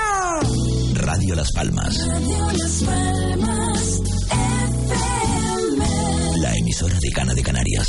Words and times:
Radio 0.94 1.34
Las 1.34 1.52
Palmas. 1.52 1.96
La 6.36 6.54
emisora 6.54 6.98
de 7.00 7.10
Cana 7.10 7.34
de 7.34 7.42
Canarias. 7.42 7.88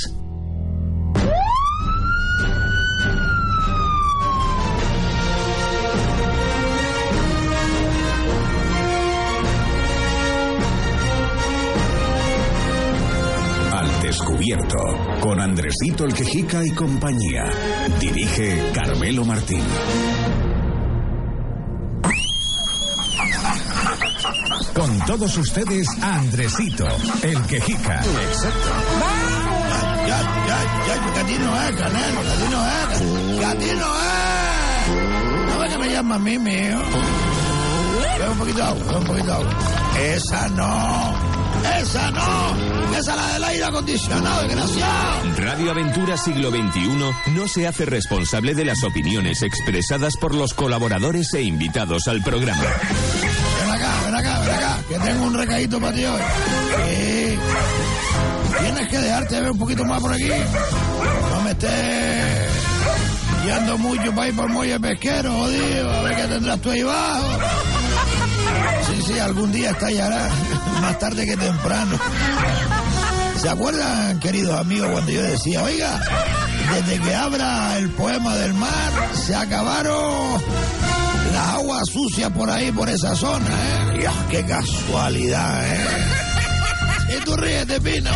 Descubierto, 14.20 14.78
con 15.22 15.40
Andresito 15.40 16.04
el 16.04 16.14
Quejica 16.14 16.66
y 16.66 16.72
compañía. 16.72 17.44
Dirige 18.00 18.72
Carmelo 18.74 19.24
Martín. 19.24 19.64
Con 24.74 25.00
todos 25.06 25.38
ustedes, 25.38 25.88
Andresito, 26.02 26.86
el 27.24 27.42
Quejica. 27.44 28.02
Exacto. 28.02 28.70
Ya, 30.08 30.22
ya, 30.48 30.86
ya, 30.88 31.14
que 31.14 31.20
a 31.20 31.26
ti 31.26 31.36
no 31.40 31.62
es, 31.62 31.76
Canelo, 31.76 32.22
que 32.22 32.30
a 32.30 32.36
ti 32.36 32.46
no 32.52 32.68
es, 32.68 33.40
que 33.40 33.46
a 33.46 33.56
ti 33.56 33.72
no 33.78 33.96
es. 33.96 35.54
No 35.54 35.60
ves 35.60 35.72
que 35.72 35.78
me 35.78 35.92
llama 35.92 36.16
a 36.16 36.20
mí, 36.20 36.40
mío. 36.40 36.80
Ve 38.18 38.30
un 38.30 38.38
poquito 38.38 38.64
agua, 38.64 38.84
ve 38.92 38.98
un 38.98 39.06
poquito 39.06 39.34
agua. 39.34 39.58
Esa 39.98 40.50
no. 40.50 41.14
Esa 41.80 42.12
no. 42.12 42.79
Esa 42.98 43.12
es 43.12 43.18
la 43.18 43.34
del 43.34 43.44
aire 43.44 43.64
acondicionado, 43.66 44.42
desgraciado. 44.48 45.36
Radio 45.38 45.72
Aventura 45.72 46.18
Siglo 46.18 46.50
XXI 46.50 47.32
no 47.34 47.48
se 47.48 47.68
hace 47.68 47.86
responsable 47.86 48.54
de 48.54 48.66
las 48.66 48.84
opiniones 48.84 49.42
expresadas 49.42 50.18
por 50.18 50.36
los 50.36 50.54
colaboradores 50.54 51.34
e 51.34 51.42
invitados 51.44 52.08
al 52.08 52.22
programa. 52.22 52.62
Ven 52.62 53.72
acá, 53.72 53.92
ven 54.06 54.16
acá, 54.16 54.40
ven 54.42 54.52
acá, 54.52 54.78
que 54.90 55.00
tengo 55.00 55.24
un 55.26 55.34
recadito 55.34 55.80
para 55.80 55.94
ti 55.94 56.06
hoy. 56.06 56.22
Sí. 56.88 57.40
Tienes 58.60 58.88
que 58.90 58.98
dejarte 58.98 59.42
ver 59.42 59.52
un 59.52 59.60
poquito 59.60 59.86
más 59.86 60.02
por 60.02 60.14
aquí. 60.14 60.30
No 61.32 61.42
me 61.42 61.52
estés 61.52 62.50
guiando 63.44 63.78
mucho 63.78 64.14
para 64.14 64.28
ir 64.28 64.36
por 64.36 64.50
muelle 64.50 64.80
pesquero, 64.80 65.32
jodido. 65.32 65.92
A 65.92 66.02
ver 66.04 66.16
qué 66.16 66.24
tendrás 66.24 66.62
tú 66.62 66.70
ahí 66.72 66.82
abajo. 66.82 67.40
Sí, 68.88 69.02
sí, 69.08 69.20
algún 69.20 69.52
día 69.52 69.72
estallará. 69.72 70.30
Más 70.82 71.00
tarde 71.00 71.26
que 71.26 71.38
temprano. 71.38 71.98
¿Se 73.42 73.48
acuerdan, 73.48 74.20
queridos 74.20 74.60
amigos, 74.60 74.92
cuando 74.92 75.12
yo 75.12 75.22
decía, 75.22 75.64
oiga, 75.64 75.98
desde 76.74 77.00
que 77.00 77.16
abra 77.16 77.78
el 77.78 77.90
poema 77.92 78.36
del 78.36 78.54
mar, 78.54 78.92
se 79.14 79.34
acabaron 79.34 80.42
las 81.34 81.48
aguas 81.56 81.88
sucias 81.88 82.30
por 82.32 82.50
ahí, 82.50 82.70
por 82.74 82.90
esa 82.90 83.16
zona, 83.16 83.46
¿eh? 83.46 84.00
Dios, 84.00 84.14
qué 84.30 84.46
casualidad, 84.46 85.66
¿eh? 85.74 85.88
Y 87.16 87.24
tú 87.24 87.38
ríete, 87.38 87.80
Pino. 87.80 88.12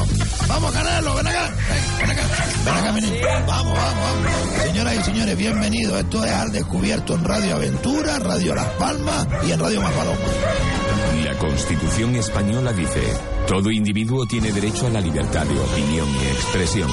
Vamos, 0.50 0.72
Canelo, 0.73 1.16
ven 1.16 1.28
acá. 1.28 1.50
Ven, 1.69 2.00
ven 2.00 2.12
acá. 2.12 2.91
Ven 2.94 3.06
acá. 3.06 3.45
Vamos, 3.47 3.78
vamos, 3.78 4.03
vamos. 4.03 4.62
Señoras 4.62 4.95
y 4.95 5.03
señores, 5.03 5.38
bienvenidos. 5.38 6.00
Esto 6.01 6.25
es 6.25 6.31
Al 6.33 6.51
Descubierto 6.51 7.16
en 7.16 7.23
Radio 7.23 7.56
Aventura, 7.56 8.19
Radio 8.19 8.56
Las 8.56 8.67
Palmas 8.72 9.25
y 9.47 9.51
en 9.53 9.59
Radio 9.59 9.81
Mapaloma. 9.81 10.82
La 11.24 11.38
Constitución 11.38 12.16
española 12.16 12.74
dice, 12.74 13.02
todo 13.48 13.72
individuo 13.72 14.26
tiene 14.26 14.52
derecho 14.52 14.88
a 14.88 14.90
la 14.90 15.02
libertad 15.02 15.46
de 15.46 15.59
opinión 15.59 16.08
y 16.09 16.26
expresión. 16.28 16.90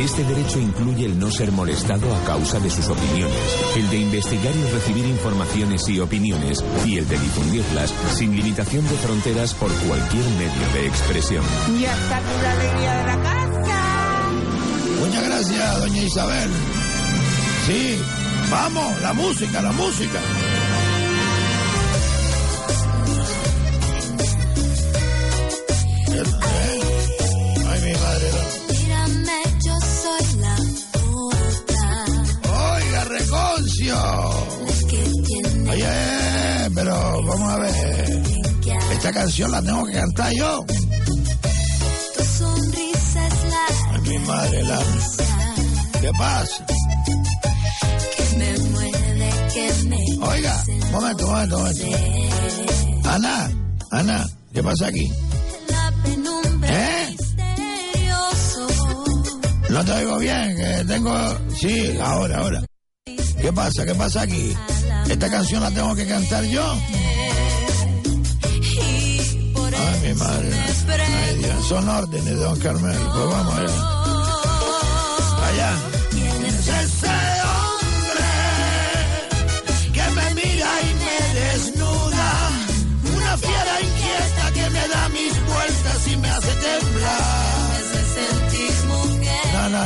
Este 0.00 0.24
derecho 0.24 0.58
incluye 0.58 1.06
el 1.06 1.18
no 1.18 1.30
ser 1.30 1.52
molestado 1.52 2.14
a 2.14 2.24
causa 2.24 2.58
de 2.60 2.70
sus 2.70 2.88
opiniones, 2.88 3.36
el 3.76 3.88
de 3.90 3.98
investigar 3.98 4.54
y 4.54 4.72
recibir 4.72 5.04
informaciones 5.06 5.88
y 5.88 6.00
opiniones, 6.00 6.64
y 6.86 6.98
el 6.98 7.08
de 7.08 7.18
difundirlas 7.18 7.94
sin 8.14 8.36
limitación 8.36 8.86
de 8.88 8.96
fronteras 8.96 9.54
por 9.54 9.72
cualquier 9.72 10.24
medio 10.24 10.72
de 10.74 10.86
expresión. 10.86 11.44
Ya 11.80 11.92
está 11.92 12.20
la 12.42 12.52
alegría 12.52 12.94
de 12.94 13.06
la 13.06 13.22
casa. 13.22 14.30
Muchas 15.00 15.24
gracias, 15.24 15.80
doña 15.80 16.02
Isabel. 16.02 16.50
Sí, 17.66 17.98
vamos, 18.50 19.00
la 19.02 19.12
música, 19.12 19.62
la 19.62 19.72
música. 19.72 20.20
Ay, 26.20 27.80
mi 27.84 27.92
madre. 27.92 28.28
Mírame, 28.70 29.40
yo 29.64 29.74
soy 30.02 30.26
la 30.40 30.56
puta. 30.92 31.82
Oiga, 32.74 33.04
Reconcio. 33.04 33.98
Oye, 35.70 36.70
pero 36.74 37.22
vamos 37.24 37.48
a 37.52 37.58
ver. 37.58 38.22
Esta 38.92 39.12
canción 39.12 39.50
la 39.52 39.62
tengo 39.62 39.84
que 39.86 39.92
cantar 39.92 40.32
yo. 40.34 40.64
tu 40.66 42.24
sonrisa 42.24 43.26
es 43.28 43.50
la 43.50 43.66
Ay, 43.92 44.00
mi 44.02 44.18
madre, 44.26 44.62
la. 44.64 44.80
¿Qué 46.00 46.10
pasa? 46.18 46.66
que 48.16 48.36
me 48.38 48.58
mueve, 48.70 49.30
que 49.54 49.72
me 49.88 50.26
Oiga, 50.26 50.64
un 50.68 50.90
momento, 50.92 51.24
un 51.26 51.30
momento, 51.32 51.58
momento. 51.58 53.08
Ana, 53.08 53.50
Ana, 53.90 54.26
¿qué 54.52 54.62
pasa 54.62 54.86
aquí? 54.88 55.10
No 59.78 59.84
te 59.84 59.92
oigo 59.92 60.18
bien, 60.18 60.56
que 60.56 60.84
tengo... 60.88 61.14
Sí, 61.56 61.96
ahora, 62.02 62.38
ahora. 62.38 62.64
¿Qué 63.40 63.52
pasa? 63.52 63.86
¿Qué 63.86 63.94
pasa 63.94 64.22
aquí? 64.22 64.52
¿Esta 65.08 65.30
canción 65.30 65.62
la 65.62 65.70
tengo 65.70 65.94
que 65.94 66.04
cantar 66.04 66.42
yo? 66.46 66.64
Ay, 69.78 70.00
mi 70.02 70.14
madre. 70.14 70.50
Ay, 70.88 71.36
Dios. 71.36 71.68
Son 71.68 71.88
órdenes 71.88 72.24
de 72.24 72.34
don 72.34 72.58
Carmel. 72.58 72.98
Pues 72.98 73.26
vamos 73.30 73.54
allá. 73.54 73.72
Allá. 75.46 75.97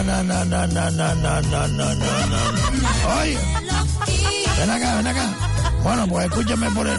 No, 0.04 0.22
no, 0.24 0.44
no, 0.44 0.66
no, 0.66 0.90
no, 0.90 1.14
no, 1.14 1.42
no, 1.42 1.68
no, 1.68 1.68
no, 1.68 1.94
no. 1.94 3.20
Oye, 3.20 3.38
ven 4.58 4.70
acá, 4.70 4.96
ven 4.96 5.06
acá. 5.06 5.34
Bueno, 5.84 6.08
pues 6.08 6.26
escúchame 6.26 6.70
por 6.72 6.88
él. 6.88 6.98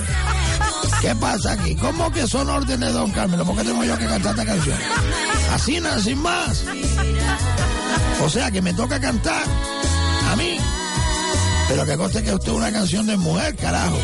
¿Qué 1.02 1.14
pasa 1.16 1.52
aquí? 1.52 1.76
¿Cómo 1.76 2.10
que 2.12 2.26
son 2.26 2.50
órdenes 2.50 2.88
de 2.88 2.94
Don 2.94 3.12
Carmelo? 3.12 3.44
¿Por 3.44 3.58
qué 3.58 3.64
tengo 3.66 3.84
yo 3.84 3.98
que 3.98 4.06
cantar 4.06 4.32
esta 4.32 4.46
canción? 4.46 4.78
Así, 5.54 5.82
nada, 5.82 6.00
sin 6.00 6.18
más. 6.20 6.64
O 8.24 8.30
sea, 8.30 8.50
que 8.52 8.62
me 8.62 8.74
toca 8.74 9.02
cantar 9.02 9.44
a 10.32 10.36
mí. 10.38 10.58
Pero 11.68 11.86
que 11.86 11.98
conste 11.98 12.24
que 12.24 12.34
usted 12.34 12.52
es 12.52 12.58
una 12.58 12.72
canción 12.72 13.06
de 13.06 13.18
mujer, 13.18 13.54
carajo. 13.58 13.98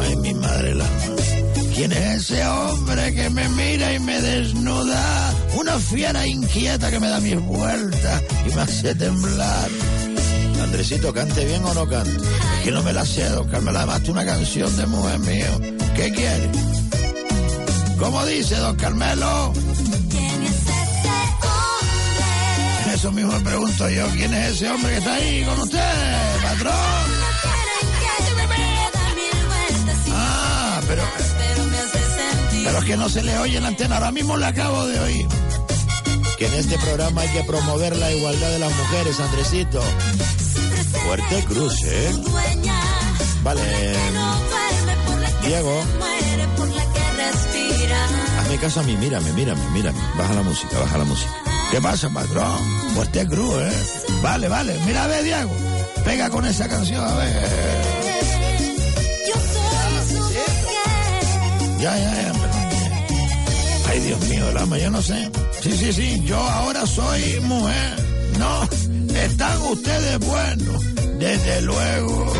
Ay, 0.00 0.16
mi 0.16 0.32
madre 0.32 0.74
la... 0.74 0.86
¿Quién 1.78 1.92
es 1.92 2.30
ese 2.32 2.44
hombre 2.44 3.14
que 3.14 3.30
me 3.30 3.48
mira 3.50 3.92
y 3.92 4.00
me 4.00 4.20
desnuda? 4.20 5.32
Una 5.60 5.78
fiera 5.78 6.26
inquieta 6.26 6.90
que 6.90 6.98
me 6.98 7.08
da 7.08 7.20
mis 7.20 7.40
vueltas 7.40 8.20
y 8.44 8.52
me 8.52 8.62
hace 8.62 8.96
temblar. 8.96 9.68
Andresito, 10.60 11.14
¿cante 11.14 11.44
bien 11.44 11.64
o 11.64 11.72
no 11.74 11.88
cante? 11.88 12.16
Es 12.16 12.64
que 12.64 12.72
no 12.72 12.82
me 12.82 12.92
la 12.92 13.06
sé, 13.06 13.28
don 13.28 13.48
Carmelo. 13.48 13.78
Además, 13.78 14.02
tú 14.02 14.10
una 14.10 14.26
canción 14.26 14.76
de 14.76 14.86
mujer 14.86 15.20
mío. 15.20 15.60
¿Qué 15.94 16.10
quiere? 16.10 16.50
¿Cómo 17.96 18.26
dice, 18.26 18.56
don 18.56 18.74
Carmelo? 18.74 19.52
¿Quién 20.10 20.42
es 20.42 20.50
ese 20.50 21.08
hombre? 21.44 22.94
Eso 22.94 23.12
mismo 23.12 23.32
me 23.34 23.40
pregunto 23.40 23.88
yo. 23.88 24.08
¿Quién 24.16 24.34
es 24.34 24.54
ese 24.56 24.68
hombre 24.68 24.90
que 24.90 24.98
está 24.98 25.14
ahí 25.14 25.44
con 25.44 25.60
usted, 25.60 26.42
patrón? 26.42 27.27
Pero 32.78 32.86
es 32.86 32.86
que 32.92 32.96
no 32.96 33.08
se 33.08 33.22
le 33.22 33.36
oye 33.38 33.56
en 33.56 33.62
la 33.62 33.68
antena. 33.70 33.96
Ahora 33.96 34.12
mismo 34.12 34.36
le 34.36 34.46
acabo 34.46 34.86
de 34.86 35.00
oír. 35.00 35.26
Que 36.38 36.46
en 36.46 36.54
este 36.54 36.78
programa 36.78 37.22
hay 37.22 37.28
que 37.30 37.42
promover 37.42 37.96
la 37.96 38.12
igualdad 38.12 38.50
de 38.50 38.58
las 38.58 38.72
mujeres, 38.76 39.18
Andresito. 39.18 39.82
Fuerte 41.04 41.44
cruz, 41.44 41.82
¿eh? 41.84 42.12
Vale. 43.42 43.62
Diego. 45.42 45.82
Hazme 48.38 48.58
caso 48.58 48.80
a 48.80 48.82
mí, 48.84 48.96
mírame, 48.96 49.32
mírame, 49.32 49.70
mírame. 49.70 49.98
Baja 50.16 50.34
la 50.34 50.42
música, 50.42 50.78
baja 50.78 50.98
la 50.98 51.04
música. 51.04 51.32
¿Qué 51.70 51.80
pasa, 51.80 52.08
patrón? 52.10 52.92
Fuerte 52.94 53.26
cruz, 53.26 53.54
¿eh? 53.60 53.72
Vale, 54.22 54.48
vale. 54.48 54.78
Mira, 54.86 55.04
a 55.04 55.06
ver, 55.08 55.24
Diego. 55.24 55.50
Pega 56.04 56.30
con 56.30 56.46
esa 56.46 56.68
canción, 56.68 57.04
a 57.04 57.14
ver. 57.14 57.48
Mujer. 60.14 60.44
Ya, 61.80 61.96
ya, 61.96 62.22
ya. 62.22 62.47
Dios 64.00 64.20
mío, 64.28 64.48
el 64.50 64.56
alma, 64.56 64.78
yo 64.78 64.90
no 64.90 65.02
sé. 65.02 65.30
Sí, 65.62 65.72
sí, 65.76 65.92
sí, 65.92 66.22
yo 66.24 66.38
ahora 66.38 66.86
soy 66.86 67.40
mujer. 67.40 67.96
No, 68.38 68.68
están 69.14 69.60
ustedes 69.62 70.18
buenos, 70.20 70.94
desde 71.18 71.62
luego. 71.62 72.32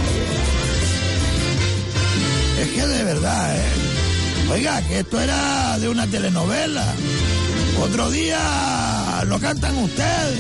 Es 2.60 2.68
que 2.68 2.86
de 2.86 3.04
verdad, 3.04 3.56
¿eh? 3.56 4.52
Oiga, 4.52 4.80
que 4.82 5.00
esto 5.00 5.20
era 5.20 5.78
de 5.78 5.88
una 5.88 6.06
telenovela. 6.06 6.84
Otro 7.82 8.10
día 8.10 8.38
lo 9.26 9.38
cantan 9.38 9.76
ustedes. 9.78 10.38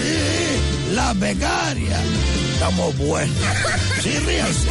Sí, 0.00 0.94
las 0.94 1.18
becarias. 1.18 2.00
Estamos 2.54 2.96
buenos. 2.98 3.36
Sí, 4.02 4.10
ríanse. 4.18 4.68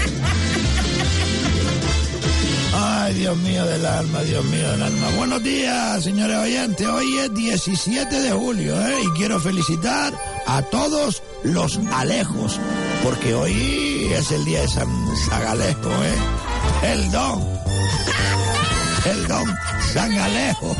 Ay, 2.83 3.13
Dios 3.13 3.37
mío 3.37 3.63
del 3.65 3.85
alma, 3.85 4.21
Dios 4.23 4.43
mío 4.45 4.71
del 4.71 4.81
alma. 4.81 5.07
Buenos 5.15 5.43
días, 5.43 6.03
señores 6.03 6.35
oyentes. 6.37 6.87
Hoy 6.87 7.15
es 7.19 7.31
17 7.31 8.21
de 8.21 8.31
julio, 8.31 8.75
¿eh? 8.87 9.03
Y 9.03 9.17
quiero 9.17 9.39
felicitar 9.39 10.11
a 10.47 10.63
todos 10.63 11.21
los 11.43 11.79
alejos, 11.93 12.59
porque 13.03 13.35
hoy 13.35 14.09
es 14.11 14.31
el 14.31 14.43
día 14.45 14.61
de 14.61 14.67
San 14.67 14.87
Sagalejo, 15.29 15.89
¿eh? 15.89 16.91
El 16.91 17.11
don. 17.11 17.39
El 19.05 19.27
don 19.27 19.45
San 19.93 20.11
Alejo. 20.13 20.75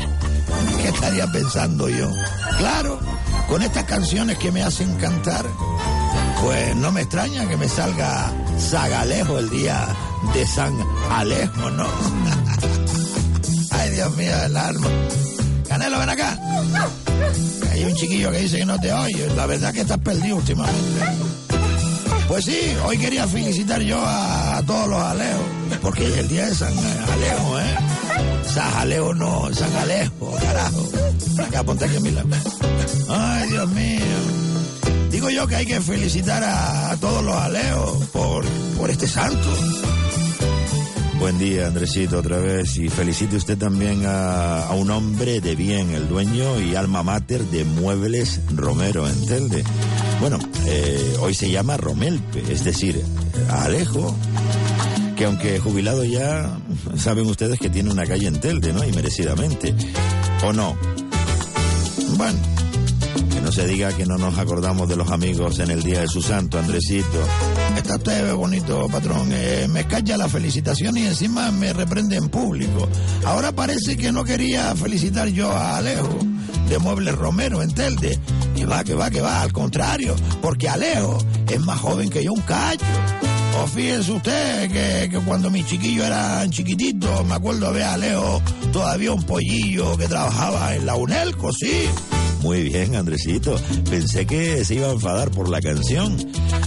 ¿Qué 0.80 0.88
estaría 0.88 1.26
pensando 1.28 1.88
yo? 1.88 2.10
Claro, 2.58 2.98
con 3.48 3.62
estas 3.62 3.84
canciones 3.84 4.38
que 4.38 4.50
me 4.50 4.62
hacen 4.62 4.96
cantar, 4.96 5.46
pues 6.42 6.74
no 6.76 6.90
me 6.90 7.02
extraña 7.02 7.48
que 7.48 7.56
me 7.56 7.68
salga 7.68 8.32
Sagalejo 8.70 9.38
el 9.38 9.50
día 9.50 9.86
de 10.34 10.46
San 10.46 10.74
Alejo, 11.10 11.70
¿no? 11.70 11.86
Ay, 13.70 13.90
Dios 13.90 14.16
mío 14.16 14.36
del 14.38 14.56
alma. 14.56 14.88
Canelo, 15.68 15.98
ven 15.98 16.08
acá. 16.08 16.38
Hay 17.72 17.84
un 17.84 17.94
chiquillo 17.94 18.30
que 18.30 18.38
dice 18.38 18.58
que 18.58 18.66
no 18.66 18.78
te 18.78 18.92
oye. 18.92 19.28
La 19.34 19.46
verdad 19.46 19.72
que 19.72 19.80
estás 19.80 19.98
perdido 19.98 20.36
últimamente. 20.36 21.00
Pues 22.28 22.44
sí, 22.44 22.58
hoy 22.84 22.96
quería 22.96 23.26
felicitar 23.26 23.80
yo 23.82 24.00
a, 24.02 24.62
todos 24.66 24.88
los 24.88 25.02
alejos, 25.02 25.42
porque 25.82 26.06
es 26.06 26.16
el 26.16 26.28
día 26.28 26.46
de 26.46 26.54
San 26.54 26.72
Alejo, 26.72 27.58
¿eh? 27.58 27.76
San 28.54 28.74
Alejo 28.74 29.14
no, 29.14 29.52
San 29.52 29.76
Alejo, 29.76 30.32
carajo. 30.40 30.88
Acá, 31.46 31.62
ponte 31.64 31.84
aquí. 31.84 31.96
Ay, 33.08 33.48
Dios 33.48 33.68
mío. 33.70 34.51
Yo 35.30 35.46
que 35.46 35.56
hay 35.56 35.66
que 35.66 35.80
felicitar 35.80 36.42
a, 36.44 36.96
todos 37.00 37.24
los 37.24 37.34
alejos 37.34 38.06
por, 38.08 38.44
por 38.76 38.90
este 38.90 39.06
santo. 39.06 39.48
Buen 41.18 41.38
día, 41.38 41.68
Andresito, 41.68 42.18
otra 42.18 42.38
vez. 42.38 42.76
Y 42.76 42.88
felicite 42.88 43.36
usted 43.36 43.56
también 43.56 44.04
a, 44.04 44.66
a 44.66 44.72
un 44.74 44.90
hombre 44.90 45.40
de 45.40 45.54
bien, 45.54 45.90
el 45.90 46.08
dueño 46.08 46.60
y 46.60 46.74
alma 46.74 47.02
mater 47.02 47.42
de 47.44 47.64
Muebles 47.64 48.40
Romero 48.54 49.08
en 49.08 49.26
Telde. 49.26 49.64
Bueno, 50.20 50.38
eh, 50.66 51.16
hoy 51.20 51.34
se 51.34 51.50
llama 51.50 51.76
Romelpe, 51.76 52.42
es 52.52 52.64
decir, 52.64 53.02
Alejo, 53.48 54.14
que 55.16 55.24
aunque 55.24 55.58
jubilado 55.58 56.04
ya, 56.04 56.58
saben 56.96 57.26
ustedes 57.26 57.58
que 57.58 57.70
tiene 57.70 57.90
una 57.90 58.06
calle 58.06 58.26
en 58.26 58.40
Telde, 58.40 58.72
¿no? 58.72 58.84
Y 58.84 58.92
merecidamente. 58.92 59.74
¿O 60.44 60.52
no? 60.52 60.76
Bueno, 62.16 62.38
se 63.52 63.66
diga 63.66 63.94
que 63.94 64.06
no 64.06 64.16
nos 64.16 64.38
acordamos 64.38 64.88
de 64.88 64.96
los 64.96 65.10
amigos 65.10 65.58
en 65.58 65.70
el 65.70 65.82
día 65.82 66.00
de 66.00 66.08
su 66.08 66.22
santo, 66.22 66.58
Andresito. 66.58 67.22
está 67.76 67.96
usted 67.96 68.34
bonito, 68.34 68.88
patrón. 68.88 69.28
Eh, 69.30 69.68
me 69.68 69.80
escalla 69.80 70.16
la 70.16 70.26
felicitación 70.26 70.96
y 70.96 71.06
encima 71.06 71.50
me 71.50 71.74
reprende 71.74 72.16
en 72.16 72.30
público. 72.30 72.88
Ahora 73.26 73.52
parece 73.52 73.98
que 73.98 74.10
no 74.10 74.24
quería 74.24 74.74
felicitar 74.74 75.28
yo 75.28 75.50
a 75.50 75.76
Alejo 75.76 76.18
de 76.66 76.78
Muebles 76.78 77.14
Romero 77.14 77.60
en 77.62 77.74
Telde. 77.74 78.18
Que 78.56 78.64
va, 78.64 78.84
que 78.84 78.94
va, 78.94 79.10
que 79.10 79.20
va, 79.20 79.42
al 79.42 79.52
contrario, 79.52 80.16
porque 80.40 80.70
Alejo 80.70 81.18
es 81.46 81.60
más 81.60 81.78
joven 81.78 82.08
que 82.08 82.24
yo 82.24 82.32
un 82.32 82.40
callo. 82.40 82.80
O 83.62 83.66
fíjese 83.66 84.12
usted 84.12 84.70
que, 84.70 85.10
que 85.10 85.18
cuando 85.26 85.50
mis 85.50 85.66
chiquillos 85.66 86.06
eran 86.06 86.50
chiquititos, 86.50 87.26
me 87.26 87.34
acuerdo 87.34 87.70
ver 87.70 87.82
a 87.82 87.94
Alejo 87.94 88.40
todavía 88.72 89.12
un 89.12 89.24
pollillo 89.24 89.94
que 89.98 90.08
trabajaba 90.08 90.74
en 90.74 90.86
la 90.86 90.94
UNELCO, 90.94 91.52
sí. 91.52 91.88
Muy 92.42 92.64
bien, 92.64 92.96
Andresito. 92.96 93.54
Pensé 93.88 94.26
que 94.26 94.64
se 94.64 94.74
iba 94.74 94.88
a 94.88 94.92
enfadar 94.92 95.30
por 95.30 95.48
la 95.48 95.60
canción. 95.60 96.16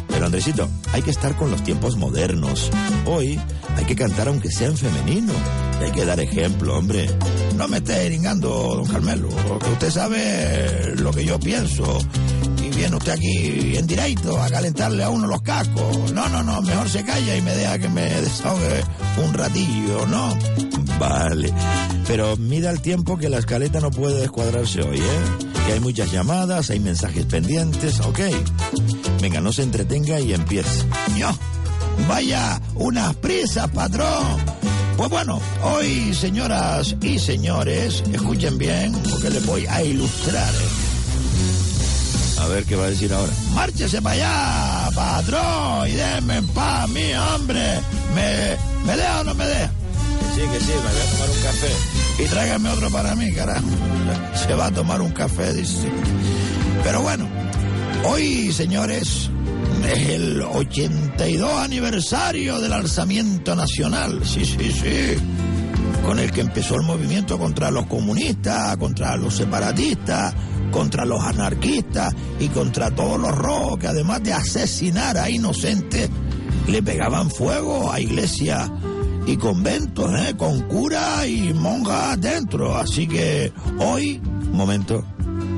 Pero, 0.07 0.25
Andresito, 0.25 0.69
hay 0.93 1.01
que 1.01 1.11
estar 1.11 1.35
con 1.35 1.51
los 1.51 1.63
tiempos 1.63 1.97
modernos. 1.97 2.71
Hoy 3.05 3.37
hay 3.75 3.83
que 3.83 3.95
cantar 3.95 4.29
aunque 4.29 4.49
sea 4.49 4.69
en 4.69 4.77
femenino. 4.77 5.33
Hay 5.81 5.91
que 5.91 6.05
dar 6.05 6.19
ejemplo, 6.21 6.77
hombre. 6.77 7.09
No 7.57 7.67
me 7.67 7.77
esté 7.77 8.05
iringando, 8.05 8.49
don 8.49 8.85
Carmelo, 8.85 9.27
que 9.59 9.69
usted 9.71 9.91
sabe 9.91 10.93
lo 10.95 11.11
que 11.11 11.25
yo 11.25 11.37
pienso. 11.39 11.99
Y 12.63 12.69
viene 12.75 12.95
usted 12.95 13.11
aquí 13.11 13.75
en 13.75 13.85
directo 13.85 14.41
a 14.41 14.49
calentarle 14.49 15.03
a 15.03 15.09
uno 15.09 15.27
los 15.27 15.41
cascos. 15.41 16.13
No, 16.13 16.29
no, 16.29 16.41
no, 16.41 16.61
mejor 16.61 16.89
se 16.89 17.03
calla 17.03 17.35
y 17.35 17.41
me 17.41 17.53
deja 17.53 17.77
que 17.79 17.89
me 17.89 18.03
desahogue 18.21 18.81
un 19.25 19.33
ratillo, 19.33 20.07
¿no? 20.07 20.37
Vale. 20.97 21.53
Pero 22.07 22.37
mida 22.37 22.71
el 22.71 22.81
tiempo 22.81 23.17
que 23.17 23.27
la 23.27 23.39
escaleta 23.39 23.81
no 23.81 23.91
puede 23.91 24.21
descuadrarse 24.21 24.81
hoy, 24.81 24.99
¿eh? 24.99 25.44
Que 25.65 25.73
hay 25.73 25.79
muchas 25.79 26.11
llamadas, 26.11 26.69
hay 26.69 26.79
mensajes 26.79 27.25
pendientes, 27.25 27.99
ok. 28.01 28.19
Venga, 29.21 29.41
no 29.41 29.51
se 29.51 29.63
entretenga 29.63 30.19
y 30.19 30.33
empiece. 30.33 30.85
Yo, 31.17 31.29
vaya 32.07 32.61
unas 32.75 33.15
prisas, 33.15 33.69
patrón. 33.71 34.37
Pues 34.97 35.09
bueno, 35.09 35.41
hoy, 35.63 36.13
señoras 36.13 36.95
y 37.01 37.19
señores, 37.19 38.03
escuchen 38.13 38.57
bien, 38.57 38.93
porque 39.09 39.29
les 39.29 39.45
voy 39.45 39.65
a 39.65 39.83
ilustrar. 39.83 40.53
A 42.39 42.47
ver 42.47 42.63
qué 42.65 42.75
va 42.75 42.85
a 42.85 42.89
decir 42.89 43.11
ahora. 43.13 43.31
Márchese 43.53 44.01
para 44.01 44.15
allá, 44.15 44.91
patrón, 44.95 45.89
y 45.89 45.93
déjenme 45.93 46.37
en 46.37 46.47
paz, 46.49 46.87
mi 46.89 47.13
hombre. 47.13 47.79
¿Me, 48.13 48.57
¿Me 48.85 48.95
deja 48.97 49.21
o 49.21 49.23
no 49.23 49.33
me 49.33 49.45
deja? 49.45 49.67
Que 49.67 50.41
sí, 50.41 50.47
que 50.47 50.59
sí, 50.59 50.71
me 50.71 50.91
voy 50.91 51.01
a 51.01 51.11
tomar 51.11 51.29
un 51.29 51.41
café. 51.43 51.94
Y 52.17 52.23
tráigame 52.23 52.69
otro 52.69 52.89
para 52.89 53.15
mí, 53.15 53.31
carajo. 53.33 53.67
Se 54.35 54.53
va 54.53 54.67
a 54.67 54.71
tomar 54.71 55.01
un 55.01 55.11
café, 55.11 55.53
dice. 55.53 55.89
Pero 56.83 57.01
bueno, 57.01 57.27
hoy, 58.05 58.51
señores, 58.53 59.29
es 59.85 60.09
el 60.09 60.41
82 60.41 61.51
aniversario 61.51 62.59
del 62.59 62.71
alzamiento 62.71 63.55
nacional. 63.55 64.21
Sí, 64.23 64.45
sí, 64.45 64.71
sí. 64.71 65.17
Con 66.05 66.19
el 66.19 66.31
que 66.31 66.41
empezó 66.41 66.75
el 66.75 66.83
movimiento 66.83 67.37
contra 67.37 67.69
los 67.69 67.87
comunistas, 67.87 68.77
contra 68.77 69.17
los 69.17 69.35
separatistas, 69.35 70.33
contra 70.71 71.03
los 71.03 71.21
anarquistas 71.21 72.13
y 72.39 72.47
contra 72.47 72.91
todos 72.91 73.19
los 73.19 73.35
rojos 73.35 73.79
que 73.79 73.87
además 73.87 74.23
de 74.23 74.33
asesinar 74.33 75.17
a 75.17 75.29
inocentes, 75.29 76.09
le 76.67 76.81
pegaban 76.81 77.29
fuego 77.29 77.91
a 77.91 77.99
iglesias 77.99 78.69
y 79.27 79.37
conventos, 79.37 80.11
¿eh? 80.19 80.35
con 80.37 80.61
curas 80.61 81.27
y 81.27 81.53
monjas 81.53 82.19
dentro. 82.19 82.75
Así 82.75 83.07
que 83.07 83.51
hoy, 83.79 84.21
momento. 84.51 85.03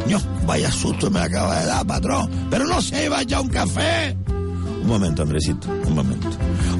no, 0.09 0.19
vaya 0.45 0.71
susto 0.71 1.11
me 1.11 1.19
acaba 1.19 1.59
de 1.59 1.65
dar, 1.67 1.85
patrón. 1.85 2.29
Pero 2.49 2.65
no 2.65 2.81
se 2.81 3.09
vaya 3.09 3.41
un 3.41 3.49
café. 3.49 4.15
Un 4.81 4.87
momento, 4.87 5.23
Andresito, 5.23 5.67
un 5.85 5.95
momento. 5.95 6.29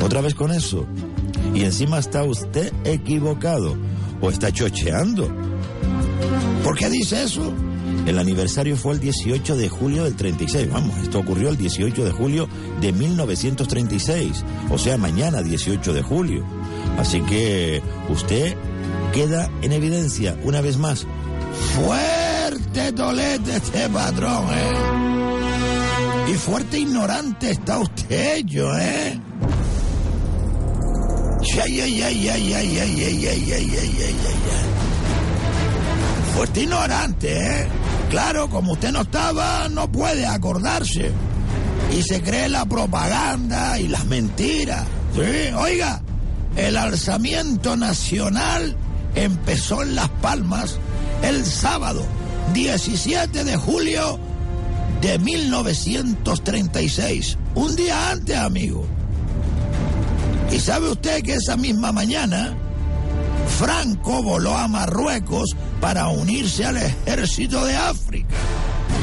Otra 0.03 0.22
vez 0.22 0.34
con 0.34 0.51
eso. 0.51 0.86
Y 1.53 1.63
encima 1.63 2.00
está 2.00 2.24
usted 2.24 2.72
equivocado. 2.86 3.75
O 4.22 4.29
está 4.29 4.51
chocheando. 4.51 5.29
¿Por 6.63 6.75
qué 6.77 6.89
dice 6.89 7.24
eso? 7.24 7.53
El 8.06 8.20
aniversario 8.20 8.77
fue 8.77 8.94
el 8.94 9.00
18 9.00 9.58
de 9.58 9.67
julio 9.67 10.06
del 10.06 10.15
36. 10.15 10.72
Vamos, 10.72 10.98
esto 11.03 11.20
ocurrió 11.20 11.50
el 11.50 11.58
18 11.58 12.06
de 12.06 12.12
julio 12.12 12.48
de 12.79 12.94
1936. 12.94 14.46
O 14.70 14.77
sea, 14.77 14.98
mañana 14.98 15.41
18 15.41 15.94
de 15.94 16.01
julio. 16.01 16.46
Así 16.98 17.22
que 17.22 17.82
usted 18.10 18.56
queda 19.13 19.50
en 19.62 19.72
evidencia 19.72 20.38
una 20.44 20.62
vez 20.62 20.77
más. 20.77 21.06
Fuerte 21.75 22.91
tolete 22.94 23.56
este 23.56 23.89
patrón, 23.89 24.46
¿eh? 24.51 26.32
Y 26.32 26.34
fuerte 26.34 26.79
ignorante 26.79 27.51
está 27.51 27.79
usted, 27.79 28.44
yo, 28.46 28.77
¿eh? 28.77 29.20
Ay, 31.63 31.82
ay, 31.82 32.01
ay, 32.01 32.29
ay, 32.29 32.53
ay, 32.53 32.79
ay, 32.79 33.01
ay, 33.01 33.53
ay, 33.53 33.72
ay. 33.72 34.15
Fuerte 36.36 36.62
ignorante, 36.62 37.32
¿eh? 37.32 37.67
Claro, 38.10 38.50
como 38.50 38.74
usted 38.74 38.91
no 38.91 39.01
estaba, 39.01 39.67
no 39.70 39.91
puede 39.91 40.25
acordarse. 40.25 41.12
Y 41.98 42.03
se 42.03 42.22
cree 42.22 42.50
la 42.50 42.65
propaganda 42.65 43.79
y 43.79 43.88
las 43.88 44.06
mentiras. 44.06 44.86
Sí, 45.15 45.53
oiga, 45.56 46.01
el 46.57 46.75
alzamiento 46.75 47.77
nacional 47.77 48.75
empezó 49.15 49.83
en 49.83 49.95
Las 49.95 50.09
Palmas 50.09 50.77
el 51.21 51.45
sábado 51.45 52.03
17 52.53 53.43
de 53.43 53.55
julio 53.55 54.19
de 55.01 55.19
1936. 55.19 57.37
Un 57.53 57.75
día 57.75 58.09
antes, 58.11 58.35
amigo. 58.35 58.85
Y 60.51 60.59
sabe 60.59 60.89
usted 60.89 61.21
que 61.21 61.35
esa 61.35 61.55
misma 61.57 61.91
mañana 61.91 62.57
Franco 63.59 64.23
voló 64.23 64.57
a 64.57 64.67
Marruecos 64.67 65.55
para 65.79 66.07
unirse 66.07 66.65
al 66.65 66.77
ejército 66.77 67.63
de 67.65 67.75
África. 67.75 68.33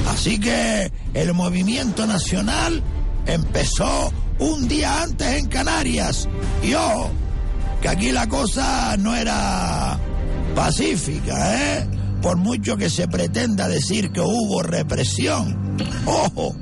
Así 0.09 0.41
que 0.41 0.91
el 1.15 1.33
movimiento 1.35 2.05
nacional 2.07 2.83
empezó 3.27 4.13
un 4.39 4.67
día 4.67 5.03
antes 5.03 5.39
en 5.39 5.47
Canarias. 5.47 6.29
Y 6.63 6.75
ojo, 6.75 7.11
que 7.85 7.91
aquí 7.91 8.13
la 8.13 8.27
cosa 8.27 8.97
no 8.97 9.15
era 9.15 9.99
pacífica, 10.55 11.55
¿eh? 11.55 11.87
Por 12.23 12.39
mucho 12.39 12.79
que 12.79 12.89
se 12.89 13.07
pretenda 13.09 13.69
decir 13.69 14.11
que 14.11 14.23
hubo 14.23 14.63
represión. 14.63 15.77
Ojo, 16.07 16.57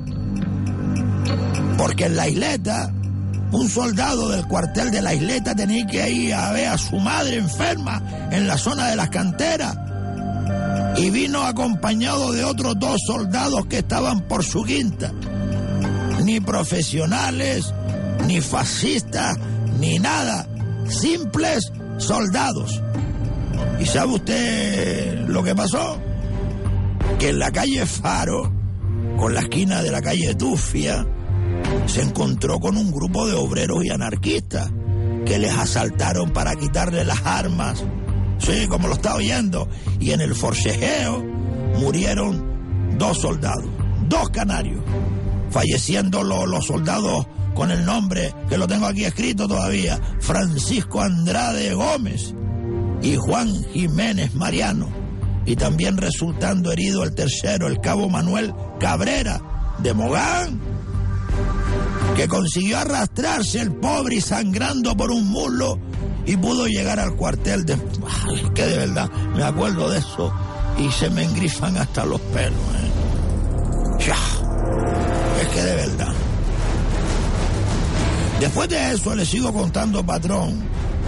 porque 1.77 2.07
en 2.07 2.17
la 2.17 2.27
isleta 2.27 2.91
un 3.53 3.69
soldado 3.69 4.31
del 4.31 4.45
cuartel 4.49 4.91
de 4.91 5.01
la 5.01 5.13
isleta 5.13 5.55
tenía 5.55 5.87
que 5.87 6.09
ir 6.09 6.33
a 6.33 6.51
ver 6.51 6.67
a 6.67 6.77
su 6.77 6.99
madre 6.99 7.37
enferma 7.37 8.03
en 8.29 8.45
la 8.45 8.57
zona 8.57 8.89
de 8.89 8.97
las 8.97 9.09
canteras. 9.09 9.77
Y 10.97 11.09
vino 11.09 11.43
acompañado 11.43 12.33
de 12.33 12.43
otros 12.43 12.77
dos 12.77 12.99
soldados 13.07 13.67
que 13.67 13.77
estaban 13.77 14.27
por 14.27 14.43
su 14.43 14.65
quinta. 14.65 15.13
Ni 16.25 16.41
profesionales, 16.41 17.73
ni 18.27 18.41
fascistas, 18.41 19.37
ni 19.79 19.99
nada. 19.99 20.49
Simples 20.87 21.71
soldados. 21.97 22.81
¿Y 23.79 23.85
sabe 23.85 24.13
usted 24.13 25.27
lo 25.27 25.43
que 25.43 25.55
pasó? 25.55 25.99
Que 27.19 27.29
en 27.29 27.39
la 27.39 27.51
calle 27.51 27.85
Faro, 27.85 28.51
con 29.17 29.33
la 29.33 29.41
esquina 29.41 29.81
de 29.81 29.91
la 29.91 30.01
calle 30.01 30.35
Tufia, 30.35 31.05
se 31.85 32.01
encontró 32.01 32.59
con 32.59 32.77
un 32.77 32.91
grupo 32.91 33.27
de 33.27 33.33
obreros 33.33 33.83
y 33.83 33.89
anarquistas 33.89 34.71
que 35.25 35.39
les 35.39 35.51
asaltaron 35.57 36.31
para 36.31 36.55
quitarle 36.55 37.03
las 37.05 37.21
armas. 37.25 37.83
Sí, 38.39 38.67
como 38.67 38.87
lo 38.87 38.95
está 38.95 39.15
oyendo. 39.15 39.67
Y 39.99 40.11
en 40.11 40.21
el 40.21 40.35
forcejeo 40.35 41.23
murieron 41.79 42.97
dos 42.97 43.19
soldados, 43.19 43.65
dos 44.09 44.29
canarios, 44.29 44.83
falleciendo 45.49 46.23
lo- 46.23 46.45
los 46.45 46.65
soldados 46.67 47.25
con 47.53 47.71
el 47.71 47.85
nombre 47.85 48.33
que 48.49 48.57
lo 48.57 48.67
tengo 48.67 48.85
aquí 48.85 49.05
escrito 49.05 49.47
todavía, 49.47 49.99
Francisco 50.19 51.01
Andrade 51.01 51.73
Gómez 51.73 52.33
y 53.01 53.15
Juan 53.15 53.49
Jiménez 53.73 54.33
Mariano. 54.35 54.87
Y 55.45 55.55
también 55.55 55.97
resultando 55.97 56.71
herido 56.71 57.03
el 57.03 57.13
tercero, 57.13 57.67
el 57.67 57.81
cabo 57.81 58.09
Manuel 58.09 58.53
Cabrera 58.79 59.41
de 59.79 59.93
Mogán, 59.93 60.59
que 62.15 62.27
consiguió 62.27 62.79
arrastrarse 62.79 63.59
el 63.59 63.73
pobre 63.73 64.15
y 64.15 64.21
sangrando 64.21 64.95
por 64.95 65.11
un 65.11 65.27
muslo 65.27 65.79
y 66.25 66.37
pudo 66.37 66.67
llegar 66.67 66.99
al 66.99 67.15
cuartel 67.15 67.65
de... 67.65 67.73
Ay, 67.73 68.49
que 68.55 68.65
de 68.65 68.77
verdad, 68.77 69.11
me 69.35 69.43
acuerdo 69.43 69.89
de 69.89 69.99
eso 69.99 70.33
y 70.77 70.89
se 70.91 71.09
me 71.09 71.23
engrifan 71.23 71.77
hasta 71.77 72.05
los 72.05 72.21
pelos. 72.21 72.53
¿eh? 72.53 74.05
Ya, 74.07 74.17
es 75.41 75.47
que 75.49 75.61
de 75.61 75.75
verdad. 75.75 76.13
Después 78.43 78.67
de 78.67 78.91
eso 78.91 79.15
le 79.15 79.25
sigo 79.25 79.53
contando, 79.53 80.05
patrón, 80.05 80.59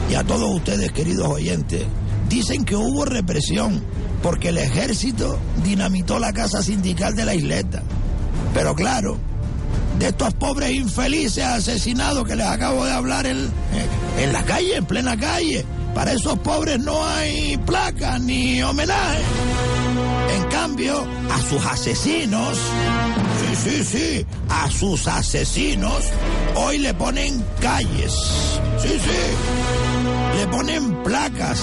y 0.09 0.15
a 0.15 0.23
todos 0.23 0.55
ustedes, 0.55 0.93
queridos 0.93 1.27
oyentes, 1.27 1.83
dicen 2.29 2.63
que 2.63 2.77
hubo 2.77 3.03
represión 3.03 3.83
porque 4.23 4.49
el 4.49 4.57
ejército 4.57 5.37
dinamitó 5.61 6.17
la 6.17 6.31
casa 6.31 6.63
sindical 6.63 7.13
de 7.13 7.25
la 7.25 7.35
isleta. 7.35 7.83
Pero 8.53 8.73
claro, 8.73 9.17
de 9.99 10.07
estos 10.07 10.33
pobres 10.35 10.71
infelices 10.71 11.43
asesinados 11.43 12.25
que 12.25 12.37
les 12.37 12.47
acabo 12.47 12.85
de 12.85 12.93
hablar 12.93 13.25
en, 13.25 13.49
en 14.17 14.31
la 14.31 14.43
calle, 14.43 14.77
en 14.77 14.85
plena 14.85 15.17
calle. 15.17 15.65
Para 15.93 16.13
esos 16.13 16.39
pobres 16.39 16.79
no 16.79 17.05
hay 17.05 17.57
placas 17.57 18.21
ni 18.21 18.63
homenaje. 18.63 19.23
En 20.37 20.43
cambio, 20.45 21.05
a 21.29 21.41
sus 21.41 21.65
asesinos, 21.65 22.57
sí, 23.65 23.83
sí, 23.83 24.25
a 24.47 24.69
sus 24.69 25.07
asesinos, 25.07 26.03
hoy 26.55 26.77
le 26.77 26.93
ponen 26.93 27.43
calles. 27.59 28.13
Sí, 28.77 28.89
sí, 28.89 30.37
le 30.37 30.47
ponen 30.47 31.03
placas, 31.03 31.59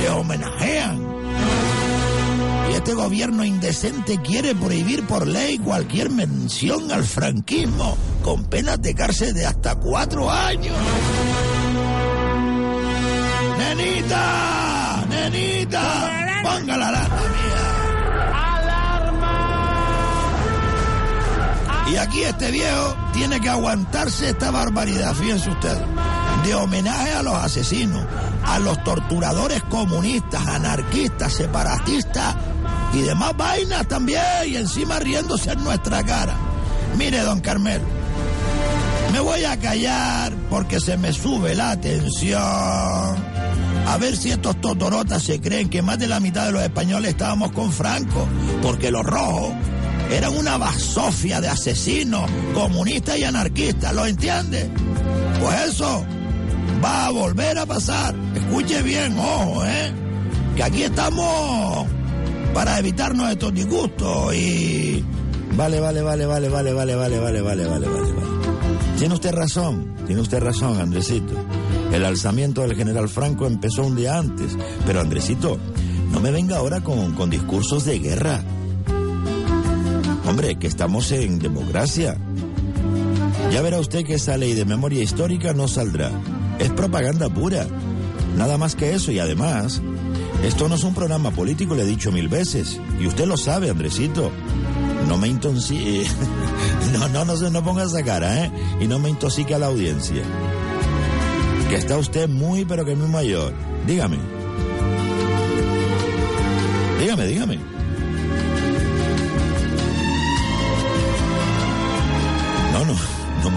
le 0.00 0.10
homenajean. 0.10 1.00
Y 2.70 2.74
este 2.74 2.94
gobierno 2.94 3.44
indecente 3.44 4.20
quiere 4.20 4.54
prohibir 4.54 5.06
por 5.06 5.26
ley 5.26 5.58
cualquier 5.58 6.10
mención 6.10 6.90
al 6.90 7.04
franquismo 7.04 7.96
con 8.22 8.44
penas 8.44 8.80
de 8.82 8.94
cárcel 8.94 9.34
de 9.34 9.46
hasta 9.46 9.76
cuatro 9.76 10.28
años. 10.30 10.76
¡Nenita! 13.58 15.06
¡Nenita! 15.08 16.42
¡Ponga 16.42 16.76
la 16.76 16.90
lata 16.90 17.20
mía! 17.20 17.61
Y 21.92 21.96
aquí 21.98 22.22
este 22.22 22.50
viejo 22.50 22.96
tiene 23.12 23.38
que 23.38 23.50
aguantarse 23.50 24.30
esta 24.30 24.50
barbaridad, 24.50 25.12
fíjense 25.12 25.50
ustedes. 25.50 25.82
De 26.42 26.54
homenaje 26.54 27.12
a 27.12 27.22
los 27.22 27.34
asesinos, 27.34 28.02
a 28.46 28.58
los 28.60 28.82
torturadores 28.82 29.62
comunistas, 29.64 30.46
anarquistas, 30.48 31.34
separatistas 31.34 32.34
y 32.94 33.02
demás 33.02 33.36
vainas 33.36 33.86
también, 33.88 34.22
y 34.46 34.56
encima 34.56 35.00
riéndose 35.00 35.52
en 35.52 35.62
nuestra 35.62 36.02
cara. 36.02 36.34
Mire, 36.96 37.20
don 37.20 37.40
Carmelo, 37.40 37.84
me 39.12 39.20
voy 39.20 39.44
a 39.44 39.58
callar 39.58 40.32
porque 40.48 40.80
se 40.80 40.96
me 40.96 41.12
sube 41.12 41.54
la 41.54 41.78
tensión. 41.78 42.40
A 42.40 43.98
ver 44.00 44.16
si 44.16 44.30
estos 44.30 44.58
totorotas 44.62 45.22
se 45.24 45.42
creen 45.42 45.68
que 45.68 45.82
más 45.82 45.98
de 45.98 46.06
la 46.06 46.20
mitad 46.20 46.46
de 46.46 46.52
los 46.52 46.62
españoles 46.62 47.10
estábamos 47.10 47.52
con 47.52 47.70
Franco, 47.70 48.26
porque 48.62 48.90
los 48.90 49.04
rojos 49.04 49.52
eran 50.10 50.36
una 50.36 50.56
basofia 50.58 51.40
de 51.40 51.48
asesinos, 51.48 52.30
comunistas 52.54 53.18
y 53.18 53.24
anarquistas, 53.24 53.94
¿lo 53.94 54.06
entiende? 54.06 54.68
Pues 55.40 55.68
eso 55.68 56.04
va 56.84 57.06
a 57.06 57.10
volver 57.10 57.58
a 57.58 57.66
pasar. 57.66 58.14
Escuche 58.34 58.82
bien, 58.82 59.16
ojo, 59.18 59.64
¿eh? 59.64 59.92
Que 60.56 60.62
aquí 60.62 60.82
estamos 60.82 61.86
para 62.52 62.78
evitarnos 62.78 63.30
estos 63.30 63.54
disgustos 63.54 64.34
y... 64.34 65.04
Vale, 65.56 65.80
vale, 65.80 66.02
vale, 66.02 66.26
vale, 66.26 66.48
vale, 66.48 66.72
vale, 66.72 66.94
vale, 66.94 67.18
vale, 67.18 67.40
vale, 67.40 67.66
vale, 67.66 67.86
vale, 67.86 68.08
vale. 68.08 68.32
Tiene 68.98 69.14
usted 69.14 69.32
razón, 69.32 69.94
tiene 70.06 70.22
usted 70.22 70.40
razón, 70.40 70.80
Andresito. 70.80 71.34
El 71.92 72.04
alzamiento 72.04 72.62
del 72.62 72.74
general 72.74 73.08
Franco 73.08 73.46
empezó 73.46 73.84
un 73.84 73.96
día 73.96 74.16
antes. 74.16 74.56
Pero, 74.86 75.00
Andresito, 75.00 75.58
no 76.10 76.20
me 76.20 76.30
venga 76.30 76.56
ahora 76.56 76.82
con, 76.82 77.12
con 77.12 77.28
discursos 77.28 77.84
de 77.84 77.98
guerra. 77.98 78.42
Hombre, 80.32 80.54
que 80.54 80.66
estamos 80.66 81.12
en 81.12 81.38
democracia. 81.38 82.16
Ya 83.52 83.60
verá 83.60 83.78
usted 83.78 84.02
que 84.02 84.14
esa 84.14 84.38
ley 84.38 84.54
de 84.54 84.64
memoria 84.64 85.02
histórica 85.02 85.52
no 85.52 85.68
saldrá. 85.68 86.10
Es 86.58 86.70
propaganda 86.70 87.28
pura. 87.28 87.66
Nada 88.38 88.56
más 88.56 88.74
que 88.74 88.94
eso 88.94 89.12
y 89.12 89.18
además, 89.18 89.82
esto 90.42 90.70
no 90.70 90.76
es 90.76 90.84
un 90.84 90.94
programa 90.94 91.32
político, 91.32 91.74
le 91.74 91.82
he 91.82 91.86
dicho 91.86 92.10
mil 92.10 92.28
veces. 92.28 92.80
Y 92.98 93.06
usted 93.06 93.26
lo 93.26 93.36
sabe, 93.36 93.68
Andresito. 93.68 94.32
No 95.06 95.18
me 95.18 95.28
intoxique. 95.28 96.06
No, 96.94 97.08
no, 97.08 97.26
no, 97.26 97.50
no 97.50 97.64
ponga 97.64 97.84
esa 97.84 98.02
cara, 98.02 98.46
¿eh? 98.46 98.52
Y 98.80 98.86
no 98.86 98.98
me 98.98 99.10
intoxique 99.10 99.54
a 99.54 99.58
la 99.58 99.66
audiencia. 99.66 100.22
Que 101.68 101.76
está 101.76 101.98
usted 101.98 102.26
muy, 102.26 102.64
pero 102.64 102.86
que 102.86 102.96
muy 102.96 103.08
mayor. 103.08 103.52
Dígame. 103.86 104.41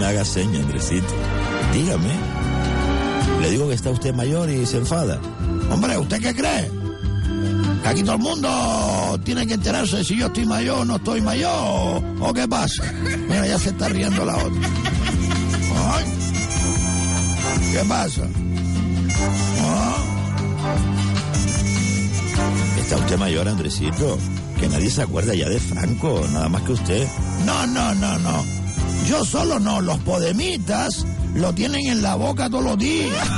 Haga 0.06 0.24
seña, 0.24 0.60
Andresito. 0.60 1.12
Dígame. 1.72 2.10
Le 3.40 3.50
digo 3.50 3.68
que 3.68 3.74
está 3.74 3.90
usted 3.90 4.14
mayor 4.14 4.48
y 4.50 4.64
se 4.66 4.78
enfada. 4.78 5.20
Hombre, 5.70 5.98
¿usted 5.98 6.20
qué 6.20 6.34
cree? 6.34 6.70
Aquí 7.84 8.02
todo 8.02 8.16
el 8.16 8.22
mundo 8.22 9.20
tiene 9.24 9.46
que 9.46 9.54
enterarse 9.54 10.02
si 10.04 10.16
yo 10.16 10.26
estoy 10.26 10.44
mayor 10.46 10.78
o 10.80 10.84
no 10.84 10.96
estoy 10.96 11.20
mayor 11.20 12.02
o 12.20 12.32
qué 12.34 12.48
pasa. 12.48 12.82
Mira, 13.28 13.46
ya 13.46 13.58
se 13.58 13.68
está 13.70 13.88
riendo 13.88 14.24
la 14.24 14.36
otra. 14.36 14.70
¿Qué 17.72 17.84
pasa? 17.88 18.22
Ah, 19.60 19.96
Está 22.78 22.96
usted 22.96 23.18
mayor, 23.18 23.48
Andresito. 23.48 24.18
Que 24.58 24.68
nadie 24.68 24.90
se 24.90 25.02
acuerda 25.02 25.34
ya 25.34 25.48
de 25.48 25.60
Franco, 25.60 26.24
nada 26.32 26.48
más 26.48 26.62
que 26.62 26.72
usted. 26.72 27.06
No, 27.44 27.66
no, 27.66 27.94
no, 27.94 28.18
no. 28.18 28.55
Yo 29.06 29.24
solo 29.24 29.58
no, 29.60 29.80
los 29.80 29.98
podemitas 29.98 31.06
lo 31.34 31.52
tienen 31.52 31.86
en 31.86 32.02
la 32.02 32.16
boca 32.16 32.50
todos 32.50 32.64
los 32.64 32.78
días. 32.78 33.28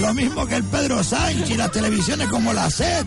Lo 0.00 0.14
mismo 0.14 0.46
que 0.46 0.56
el 0.56 0.64
Pedro 0.64 1.02
Sánchez, 1.02 1.56
las 1.56 1.70
televisiones 1.70 2.28
como 2.28 2.52
la 2.52 2.68
Z, 2.70 3.04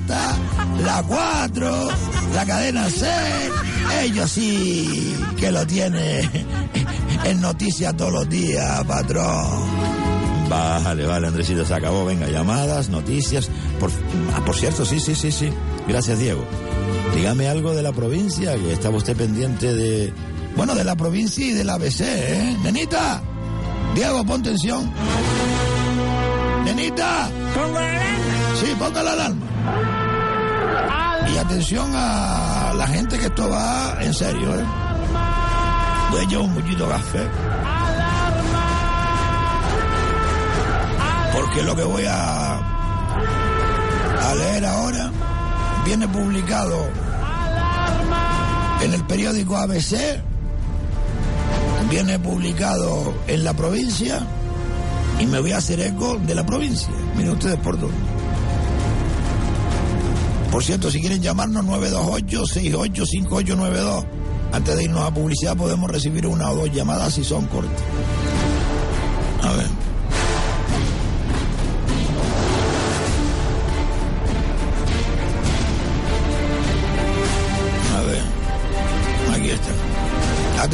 la 0.84 1.04
4, 1.04 1.88
la 2.34 2.46
cadena 2.46 2.90
C. 2.90 3.06
Ellos 4.02 4.32
sí 4.32 5.16
que 5.38 5.52
lo 5.52 5.66
tienen 5.68 6.30
en 7.26 7.42
noticias 7.42 7.96
todos 7.98 8.14
los 8.14 8.30
días, 8.30 8.84
patrón. 8.86 9.96
Vale, 10.50 11.06
vale, 11.06 11.28
Andresito, 11.28 11.66
se 11.66 11.74
acabó. 11.74 12.06
Venga, 12.06 12.28
llamadas, 12.28 12.90
noticias. 12.90 13.50
Por, 13.80 13.92
ah, 14.34 14.44
por 14.46 14.56
cierto, 14.56 14.86
sí, 14.86 15.00
sí, 15.00 15.16
sí, 15.16 15.32
sí. 15.32 15.50
Gracias, 15.88 16.20
Diego. 16.20 16.46
Dígame 17.16 17.48
algo 17.48 17.74
de 17.74 17.82
la 17.82 17.94
provincia, 17.94 18.56
que 18.56 18.74
estaba 18.74 18.98
usted 18.98 19.16
pendiente 19.16 19.74
de... 19.74 20.14
Bueno, 20.56 20.76
de 20.76 20.84
la 20.84 20.96
provincia 20.96 21.46
y 21.46 21.52
del 21.52 21.70
ABC, 21.70 22.02
¿eh? 22.02 22.58
Nenita, 22.64 23.22
Diego, 23.94 24.24
pon 24.26 24.42
tensión. 24.44 24.90
Nenita, 26.66 27.30
Pongo 27.54 27.80
la 27.80 27.90
alarma. 27.90 28.56
sí, 28.60 28.66
ponga 28.80 29.04
la 29.04 29.12
alarma. 29.14 29.46
Y 31.34 31.38
atención 31.38 31.92
a 31.94 32.74
la 32.78 32.88
gente 32.88 33.18
que 33.18 33.26
esto 33.26 33.50
va 33.50 33.98
en 34.02 34.14
serio, 34.14 34.56
¿eh? 34.60 34.64
Voy 36.12 36.20
a 36.22 36.24
echar 36.24 36.40
un 36.40 36.54
muchito 36.54 36.86
de 36.86 36.92
café. 36.92 37.28
Porque 41.34 41.64
lo 41.64 41.76
que 41.76 41.84
voy 41.84 42.04
a, 42.08 42.56
a 42.56 44.36
leer 44.36 44.66
ahora 44.66 45.12
viene 45.84 46.08
publicado 46.08 46.88
en 48.86 48.94
el 48.94 49.04
periódico 49.06 49.58
ABC, 49.58 49.98
viene 51.90 52.20
publicado 52.20 53.16
en 53.28 53.44
la 53.44 53.54
provincia 53.54 54.26
y 55.20 55.26
me 55.26 55.40
voy 55.40 55.54
a 55.54 55.58
hacer 55.58 55.80
eco 55.80 56.20
de 56.20 56.36
la 56.36 56.46
provincia. 56.46 56.94
Miren 57.16 57.32
ustedes 57.32 57.58
por 57.58 57.80
dónde. 57.80 57.98
Por 60.52 60.64
cierto, 60.64 60.92
si 60.92 61.02
quieren 61.02 61.20
llamarnos 61.22 61.66
928-685892, 61.66 64.06
antes 64.54 64.78
de 64.78 64.84
irnos 64.84 65.04
a 65.04 65.12
publicidad 65.12 65.58
podemos 65.58 65.90
recibir 65.90 66.28
una 66.28 66.52
o 66.52 66.56
dos 66.56 66.72
llamadas 66.72 67.16
si 67.16 67.24
son 67.24 67.48
cortas. 67.48 67.82
A 69.42 69.52
ver. 69.54 69.75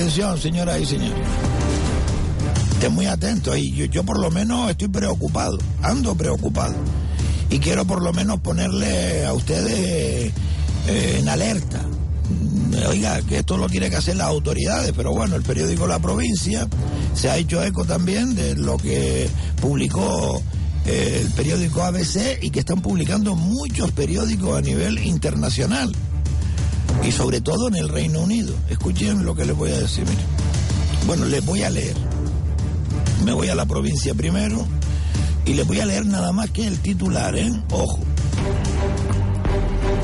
Atención, 0.01 0.35
señoras 0.39 0.81
y 0.81 0.85
señores. 0.87 1.27
Estén 2.71 2.91
muy 2.91 3.05
atentos. 3.05 3.55
Y 3.55 3.87
yo, 3.87 4.03
por 4.03 4.19
lo 4.19 4.31
menos 4.31 4.71
estoy 4.71 4.87
preocupado. 4.87 5.59
Ando 5.83 6.15
preocupado. 6.15 6.73
Y 7.51 7.59
quiero 7.59 7.85
por 7.85 8.01
lo 8.01 8.11
menos 8.11 8.39
ponerle 8.39 9.27
a 9.27 9.33
ustedes 9.33 10.33
eh, 10.87 11.17
en 11.19 11.29
alerta. 11.29 11.85
Oiga, 12.89 13.21
que 13.21 13.37
esto 13.37 13.57
lo 13.57 13.69
tiene 13.69 13.91
que 13.91 13.97
hacer 13.97 14.15
las 14.15 14.25
autoridades, 14.25 14.91
pero 14.97 15.11
bueno, 15.11 15.35
el 15.35 15.43
periódico 15.43 15.85
La 15.85 15.99
Provincia 15.99 16.67
se 17.13 17.29
ha 17.29 17.37
hecho 17.37 17.63
eco 17.63 17.85
también 17.85 18.33
de 18.33 18.55
lo 18.55 18.77
que 18.77 19.29
publicó 19.61 20.41
eh, 20.87 21.21
el 21.21 21.31
periódico 21.33 21.83
ABC 21.83 22.39
y 22.41 22.49
que 22.49 22.61
están 22.61 22.81
publicando 22.81 23.35
muchos 23.35 23.91
periódicos 23.91 24.57
a 24.57 24.61
nivel 24.61 24.97
internacional 25.05 25.91
y 27.03 27.11
sobre 27.11 27.41
todo 27.41 27.67
en 27.67 27.75
el 27.75 27.89
Reino 27.89 28.21
Unido. 28.21 28.53
Escuchen 28.69 29.25
lo 29.25 29.35
que 29.35 29.45
les 29.45 29.55
voy 29.55 29.71
a 29.71 29.79
decir. 29.79 30.05
miren. 30.05 30.25
Bueno, 31.07 31.25
les 31.25 31.45
voy 31.45 31.63
a 31.63 31.69
leer. 31.69 31.95
Me 33.25 33.33
voy 33.33 33.49
a 33.49 33.55
la 33.55 33.65
provincia 33.65 34.13
primero 34.13 34.65
y 35.45 35.53
les 35.53 35.65
voy 35.67 35.79
a 35.79 35.85
leer 35.85 36.05
nada 36.05 36.31
más 36.31 36.49
que 36.51 36.65
el 36.65 36.79
titular, 36.79 37.35
¿eh? 37.35 37.51
Ojo. 37.71 37.99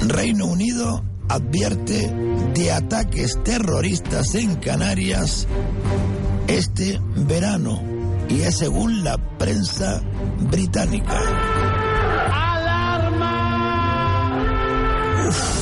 Reino 0.08 0.46
Unido 0.46 1.04
advierte 1.30 2.14
de 2.54 2.72
ataques 2.72 3.38
terroristas 3.44 4.36
en 4.36 4.56
Canarias 4.56 5.48
este 6.48 7.00
verano 7.16 7.82
y 8.30 8.42
es 8.42 8.58
según 8.58 9.04
la 9.04 9.18
prensa 9.38 10.02
británica. 10.50 11.20
Nos 15.26 15.36
vamos 15.36 15.42
al 15.42 15.57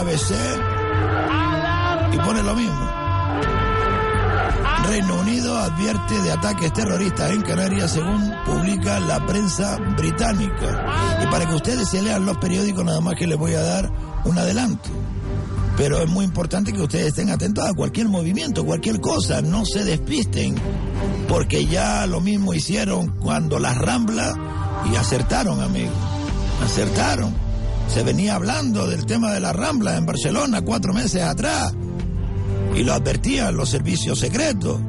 ABC 0.00 0.34
y 2.12 2.16
pone 2.18 2.42
lo 2.42 2.54
mismo. 2.54 2.90
Reino 4.88 5.20
Unido 5.20 5.58
advierte 5.58 6.20
de 6.22 6.32
ataques 6.32 6.72
terroristas 6.72 7.30
en 7.30 7.42
Canarias 7.42 7.92
según 7.92 8.32
publica 8.46 8.98
la 8.98 9.24
prensa 9.26 9.76
británica. 9.96 11.20
Y 11.22 11.26
para 11.26 11.46
que 11.46 11.54
ustedes 11.54 11.88
se 11.88 12.02
lean 12.02 12.24
los 12.24 12.38
periódicos 12.38 12.84
nada 12.84 13.00
más 13.00 13.14
que 13.14 13.26
les 13.26 13.38
voy 13.38 13.52
a 13.52 13.60
dar 13.60 13.92
un 14.24 14.38
adelanto. 14.38 14.88
Pero 15.76 15.98
es 15.98 16.08
muy 16.08 16.24
importante 16.24 16.72
que 16.72 16.80
ustedes 16.80 17.08
estén 17.08 17.30
atentos 17.30 17.68
a 17.68 17.74
cualquier 17.74 18.08
movimiento, 18.08 18.64
cualquier 18.64 19.00
cosa, 19.00 19.42
no 19.42 19.66
se 19.66 19.84
despisten, 19.84 20.54
porque 21.28 21.66
ya 21.66 22.06
lo 22.06 22.20
mismo 22.20 22.54
hicieron 22.54 23.10
cuando 23.20 23.58
las 23.58 23.76
Ramblas 23.76 24.34
y 24.90 24.96
acertaron, 24.96 25.60
amigos, 25.60 25.94
acertaron. 26.64 27.49
Se 27.92 28.04
venía 28.04 28.36
hablando 28.36 28.86
del 28.86 29.04
tema 29.04 29.32
de 29.32 29.40
las 29.40 29.54
Ramblas 29.54 29.98
en 29.98 30.06
Barcelona 30.06 30.62
cuatro 30.62 30.92
meses 30.92 31.22
atrás 31.22 31.74
y 32.76 32.84
lo 32.84 32.92
advertían 32.92 33.56
los 33.56 33.68
servicios 33.68 34.20
secretos, 34.20 34.80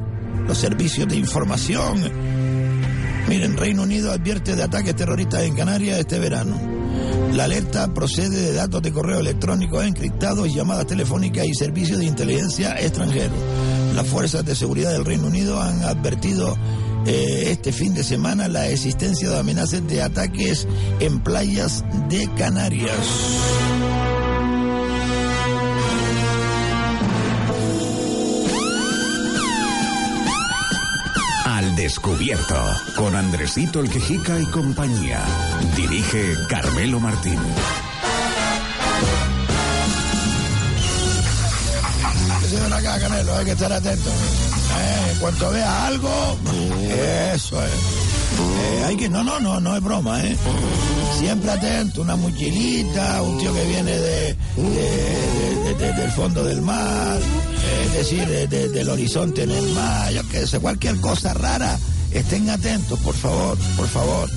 los 0.46 0.56
servicios 0.56 1.08
de 1.08 1.16
información. 1.16 2.00
Miren, 3.28 3.56
Reino 3.56 3.82
Unido 3.82 4.12
advierte 4.12 4.54
de 4.54 4.62
ataques 4.62 4.94
terroristas 4.94 5.42
en 5.42 5.56
Canarias 5.56 5.98
este 5.98 6.20
verano. 6.20 6.56
La 7.32 7.44
alerta 7.44 7.92
procede 7.92 8.40
de 8.40 8.52
datos 8.52 8.80
de 8.82 8.92
correo 8.92 9.18
electrónico 9.18 9.82
encriptados, 9.82 10.54
llamadas 10.54 10.86
telefónicas 10.86 11.46
y 11.46 11.54
servicios 11.54 11.98
de 11.98 12.04
inteligencia 12.04 12.78
extranjeros. 12.78 13.38
Las 13.96 14.06
fuerzas 14.06 14.44
de 14.44 14.54
seguridad 14.54 14.92
del 14.92 15.04
Reino 15.04 15.26
Unido 15.26 15.60
han 15.60 15.82
advertido 15.82 16.56
eh, 17.06 17.48
este 17.50 17.72
fin 17.72 17.94
de 17.94 18.04
semana 18.04 18.48
la 18.48 18.68
existencia 18.68 19.28
de 19.28 19.38
amenazas 19.38 19.86
de 19.86 20.02
ataques 20.02 20.66
en 21.00 21.20
playas 21.20 21.84
de 22.08 22.28
Canarias. 22.36 22.96
Al 31.44 31.76
descubierto, 31.76 32.56
con 32.96 33.14
Andresito 33.16 33.80
el 33.80 33.90
Quejica 33.90 34.38
y 34.40 34.44
compañía. 34.46 35.24
Dirige 35.76 36.34
Carmelo 36.48 37.00
Martín. 37.00 37.38
Ven 42.60 42.72
acá, 42.72 42.98
Canelo, 43.00 43.34
hay 43.34 43.44
que 43.44 43.52
estar 43.52 43.72
atento. 43.72 44.10
Eh, 44.80 45.10
en 45.12 45.18
cuanto 45.18 45.50
vea 45.50 45.86
algo, 45.86 46.36
eso 47.34 47.62
es. 47.64 47.70
Eh, 47.72 48.84
hay 48.86 48.96
que, 48.96 49.08
no, 49.08 49.22
no, 49.22 49.38
no, 49.40 49.60
no 49.60 49.76
es 49.76 49.82
broma, 49.82 50.22
¿eh? 50.24 50.36
Siempre 51.18 51.50
atento, 51.50 52.02
una 52.02 52.16
mochilita, 52.16 53.22
un 53.22 53.38
tío 53.38 53.54
que 53.54 53.64
viene 53.64 53.92
de, 53.92 54.36
de- 54.56 55.64
de- 55.64 55.74
de- 55.74 55.92
del 55.92 56.10
fondo 56.12 56.42
del 56.42 56.62
mar, 56.62 57.18
eh, 57.18 57.82
es 57.86 57.92
decir, 57.94 58.26
de- 58.26 58.46
de- 58.48 58.68
del 58.70 58.88
horizonte 58.88 59.42
en 59.44 59.50
el 59.52 59.68
mar, 59.72 60.10
yo 60.12 60.26
qué 60.28 60.46
sé, 60.46 60.58
cualquier 60.58 60.96
cosa 61.00 61.34
rara, 61.34 61.78
estén 62.10 62.50
atentos, 62.50 62.98
por 63.00 63.14
favor, 63.14 63.56
por 63.76 63.86
favor, 63.88 64.30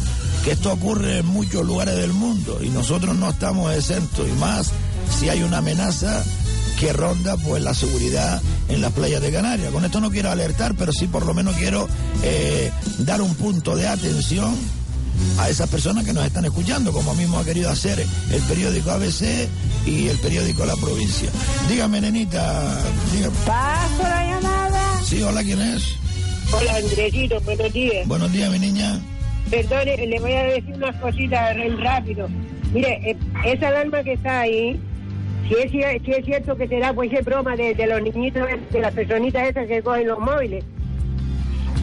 que 0.44 0.52
esto 0.52 0.72
ocurre 0.74 1.20
en 1.20 1.26
muchos 1.26 1.66
lugares 1.66 1.96
del 1.96 2.14
mundo 2.14 2.60
y 2.62 2.70
nosotros 2.70 3.16
no 3.16 3.30
estamos 3.30 3.74
exentos, 3.74 4.28
y 4.28 4.32
más 4.34 4.72
si 5.18 5.30
hay 5.30 5.42
una 5.42 5.58
amenaza 5.60 6.24
que 6.80 6.94
ronda 6.94 7.38
pues 7.38 7.64
la 7.64 7.74
seguridad 7.74 8.42
en 8.70 8.82
las 8.82 8.92
playas 8.92 9.22
de 9.22 9.32
Canarias. 9.32 9.72
Con 9.72 9.86
esto 9.86 10.00
no 10.00 10.12
quiero 10.12 10.32
alertar, 10.32 10.76
pero 10.76 10.92
sí 10.92 11.08
por 11.08 11.26
lo 11.26 11.34
menos 11.34 11.56
quiero 11.56 11.88
eh, 12.24 12.72
dar 13.00 13.22
un 13.22 13.34
punto 13.36 13.76
de 13.76 13.88
atención 13.88 14.56
a 15.40 15.50
esas 15.50 15.70
personas 15.70 16.04
que 16.04 16.14
nos 16.14 16.26
están 16.26 16.46
escuchando, 16.46 16.92
como 16.92 17.14
mismo 17.16 17.40
ha 17.40 17.46
querido 17.46 17.70
hacer 17.70 18.00
el 18.32 18.42
periódico 18.44 18.92
ABC 18.92 19.48
y 19.86 20.08
el 20.08 20.18
periódico 20.20 20.66
La 20.66 20.76
Provincia. 20.76 21.30
Dígame, 21.70 22.02
nenita. 22.02 22.82
Dígame. 23.14 23.34
Paso 23.46 24.04
la 24.04 24.26
llamada. 24.26 25.02
Sí, 25.04 25.22
hola, 25.22 25.44
¿quién 25.44 25.62
es? 25.62 25.84
Hola, 26.52 26.76
Andresito, 26.78 27.40
buenos 27.42 27.74
días. 27.74 28.08
Buenos 28.08 28.32
días, 28.32 28.52
mi 28.52 28.60
niña. 28.60 29.00
Perdone, 29.50 29.98
le 30.08 30.20
voy 30.20 30.34
a 30.34 30.44
decir 30.44 30.74
unas 30.74 30.96
cositas 30.98 31.56
rápido. 31.80 32.28
Mire, 32.74 33.12
eh, 33.12 33.18
esa 33.46 33.70
alarma 33.70 34.04
que 34.04 34.14
está 34.14 34.42
ahí, 34.42 34.80
si 35.48 35.56
es, 35.80 36.02
si 36.04 36.12
es 36.12 36.26
cierto 36.26 36.56
que 36.56 36.68
será, 36.68 36.94
pues 36.94 37.12
es 37.14 37.24
broma 37.24 37.56
de, 37.56 37.74
de 37.76 37.88
los 37.88 38.02
niñitos, 38.02 38.44
de 38.72 38.80
las 38.80 38.94
personitas 38.94 39.50
esas 39.50 39.68
que 39.68 39.82
cogen 39.82 40.08
los 40.08 40.20
móviles. 40.20 40.64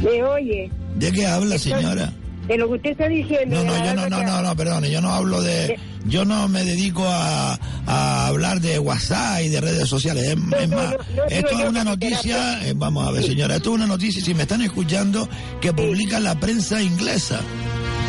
Me 0.03 0.23
oye, 0.23 0.71
¿De 0.97 1.13
qué 1.13 1.27
habla, 1.27 1.59
señora? 1.59 2.13
de 2.47 2.59
lo 2.59 2.69
que 2.69 2.75
usted 2.75 2.91
está 2.91 3.09
diciendo. 3.09 3.57
No, 3.57 3.65
no, 3.65 3.85
yo 3.85 3.95
no, 3.95 4.09
no, 4.09 4.23
no, 4.25 4.43
no, 4.43 4.57
perdone, 4.57 4.91
yo 4.91 5.01
no 5.01 5.11
hablo 5.11 5.41
de, 5.43 5.79
yo 6.07 6.25
no 6.25 6.49
me 6.49 6.65
dedico 6.65 7.05
a, 7.07 7.59
a 7.87 8.27
hablar 8.27 8.61
de 8.61 8.79
WhatsApp 8.79 9.43
y 9.45 9.49
de 9.49 9.61
redes 9.61 9.89
sociales. 9.89 10.25
Es, 10.25 10.33
es 10.33 10.69
no, 10.69 10.77
más, 10.77 10.91
no, 10.91 11.17
no, 11.17 11.25
esto 11.29 11.59
es 11.59 11.69
una 11.69 11.85
noticia, 11.85 12.67
eh, 12.67 12.73
vamos 12.75 13.07
a 13.07 13.13
ver, 13.13 13.23
señora, 13.23 13.57
esto 13.57 13.71
es 13.71 13.77
una 13.77 13.87
noticia, 13.87 14.23
si 14.25 14.35
me 14.35 14.43
están 14.43 14.63
escuchando, 14.63 15.29
que 15.61 15.73
publica 15.73 16.19
la 16.19 16.35
prensa 16.35 16.83
inglesa 16.83 17.41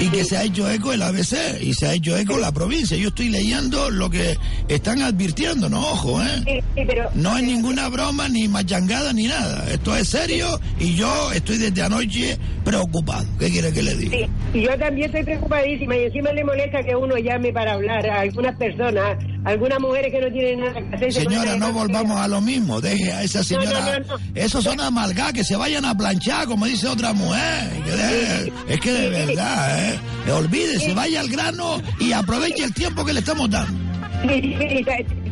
y 0.03 0.09
que 0.09 0.25
se 0.25 0.35
ha 0.35 0.43
hecho 0.43 0.69
eco 0.69 0.91
el 0.91 1.01
ABC 1.01 1.61
y 1.61 1.73
se 1.73 1.87
ha 1.87 1.93
hecho 1.93 2.17
eco 2.17 2.37
la 2.37 2.51
provincia. 2.51 2.97
Yo 2.97 3.07
estoy 3.07 3.29
leyendo 3.29 3.89
lo 3.89 4.09
que 4.09 4.37
están 4.67 5.01
advirtiendo, 5.01 5.69
no, 5.69 5.79
ojo, 5.79 6.21
¿eh? 6.21 6.61
Pero... 6.75 7.09
No 7.15 7.37
es 7.37 7.43
ninguna 7.43 7.87
broma, 7.87 8.27
ni 8.27 8.49
machangada, 8.49 9.13
ni 9.13 9.27
nada. 9.27 9.65
Esto 9.71 9.95
es 9.95 10.09
serio 10.09 10.59
y 10.77 10.95
yo 10.95 11.31
estoy 11.31 11.57
desde 11.57 11.83
anoche 11.83 12.37
preocupado. 12.65 13.25
¿Qué 13.39 13.49
quiere 13.49 13.71
que 13.71 13.81
le 13.81 13.95
diga? 13.95 14.17
Sí, 14.17 14.59
y 14.59 14.61
yo 14.63 14.77
también 14.77 15.05
estoy 15.05 15.23
preocupadísima 15.23 15.95
y 15.95 16.03
encima 16.03 16.33
le 16.33 16.43
molesta 16.43 16.83
que 16.83 16.95
uno 16.95 17.17
llame 17.17 17.53
para 17.53 17.73
hablar 17.73 18.05
a 18.09 18.21
algunas 18.21 18.57
personas, 18.57 19.17
algunas 19.45 19.79
mujeres 19.79 20.11
que 20.11 20.21
no 20.21 20.31
tienen 20.31 20.59
nada 20.61 20.73
que 20.73 20.95
hacer. 20.95 21.13
se 21.13 21.21
Señora, 21.21 21.55
no 21.57 21.73
volvamos 21.73 22.17
a 22.19 22.27
lo 22.27 22.41
mismo. 22.41 22.79
Deje 22.81 23.11
a 23.11 23.23
esa 23.23 23.43
señora. 23.43 23.99
no, 24.07 24.17
no. 24.17 24.23
Esos 24.35 24.63
son 24.63 24.79
amalgadas, 24.79 25.33
que 25.33 25.43
se 25.43 25.55
vayan 25.55 25.85
a 25.85 25.95
planchar, 25.95 26.45
como 26.47 26.65
dice 26.65 26.87
otra 26.87 27.13
mujer. 27.13 27.69
Que 27.83 27.91
deje- 27.91 28.53
es 28.69 28.79
que 28.79 28.91
de 28.93 29.09
verdad, 29.09 29.89
¿eh? 29.93 29.99
Olvídese, 30.31 30.93
vaya 30.93 31.19
al 31.19 31.27
grano 31.29 31.81
y 31.99 32.11
aproveche 32.13 32.63
el 32.63 32.73
tiempo 32.73 33.03
que 33.05 33.13
le 33.13 33.19
estamos 33.19 33.49
dando. 33.49 33.83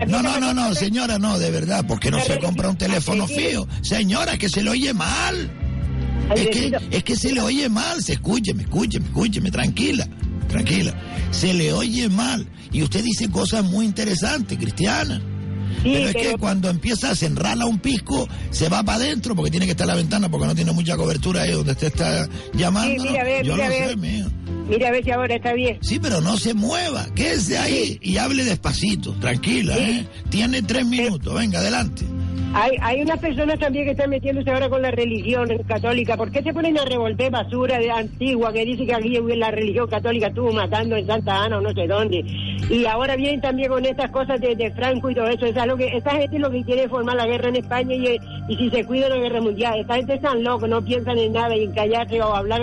No, 0.07 0.21
no, 0.21 0.39
no, 0.39 0.53
no, 0.53 0.75
señora, 0.75 1.17
no, 1.17 1.39
de 1.39 1.49
verdad, 1.51 1.85
porque 1.87 2.11
no 2.11 2.19
se 2.19 2.39
compra 2.39 2.69
un 2.69 2.77
teléfono 2.77 3.25
fío. 3.27 3.67
Señora, 3.81 4.37
que 4.37 4.49
se 4.49 4.61
le 4.61 4.69
oye 4.71 4.93
mal. 4.93 5.49
Es 6.35 6.47
que, 6.49 6.71
es 6.91 7.03
que 7.03 7.15
se 7.15 7.31
le 7.33 7.41
oye 7.41 7.67
mal, 7.69 8.01
se 8.01 8.13
escúcheme, 8.13 8.63
escúcheme, 8.63 9.05
escúcheme, 9.05 9.51
tranquila, 9.51 10.07
tranquila. 10.51 10.93
Se 11.31 11.53
le 11.53 11.73
oye 11.73 12.09
mal. 12.09 12.47
Y 12.71 12.83
usted 12.83 13.03
dice 13.03 13.29
cosas 13.29 13.63
muy 13.65 13.85
interesantes, 13.85 14.57
Cristiana. 14.57 15.21
Sí, 15.83 15.89
pero 15.93 16.07
es 16.09 16.13
pero- 16.13 16.31
que 16.31 16.37
cuando 16.37 16.69
empieza 16.69 17.11
a 17.11 17.15
cerrarla 17.15 17.65
un 17.65 17.79
pisco, 17.79 18.27
se 18.51 18.69
va 18.69 18.83
para 18.83 18.97
adentro 18.97 19.35
porque 19.35 19.49
tiene 19.51 19.65
que 19.65 19.71
estar 19.71 19.85
en 19.85 19.89
la 19.89 19.95
ventana 19.95 20.29
porque 20.29 20.45
no 20.47 20.53
tiene 20.53 20.71
mucha 20.73 20.95
cobertura 20.97 21.41
ahí 21.43 21.51
donde 21.53 21.71
usted 21.71 21.87
está 21.87 22.27
llamando. 22.53 23.01
Sí, 23.03 23.09
mira, 23.09 23.21
a 23.21 23.25
ver, 23.25 23.45
Yo 23.45 23.53
mira, 23.53 23.67
lo 23.69 23.73
a 23.73 23.77
ver. 23.79 23.89
sé, 23.89 23.95
mío. 23.95 24.25
Mira 24.69 24.87
a 24.89 24.91
ver 24.91 25.03
si 25.03 25.11
ahora 25.11 25.35
está 25.35 25.53
bien. 25.53 25.79
Sí, 25.81 25.99
pero 25.99 26.21
no 26.21 26.37
se 26.37 26.53
mueva, 26.53 27.07
quédese 27.15 27.57
ahí 27.57 27.97
y 28.01 28.17
hable 28.17 28.43
despacito, 28.43 29.13
tranquila, 29.15 29.75
¿eh? 29.77 30.05
Tiene 30.29 30.61
tres 30.61 30.85
minutos, 30.85 31.33
venga, 31.33 31.59
adelante. 31.59 32.05
Hay, 32.53 32.75
hay 32.81 33.01
unas 33.01 33.19
personas 33.19 33.59
también 33.59 33.85
que 33.85 33.91
están 33.91 34.09
metiéndose 34.09 34.51
ahora 34.51 34.69
con 34.69 34.81
la 34.81 34.91
religión 34.91 35.47
católica. 35.67 36.17
¿Por 36.17 36.31
qué 36.31 36.43
se 36.43 36.53
ponen 36.53 36.77
a 36.77 36.85
revolver 36.85 37.31
basura 37.31 37.77
de 37.79 37.89
antigua 37.89 38.51
que 38.51 38.65
dice 38.65 38.85
que 38.85 38.93
aquí 38.93 39.17
la 39.35 39.51
religión 39.51 39.87
católica 39.87 40.27
estuvo 40.27 40.51
matando 40.51 40.95
en 40.97 41.07
Santa 41.07 41.43
Ana 41.43 41.59
o 41.59 41.61
no 41.61 41.71
sé 41.71 41.87
dónde? 41.87 42.25
Y 42.69 42.85
ahora 42.85 43.15
vienen 43.15 43.41
también 43.41 43.69
con 43.69 43.85
estas 43.85 44.11
cosas 44.11 44.39
de, 44.41 44.71
Franco 44.75 45.09
y 45.09 45.15
todo 45.15 45.27
eso. 45.27 45.45
Es 45.45 45.57
algo 45.57 45.77
que, 45.77 45.87
esta 45.95 46.11
gente 46.11 46.39
lo 46.39 46.51
que 46.51 46.63
quiere 46.63 46.83
es 46.83 46.89
formar 46.89 47.15
la 47.15 47.25
guerra 47.25 47.49
en 47.49 47.57
España 47.57 47.95
y, 47.95 48.19
y 48.49 48.55
si 48.57 48.69
se 48.69 48.85
cuida 48.85 49.09
la 49.09 49.17
guerra 49.17 49.41
mundial. 49.41 49.79
Esta 49.79 49.95
gente 49.95 50.15
están 50.15 50.43
locos, 50.43 50.69
no 50.69 50.83
piensan 50.83 51.17
en 51.17 51.33
nada 51.33 51.55
y 51.55 51.63
en 51.63 51.71
callarse 51.73 52.21
o 52.21 52.35
hablar 52.35 52.61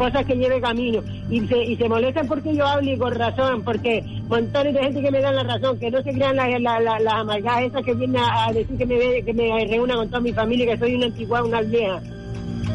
cosas 0.00 0.24
que 0.24 0.34
lleve 0.34 0.60
camino. 0.60 1.02
Y 1.30 1.46
se, 1.46 1.62
y 1.64 1.76
se 1.76 1.88
molestan 1.88 2.26
porque 2.26 2.54
yo 2.56 2.66
hablo 2.66 2.90
y 2.90 2.96
con 2.96 3.14
razón, 3.14 3.62
porque 3.62 4.02
montones 4.28 4.72
de 4.74 4.80
gente 4.82 5.02
que 5.02 5.10
me 5.10 5.20
dan 5.20 5.36
la 5.36 5.42
razón, 5.44 5.78
que 5.78 5.90
no 5.90 6.02
se 6.02 6.12
crean 6.12 6.36
las 6.36 6.48
la, 6.60 6.80
la, 6.80 6.98
las 6.98 7.14
amargadas 7.14 7.64
esas 7.64 7.84
que 7.84 7.94
vienen 7.94 8.16
a, 8.22 8.46
a 8.46 8.52
decir 8.52 8.76
que 8.78 8.86
me, 8.86 8.96
ve- 8.96 9.22
que 9.24 9.34
me 9.34 9.64
reúna 9.66 9.94
con 9.96 10.08
toda 10.08 10.20
mi 10.20 10.32
familia, 10.32 10.66
que 10.72 10.78
soy 10.78 10.94
una 10.94 11.06
antigua, 11.06 11.42
una 11.44 11.60
vieja. 11.60 12.00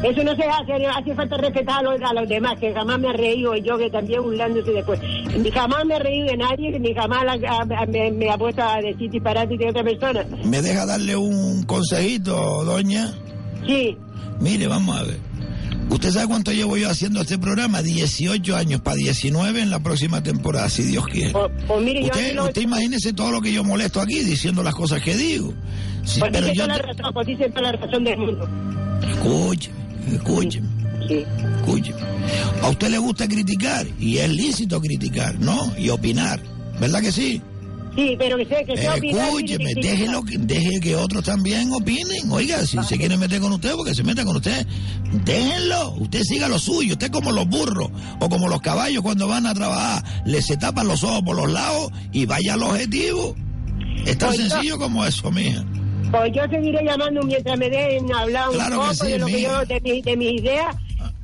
Eso 0.02 0.22
no 0.22 0.36
se 0.36 0.44
hace, 0.44 0.86
hace 0.86 1.14
falta 1.14 1.36
respetar 1.38 1.78
a 1.78 1.82
los, 1.82 2.00
a 2.02 2.12
los 2.12 2.28
demás, 2.28 2.54
que 2.60 2.72
jamás 2.72 2.98
me 3.00 3.08
ha 3.08 3.12
reído 3.14 3.56
yo 3.56 3.78
que 3.78 3.90
también 3.90 4.22
burlándose 4.22 4.70
después. 4.70 5.00
Ni 5.36 5.50
jamás 5.50 5.84
me 5.86 5.96
he 5.96 5.98
reído 5.98 6.26
de 6.28 6.36
nadie, 6.36 6.78
ni 6.78 6.94
jamás 6.94 7.24
la- 7.24 7.50
a- 7.50 7.82
a- 7.82 7.86
me, 7.86 8.10
me 8.12 8.30
ha 8.30 8.36
puesto 8.38 8.62
a 8.62 8.76
decir 8.80 9.10
disparate 9.10 9.56
de 9.56 9.68
otra 9.70 9.82
persona. 9.82 10.24
¿Me 10.44 10.60
deja 10.62 10.84
darle 10.86 11.16
un 11.16 11.64
consejito, 11.64 12.62
doña? 12.64 13.10
Sí, 13.66 13.96
Mire, 14.38 14.66
vamos 14.68 14.94
a 15.00 15.02
ver. 15.02 15.16
¿Usted 15.88 16.10
sabe 16.10 16.26
cuánto 16.26 16.52
llevo 16.52 16.76
yo 16.76 16.90
haciendo 16.90 17.20
este 17.20 17.38
programa? 17.38 17.80
18 17.82 18.56
años, 18.56 18.80
para 18.80 18.96
19 18.96 19.60
en 19.62 19.70
la 19.70 19.78
próxima 19.80 20.22
temporada, 20.22 20.68
si 20.68 20.82
Dios 20.82 21.06
quiere. 21.06 21.30
pues, 21.32 21.50
pues 21.66 21.82
mire, 21.82 22.02
yo... 22.02 22.44
Usted, 22.44 22.62
imagínese 22.62 23.12
todo 23.12 23.30
lo 23.30 23.40
que 23.40 23.52
yo 23.52 23.62
molesto 23.64 24.00
aquí 24.00 24.20
diciendo 24.24 24.62
las 24.62 24.74
cosas 24.74 25.00
que 25.02 25.16
digo. 25.16 25.54
Sí, 26.04 26.20
pues 26.20 26.32
pero 26.32 26.46
dice 26.46 26.56
yo... 26.58 26.64
toda 26.66 26.76
la 26.78 26.82
razón, 26.92 27.14
pues 27.14 27.26
dice 27.28 27.48
toda 27.50 27.62
la 27.62 27.72
razón 27.72 28.04
del 28.04 28.18
mundo. 28.18 28.48
Escúcheme, 29.08 29.76
escúcheme, 30.12 30.68
Sí. 31.08 31.24
escúcheme. 31.60 32.00
A 32.62 32.68
usted 32.68 32.88
le 32.90 32.98
gusta 32.98 33.28
criticar 33.28 33.86
y 34.00 34.18
es 34.18 34.28
lícito 34.30 34.80
criticar, 34.80 35.38
¿no? 35.38 35.72
Y 35.78 35.88
opinar. 35.90 36.40
¿Verdad 36.80 37.00
que 37.00 37.12
sí? 37.12 37.40
Sí, 37.96 38.14
pero 38.18 38.36
que 38.36 38.44
sé 38.44 38.64
que 38.66 38.76
sea 38.76 38.94
Escúcheme, 38.94 39.74
que, 39.74 40.38
deje 40.38 40.80
que 40.80 40.94
otros 40.96 41.24
también 41.24 41.72
opinen. 41.72 42.30
Oiga, 42.30 42.64
si 42.66 42.76
se 42.82 42.98
quiere 42.98 43.16
meter 43.16 43.40
con 43.40 43.52
usted, 43.52 43.72
porque 43.74 43.94
se 43.94 44.02
meta 44.04 44.24
con 44.24 44.36
usted, 44.36 44.66
déjenlo. 45.24 45.92
Usted 45.98 46.22
siga 46.22 46.48
lo 46.48 46.58
suyo. 46.58 46.92
Usted 46.92 47.10
como 47.10 47.32
los 47.32 47.46
burros 47.48 47.88
o 48.20 48.28
como 48.28 48.48
los 48.48 48.60
caballos 48.60 49.02
cuando 49.02 49.26
van 49.28 49.46
a 49.46 49.54
trabajar, 49.54 50.04
le 50.26 50.42
se 50.42 50.56
tapan 50.56 50.86
los 50.88 51.02
ojos 51.04 51.22
por 51.22 51.36
los 51.36 51.50
lados 51.50 51.90
y 52.12 52.26
vaya 52.26 52.54
al 52.54 52.62
objetivo. 52.62 53.34
Es 54.04 54.18
tan 54.18 54.28
Pues 54.34 54.40
sencillo 54.48 54.78
como 54.78 55.04
eso, 55.04 55.30
mija. 55.32 55.64
Pues 56.10 56.32
yo 56.34 56.42
seguiré 56.50 56.84
llamando 56.84 57.20
mientras 57.22 57.58
me 57.58 57.68
dejen 57.68 58.14
hablar 58.14 58.48
un 58.50 58.54
Claro 58.54 58.76
poco 58.76 58.94
sí, 58.94 59.06
de 59.12 59.18
lo 59.18 59.26
que 59.26 59.42
yo, 59.42 59.64
de, 59.64 59.80
mi- 59.80 60.02
de 60.02 60.16
mis 60.16 60.40
ideas. 60.40 60.76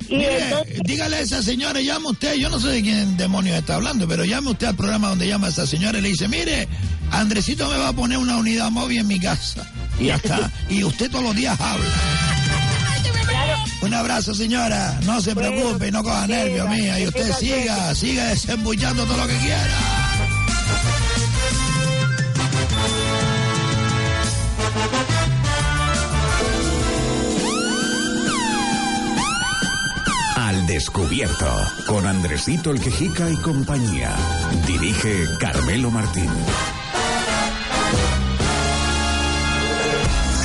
Y 0.09 0.15
Mire, 0.15 0.43
entonces, 0.43 0.79
dígale 0.83 1.15
a 1.17 1.19
esa 1.21 1.41
señora, 1.41 1.81
llame 1.81 2.07
usted, 2.07 2.35
yo 2.35 2.49
no 2.49 2.59
sé 2.59 2.69
de 2.69 2.81
quién 2.81 3.17
demonios 3.17 3.57
está 3.57 3.75
hablando, 3.75 4.07
pero 4.07 4.25
llame 4.25 4.51
usted 4.51 4.67
al 4.67 4.75
programa 4.75 5.09
donde 5.09 5.27
llama 5.27 5.47
a 5.47 5.49
esa 5.49 5.65
señora 5.65 5.97
y 5.99 6.01
le 6.01 6.09
dice, 6.09 6.27
mire, 6.27 6.67
Andresito 7.11 7.69
me 7.69 7.77
va 7.77 7.89
a 7.89 7.93
poner 7.93 8.17
una 8.17 8.37
unidad 8.37 8.71
móvil 8.71 8.99
en 8.99 9.07
mi 9.07 9.19
casa. 9.19 9.67
Y 9.99 10.05
ya 10.05 10.15
está. 10.15 10.51
y 10.69 10.83
usted 10.83 11.09
todos 11.11 11.23
los 11.23 11.35
días 11.35 11.59
habla. 11.59 11.85
Un 13.81 13.93
abrazo, 13.93 14.33
señora. 14.33 14.99
No 15.03 15.21
se 15.21 15.35
preocupe, 15.35 15.91
no 15.91 16.03
coja 16.03 16.25
nervios, 16.25 16.69
mía. 16.69 16.99
Y 16.99 17.07
usted 17.07 17.31
siga, 17.33 17.93
siga 17.93 18.25
desembuchando 18.25 19.03
todo 19.05 19.17
lo 19.17 19.27
que 19.27 19.37
quiera. 19.37 20.02
Descubierto, 30.73 31.45
con 31.85 32.07
Andresito 32.07 32.71
el 32.71 32.81
Quejica 32.81 33.29
y 33.29 33.35
compañía. 33.37 34.15
Dirige 34.65 35.27
Carmelo 35.39 35.91
Martín. 35.91 36.27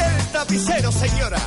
El 0.04 0.26
tapicero, 0.30 0.92
señora. 0.92 1.38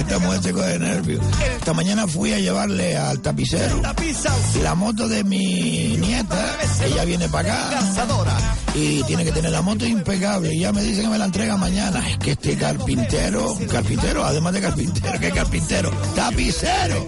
Esta 0.00 0.18
mujer 0.18 0.42
se 0.42 0.52
coge 0.52 0.66
de 0.66 0.78
nervios. 0.80 1.24
Esta 1.58 1.72
mañana 1.72 2.08
fui 2.08 2.32
a 2.32 2.40
llevarle 2.40 2.96
al 2.96 3.20
tapicero 3.20 3.80
la 4.62 4.74
moto 4.74 5.06
de 5.06 5.22
mi 5.22 5.96
nieta. 5.98 6.56
Ella 6.84 7.04
viene 7.04 7.28
para 7.28 7.68
acá. 7.68 8.67
Y 8.74 9.02
tiene 9.04 9.24
que 9.24 9.32
tener 9.32 9.50
la 9.50 9.62
moto 9.62 9.86
impecable. 9.86 10.54
Y 10.54 10.60
ya 10.60 10.72
me 10.72 10.82
dice 10.82 11.02
que 11.02 11.08
me 11.08 11.18
la 11.18 11.26
entrega 11.26 11.56
mañana. 11.56 12.06
Es 12.08 12.18
que 12.18 12.32
este 12.32 12.56
carpintero, 12.56 13.56
carpintero, 13.70 14.24
además 14.24 14.52
de 14.52 14.60
carpintero, 14.60 15.18
¿qué 15.20 15.30
carpintero? 15.30 15.90
Tapicero. 16.14 17.06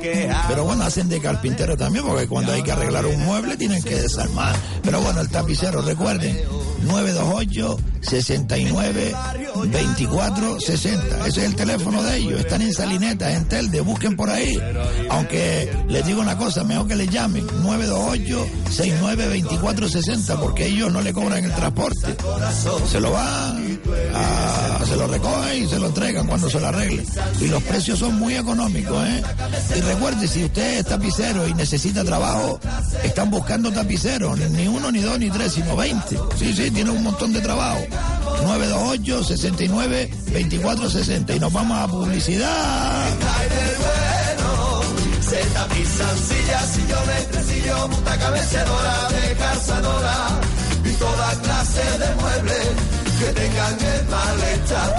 Pero 0.48 0.64
bueno, 0.64 0.84
hacen 0.84 1.08
de 1.08 1.20
carpintero 1.20 1.76
también, 1.76 2.04
porque 2.04 2.26
cuando 2.26 2.52
hay 2.52 2.62
que 2.62 2.72
arreglar 2.72 3.06
un 3.06 3.24
mueble 3.24 3.56
tienen 3.56 3.82
que 3.82 3.96
desarmar. 3.96 4.54
Pero 4.82 5.00
bueno, 5.00 5.20
el 5.20 5.28
tapicero, 5.28 5.82
recuerden, 5.82 6.38
928 6.82 7.78
69 8.00 9.14
24 9.66 10.60
60. 10.60 11.26
Ese 11.26 11.28
es 11.28 11.46
el 11.46 11.54
teléfono 11.54 12.02
de 12.02 12.16
ellos. 12.16 12.40
Están 12.40 12.62
en 12.62 12.72
Salineta, 12.72 13.32
en 13.32 13.44
Telde, 13.46 13.80
busquen 13.80 14.16
por 14.16 14.30
ahí. 14.30 14.58
Aunque 15.10 15.70
les 15.88 16.06
digo 16.06 16.20
una 16.20 16.36
cosa, 16.36 16.64
mejor 16.64 16.88
que 16.88 16.96
les 16.96 17.10
llamen 17.10 17.46
928 17.62 18.46
69 18.70 19.28
24 19.28 19.88
60, 19.88 20.40
porque 20.40 20.66
ellos 20.66 20.92
no 20.92 21.02
le 21.02 21.12
cobran 21.12 21.44
el 21.44 21.49
transporte. 21.54 22.16
Se 22.90 23.00
lo 23.00 23.12
van 23.12 23.80
a 24.14 24.60
se 24.90 24.96
lo 24.96 25.06
recogen 25.06 25.64
y 25.64 25.68
se 25.68 25.78
lo 25.78 25.86
entregan 25.86 26.26
cuando 26.26 26.50
se 26.50 26.58
lo 26.60 26.66
arregle. 26.66 27.04
Y 27.40 27.46
los 27.46 27.62
precios 27.62 27.98
son 27.98 28.18
muy 28.18 28.34
económicos, 28.34 29.06
¿eh? 29.06 29.22
Y 29.76 29.80
recuerde, 29.80 30.26
si 30.26 30.44
usted 30.44 30.78
es 30.78 30.86
tapicero 30.86 31.46
y 31.46 31.54
necesita 31.54 32.02
trabajo, 32.02 32.58
están 33.04 33.30
buscando 33.30 33.70
tapiceros, 33.70 34.38
ni 34.38 34.66
uno, 34.66 34.90
ni 34.90 35.00
dos, 35.00 35.18
ni 35.18 35.30
tres, 35.30 35.52
sino 35.52 35.76
20. 35.76 36.18
Sí, 36.36 36.52
sí, 36.52 36.70
tiene 36.70 36.90
un 36.90 37.04
montón 37.04 37.32
de 37.32 37.40
trabajo. 37.40 37.80
928 38.42 39.24
69 39.24 40.10
24 40.32 40.90
60 40.90 41.34
y 41.34 41.40
nos 41.40 41.52
vamos 41.52 41.78
a 41.78 41.86
publicidad. 41.86 43.06
Se 45.20 45.36
tapizan 45.36 46.18
sillas, 46.18 46.66
sillones, 46.74 47.30
tresillos, 47.30 47.90
de 49.10 49.36
calzadora 49.36 50.40
y 50.84 50.92
toda 50.94 51.34
clase 51.42 51.98
de 51.98 52.14
muebles 52.14 52.68
que 53.18 53.26
tengan 53.32 53.78
el 53.80 54.08
malestar. 54.08 54.96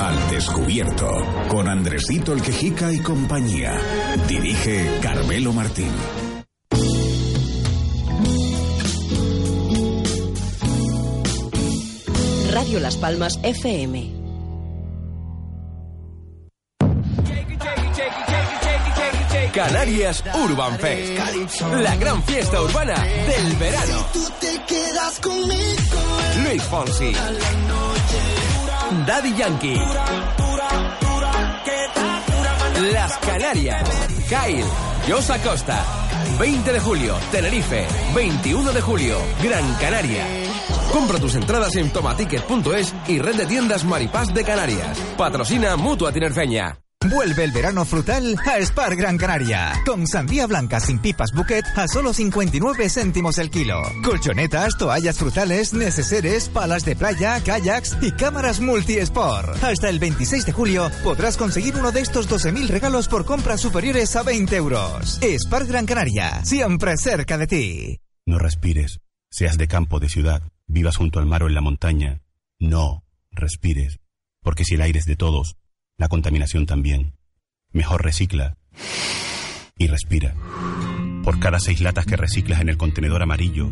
Al 0.00 0.30
descubierto, 0.30 1.08
con 1.48 1.68
Andresito 1.68 2.32
el 2.32 2.42
Quejica 2.42 2.92
y 2.92 3.00
compañía. 3.00 3.78
Dirige 4.28 4.98
Carmelo 5.02 5.52
Martín. 5.52 5.92
Radio 12.78 12.82
Las 12.82 12.96
Palmas 12.96 13.40
FM. 13.42 14.12
Canarias 19.52 20.22
Urban 20.34 20.78
Fest. 20.78 21.62
La 21.80 21.96
gran 21.96 22.22
fiesta 22.22 22.62
urbana 22.62 22.94
del 23.02 23.56
verano. 23.56 24.06
conmigo. 25.20 25.54
Luis 26.44 26.62
Fonsi. 26.64 27.12
Daddy 29.06 29.34
Yankee. 29.34 29.80
Las 32.92 33.18
Canarias. 33.18 33.88
Kyle. 34.28 34.64
Jos 35.08 35.30
Acosta. 35.30 35.84
20 36.38 36.72
de 36.72 36.80
julio, 36.80 37.16
Tenerife. 37.32 37.86
21 38.14 38.72
de 38.72 38.80
julio, 38.80 39.18
Gran 39.42 39.74
Canaria. 39.80 40.24
Compra 40.98 41.20
tus 41.20 41.36
entradas 41.36 41.76
en 41.76 41.90
tomaticket.es 41.90 42.92
y 43.06 43.20
red 43.20 43.36
de 43.36 43.46
tiendas 43.46 43.84
Maripaz 43.84 44.34
de 44.34 44.42
Canarias. 44.42 44.98
Patrocina 45.16 45.76
Mutua 45.76 46.10
Tinerfeña. 46.10 46.76
Vuelve 47.08 47.44
el 47.44 47.52
verano 47.52 47.84
frutal 47.84 48.36
a 48.44 48.60
Spar 48.60 48.96
Gran 48.96 49.16
Canaria. 49.16 49.74
Con 49.86 50.08
sandía 50.08 50.48
blanca 50.48 50.80
sin 50.80 50.98
pipas 50.98 51.30
bouquet 51.32 51.64
a 51.76 51.86
solo 51.86 52.12
59 52.12 52.90
céntimos 52.90 53.38
el 53.38 53.48
kilo. 53.48 53.80
Colchonetas, 54.02 54.76
toallas 54.76 55.16
frutales, 55.16 55.72
neceseres, 55.72 56.48
palas 56.48 56.84
de 56.84 56.96
playa, 56.96 57.40
kayaks 57.44 57.98
y 58.00 58.10
cámaras 58.10 58.58
multi-sport. 58.58 59.62
Hasta 59.62 59.88
el 59.88 60.00
26 60.00 60.46
de 60.46 60.52
julio 60.52 60.90
podrás 61.04 61.36
conseguir 61.36 61.76
uno 61.76 61.92
de 61.92 62.00
estos 62.00 62.28
12.000 62.28 62.66
regalos 62.66 63.06
por 63.06 63.24
compras 63.24 63.60
superiores 63.60 64.16
a 64.16 64.24
20 64.24 64.56
euros. 64.56 65.20
Spar 65.22 65.64
Gran 65.64 65.86
Canaria, 65.86 66.44
siempre 66.44 66.96
cerca 66.96 67.38
de 67.38 67.46
ti. 67.46 68.00
No 68.26 68.40
respires. 68.40 68.98
Seas 69.30 69.58
de 69.58 69.68
campo, 69.68 70.00
de 70.00 70.08
ciudad, 70.08 70.42
vivas 70.68 70.96
junto 70.96 71.18
al 71.18 71.26
mar 71.26 71.42
o 71.42 71.48
en 71.48 71.54
la 71.54 71.60
montaña. 71.60 72.20
No 72.60 73.04
respires. 73.32 73.98
Porque 74.42 74.64
si 74.64 74.74
el 74.74 74.82
aire 74.82 74.98
es 74.98 75.06
de 75.06 75.16
todos, 75.16 75.56
la 75.96 76.08
contaminación 76.08 76.66
también. 76.66 77.14
Mejor 77.72 78.04
recicla 78.04 78.56
y 79.76 79.86
respira. 79.86 80.34
Por 81.24 81.40
cada 81.40 81.58
seis 81.58 81.80
latas 81.80 82.06
que 82.06 82.16
reciclas 82.16 82.60
en 82.60 82.68
el 82.68 82.78
contenedor 82.78 83.22
amarillo, 83.22 83.70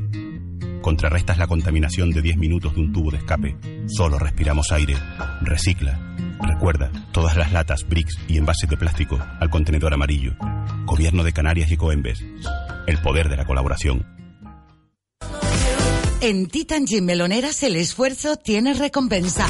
contrarrestas 0.83 1.39
la 1.39 1.47
contaminación 1.47 2.11
de 2.11 2.23
10 2.23 2.37
minutos 2.37 2.75
de 2.75 2.81
un 2.81 2.93
tubo 2.93 3.11
de 3.11 3.19
escape. 3.19 3.57
Solo 3.87 4.19
respiramos 4.19 4.73
aire. 4.73 4.97
Recicla. 5.43 6.17
Recuerda, 6.41 6.91
todas 7.13 7.37
las 7.37 7.53
latas, 7.53 7.89
bricks 7.89 8.19
y 8.29 8.37
envases 8.37 8.69
de 8.69 8.77
plástico 8.77 9.19
al 9.41 9.51
contenedor 9.51 9.95
amarillo. 9.95 10.37
Gobierno 10.85 11.25
de 11.25 11.33
Canarias 11.33 11.71
y 11.71 11.77
Coembes. 11.77 12.25
El 12.87 12.99
poder 12.99 13.29
de 13.29 13.37
la 13.37 13.47
colaboración. 13.47 14.16
En 16.23 16.47
Titan 16.47 16.87
Gym 16.87 17.05
Meloneras 17.05 17.63
el 17.63 17.77
esfuerzo 17.77 18.37
tiene 18.37 18.73
recompensa. 18.73 19.47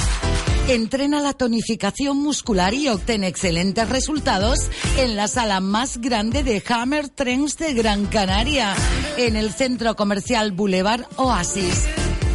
Entrena 0.68 1.20
la 1.20 1.33
tonificación 1.33 2.16
muscular 2.18 2.74
y 2.74 2.88
obtén 2.88 3.22
excelentes 3.22 3.88
resultados 3.88 4.59
en 4.98 5.14
la 5.14 5.29
sala 5.29 5.61
más 5.61 5.98
grande 5.98 6.42
de 6.42 6.61
Hammer 6.68 7.09
Trends 7.09 7.57
de 7.57 7.72
Gran 7.72 8.07
Canaria, 8.07 8.74
en 9.16 9.37
el 9.37 9.52
centro 9.52 9.94
comercial 9.94 10.50
Boulevard 10.50 11.07
Oasis. 11.16 11.85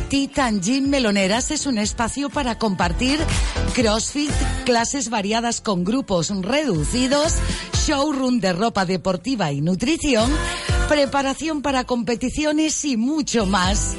Titan 0.08 0.62
Gym 0.62 0.90
Meloneras 0.90 1.52
es 1.52 1.66
un 1.66 1.78
espacio 1.78 2.30
para 2.30 2.58
compartir 2.58 3.20
CrossFit, 3.76 4.32
clases 4.66 5.10
variadas 5.10 5.60
con 5.60 5.84
grupos 5.84 6.30
reducidos, 6.42 7.34
showroom 7.86 8.40
de 8.40 8.54
ropa 8.54 8.86
deportiva 8.86 9.52
y 9.52 9.60
nutrición, 9.60 10.32
preparación 10.88 11.62
para 11.62 11.84
competiciones 11.84 12.86
y 12.86 12.96
mucho 12.96 13.46
más. 13.46 13.96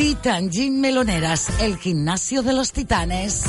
Titan 0.00 0.48
Gym 0.48 0.80
Meloneras, 0.80 1.50
el 1.60 1.76
gimnasio 1.76 2.42
de 2.42 2.54
los 2.54 2.72
titanes. 2.72 3.44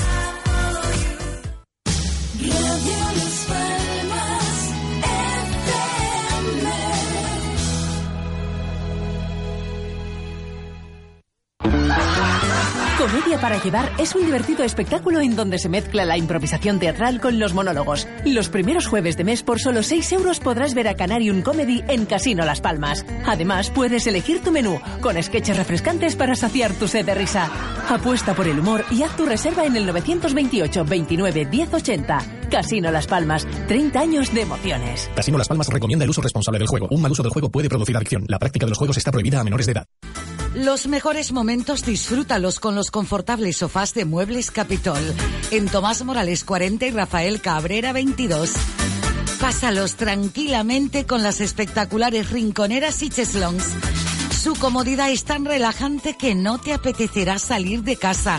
Para 13.42 13.62
llevar 13.62 13.92
es 13.98 14.16
un 14.16 14.24
divertido 14.24 14.64
espectáculo 14.64 15.20
en 15.20 15.36
donde 15.36 15.58
se 15.58 15.68
mezcla 15.68 16.06
la 16.06 16.18
improvisación 16.18 16.80
teatral 16.80 17.20
con 17.20 17.40
los 17.40 17.54
monólogos. 17.54 18.08
Los 18.24 18.50
primeros 18.50 18.86
jueves 18.88 19.18
de 19.18 19.24
mes 19.24 19.44
por 19.44 19.60
solo 19.60 19.84
6 19.84 20.12
euros 20.14 20.40
podrás 20.40 20.74
ver 20.74 20.88
a 20.88 20.96
Canarium 20.96 21.42
Comedy 21.42 21.84
en 21.88 22.06
Casino 22.06 22.46
Las 22.46 22.62
Palmas. 22.62 23.06
Además, 23.26 23.72
puedes 23.72 24.06
elegir 24.08 24.42
tu 24.42 24.52
menú 24.52 24.80
con 25.02 25.22
sketches 25.22 25.58
refrescantes 25.58 26.16
para 26.16 26.36
saciar 26.36 26.74
tu 26.74 26.88
sed 26.88 27.06
de 27.06 27.16
risa. 27.16 27.50
Apuesta 27.90 28.36
por 28.36 28.48
el 28.48 28.60
humor 28.60 28.86
y 28.92 29.04
haz 29.04 29.18
tu 29.18 29.26
reserva 29.26 29.66
en 29.66 29.76
el 29.76 29.86
928 29.88 30.86
29 30.86 31.46
1080. 31.46 32.20
Casino 32.52 32.92
Las 32.92 33.08
Palmas, 33.08 33.48
30 33.68 34.00
años 34.00 34.34
de 34.34 34.42
emociones. 34.42 35.10
Casino 35.16 35.38
Las 35.38 35.48
Palmas 35.48 35.68
recomienda 35.68 36.04
el 36.04 36.12
uso 36.12 36.22
responsable 36.22 36.60
del 36.60 36.68
juego. 36.68 36.88
Un 36.92 37.02
mal 37.02 37.12
uso 37.12 37.24
del 37.24 37.32
juego 37.32 37.50
puede 37.50 37.70
producir 37.70 37.96
adicción. 37.96 38.26
La 38.28 38.38
práctica 38.38 38.66
de 38.66 38.70
los 38.70 38.78
juegos 38.78 38.98
está 38.98 39.12
prohibida 39.12 39.40
a 39.40 39.44
menores 39.44 39.66
de 39.66 39.72
edad. 39.72 39.86
Los 40.54 40.88
mejores 40.88 41.32
momentos 41.32 41.86
disfrútalos 41.86 42.60
con 42.60 42.76
los 42.76 42.92
confortables 42.92 43.56
sofás 43.58 43.94
de 43.94 44.04
Muebles 44.04 44.52
Capitol. 44.52 45.02
En 45.50 45.70
Tomás 45.70 46.04
Morales 46.04 46.44
40 46.44 46.88
y 46.88 46.92
Rafael 46.92 47.40
Cabrera 47.40 47.94
22. 47.94 48.52
Pásalos 49.40 49.96
tranquilamente 49.96 51.06
con 51.06 51.24
las 51.24 51.40
espectaculares 51.40 52.32
rinconeras 52.32 53.02
y 53.02 53.10
cheslongs. 53.10 53.66
Su 54.44 54.54
comodidad 54.56 55.10
es 55.10 55.24
tan 55.24 55.46
relajante 55.46 56.18
que 56.18 56.36
no 56.36 56.60
te 56.60 56.74
apetecerá 56.74 57.40
salir 57.40 57.84
de 57.84 57.96
casa. 57.96 58.38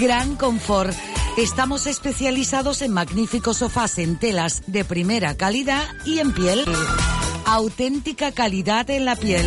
Gran 0.00 0.36
confort. 0.36 0.96
Estamos 1.36 1.86
especializados 1.86 2.80
en 2.80 2.92
magníficos 2.92 3.58
sofás 3.58 3.98
en 3.98 4.18
telas 4.18 4.62
de 4.66 4.84
primera 4.86 5.36
calidad 5.36 5.84
y 6.06 6.20
en 6.20 6.32
piel. 6.32 6.64
Auténtica 7.50 8.30
calidad 8.30 8.88
en 8.90 9.04
la 9.04 9.16
piel. 9.16 9.44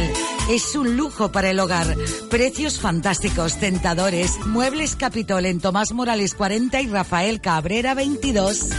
Es 0.49 0.75
un 0.75 0.97
lujo 0.97 1.31
para 1.31 1.51
el 1.51 1.59
hogar. 1.61 1.95
Precios 2.29 2.77
fantásticos, 2.77 3.57
tentadores. 3.61 4.45
Muebles 4.45 4.97
Capitol 4.97 5.45
en 5.45 5.61
Tomás 5.61 5.93
Morales 5.93 6.33
40 6.33 6.81
y 6.81 6.87
Rafael 6.87 7.39
Cabrera 7.39 7.93
22. 7.93 8.71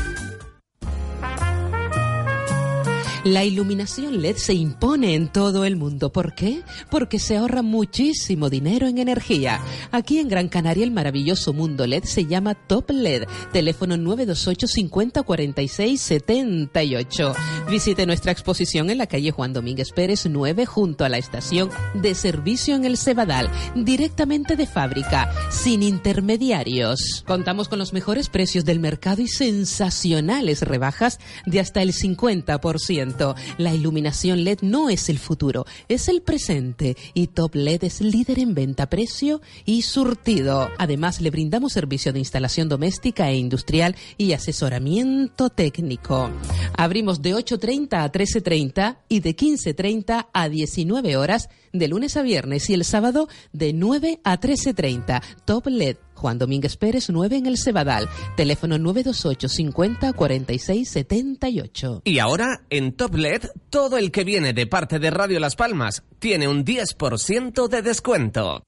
La 3.25 3.43
iluminación 3.43 4.21
LED 4.21 4.37
se 4.37 4.53
impone 4.53 5.15
en 5.15 5.29
todo 5.29 5.65
el 5.65 5.77
mundo. 5.77 6.13
¿Por 6.13 6.35
qué? 6.35 6.61
Porque 6.91 7.19
se 7.19 7.39
ahorra 7.39 7.63
muchísimo 7.63 8.51
dinero 8.51 8.87
en 8.87 8.99
energía. 8.99 9.63
Aquí 9.93 10.19
en 10.19 10.29
Gran 10.29 10.51
Canaria 10.51 10.85
el 10.85 10.91
maravilloso 10.91 11.55
mundo 11.55 11.87
LED 11.87 12.05
se 12.05 12.27
llama 12.27 12.55
Top 12.55 12.91
LED. 12.91 13.25
Teléfono 13.51 13.97
928 13.97 14.67
50 14.67 15.23
46 15.23 15.99
78. 15.99 17.33
Visite 17.71 18.05
nuestra 18.05 18.31
exposición 18.31 18.91
en 18.91 18.99
la 18.99 19.07
calle 19.07 19.31
Juan 19.31 19.55
Domínguez 19.55 19.93
Pérez 19.93 20.27
9 20.29 20.67
junto 20.67 21.07
a 21.07 21.09
la 21.09 21.17
estación 21.17 21.71
de 21.95 22.15
servicio 22.15 22.77
en 22.77 22.85
el 22.85 22.99
Cebadal. 22.99 23.49
Directamente 23.75 24.55
de 24.55 24.67
fábrica, 24.67 25.33
sin 25.51 25.83
intermediarios. 25.83 27.25
Contamos 27.27 27.71
con 27.71 27.79
los 27.79 27.95
mejores 27.95 28.29
precios 28.29 28.67
del 28.67 28.81
mercado 28.81 29.23
y 29.23 29.29
sensacionales 29.29 30.61
rebajas 30.61 31.21
de 31.47 31.61
hasta 31.61 31.81
el 31.81 31.95
50%. 31.95 33.14
La 33.59 33.75
iluminación 33.75 34.45
LED 34.45 34.59
no 34.63 34.91
es 34.91 35.09
el 35.09 35.19
futuro, 35.19 35.67
es 35.89 36.09
el 36.09 36.23
presente. 36.23 36.97
Y 37.15 37.29
Top 37.29 37.55
LED 37.55 37.85
es 37.85 38.01
líder 38.01 38.39
en 38.39 38.55
venta, 38.55 38.89
precio 38.89 39.41
y 39.65 39.83
surtido. 39.83 40.71
Además, 40.79 41.21
le 41.21 41.31
brindamos 41.31 41.73
servicio 41.73 42.13
de 42.13 42.19
instalación 42.19 42.69
doméstica 42.69 43.31
e 43.31 43.37
industrial 43.37 43.97
y 44.17 44.33
asesoramiento 44.33 45.51
técnico. 45.51 46.31
Abrimos 46.77 47.23
de 47.23 47.35
8.30 47.35 48.05
a 48.05 48.13
13.30 48.13 48.99
y 49.09 49.21
de 49.21 49.37
15.30 49.37 50.27
a 50.33 50.49
19 50.49 51.17
horas 51.17 51.49
de 51.73 51.89
lunes 51.89 52.17
a 52.17 52.23
viernes 52.23 52.71
y 52.71 52.75
el 52.75 52.85
sábado 52.85 53.29
de 53.53 53.73
9 53.73 54.21
a 54.25 54.41
13.30. 54.41 55.23
Top 55.45 55.67
LED. 55.67 55.97
Juan 56.15 56.39
Domínguez 56.39 56.77
Pérez 56.77 57.11
9 57.11 57.37
en 57.37 57.47
el 57.47 57.59
Cebadal. 57.59 58.09
Teléfono 58.37 58.79
928 58.79 59.49
50 59.49 60.13
46 60.13 60.89
78. 60.89 62.03
Y 62.05 62.19
ahora, 62.19 62.63
en 62.71 62.93
Top 62.93 63.15
LED, 63.15 63.43
todo 63.71 63.99
el 63.99 64.11
que 64.11 64.25
viene 64.25 64.53
de 64.53 64.67
parte 64.67 64.99
de 64.99 65.11
Radio 65.11 65.41
Las 65.41 65.57
Palmas 65.57 66.03
tiene 66.19 66.49
un 66.49 66.65
10% 66.65 67.69
de 67.69 67.83
descuento. 67.83 68.65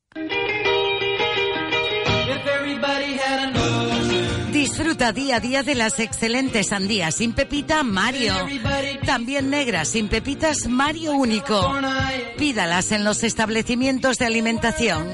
Disfruta 4.53 5.13
día 5.13 5.37
a 5.37 5.41
día 5.41 5.63
de 5.63 5.75
las 5.75 6.01
excelentes 6.01 6.69
sandías 6.69 7.15
sin 7.15 7.33
pepita 7.33 7.83
Mario. 7.83 8.35
También 9.07 9.49
negras 9.49 9.89
sin 9.89 10.09
pepitas 10.09 10.67
Mario 10.67 11.13
único. 11.13 11.73
Pídalas 12.37 12.93
en 12.93 13.05
los 13.05 13.23
establecimientos 13.23 14.19
de 14.19 14.27
alimentación. 14.27 15.13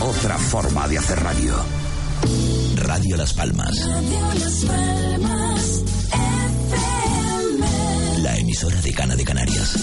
Otra 0.01 0.37
forma 0.39 0.87
de 0.87 0.97
hacer 0.97 1.19
radio. 1.21 1.53
Radio 2.77 3.15
Las 3.15 3.33
Palmas. 3.33 3.87
La 8.17 8.37
emisora 8.37 8.81
de 8.81 8.91
Cana 8.91 9.15
de 9.15 9.23
Canarias. 9.23 9.75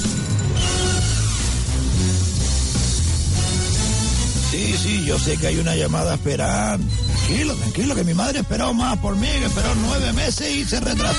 Sí, 4.82 5.04
yo 5.04 5.18
sé 5.18 5.36
que 5.36 5.48
hay 5.48 5.58
una 5.58 5.76
llamada 5.76 6.14
esperando. 6.14 6.86
Tranquilo, 7.26 7.54
tranquilo, 7.54 7.94
que 7.94 8.04
mi 8.04 8.14
madre 8.14 8.40
esperó 8.40 8.72
más 8.72 8.96
por 8.98 9.14
mí, 9.14 9.28
que 9.28 9.44
esperó 9.44 9.74
nueve 9.74 10.12
meses 10.14 10.50
y 10.54 10.64
se 10.64 10.80
retrasó. 10.80 11.18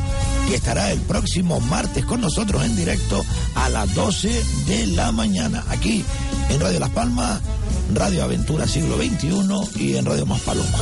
que 0.47 0.55
estará 0.55 0.93
el 0.93 1.01
próximo 1.01 1.61
martes 1.61 2.05
con 2.05 2.21
nosotros 2.21 2.65
en 2.65 2.77
directo 2.77 3.25
a 3.55 3.69
las 3.69 3.93
12 3.95 4.45
de 4.67 4.87
la 4.89 5.11
mañana. 5.13 5.65
Aquí 5.69 6.05
en 6.51 6.61
Radio 6.61 6.81
Las 6.81 6.91
Palmas, 6.91 7.41
Radio 7.93 8.25
Aventura 8.25 8.67
Siglo 8.67 8.97
XXI 8.97 9.83
y 9.83 9.97
en 9.97 10.07
Radio 10.07 10.27
Más 10.27 10.41
Paloma. 10.43 10.79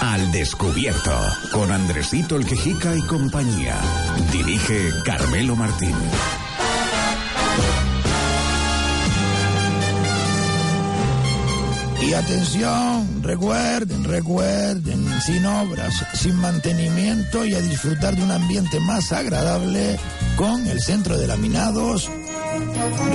Al 0.00 0.30
descubierto, 0.30 1.18
con 1.52 1.72
Andresito 1.72 2.36
el 2.36 2.44
Quejica 2.44 2.94
y 2.94 3.00
compañía. 3.02 3.78
Dirige 4.30 4.90
Carmelo 5.04 5.56
Martín. 5.56 5.94
Y 12.02 12.14
atención, 12.14 13.22
recuerden, 13.22 14.02
recuerden, 14.04 15.06
sin 15.24 15.46
obras, 15.46 16.04
sin 16.14 16.34
mantenimiento 16.34 17.44
y 17.44 17.54
a 17.54 17.60
disfrutar 17.60 18.16
de 18.16 18.24
un 18.24 18.30
ambiente 18.32 18.80
más 18.80 19.12
agradable 19.12 19.98
con 20.36 20.66
el 20.66 20.80
centro 20.80 21.16
de 21.16 21.28
laminados, 21.28 22.10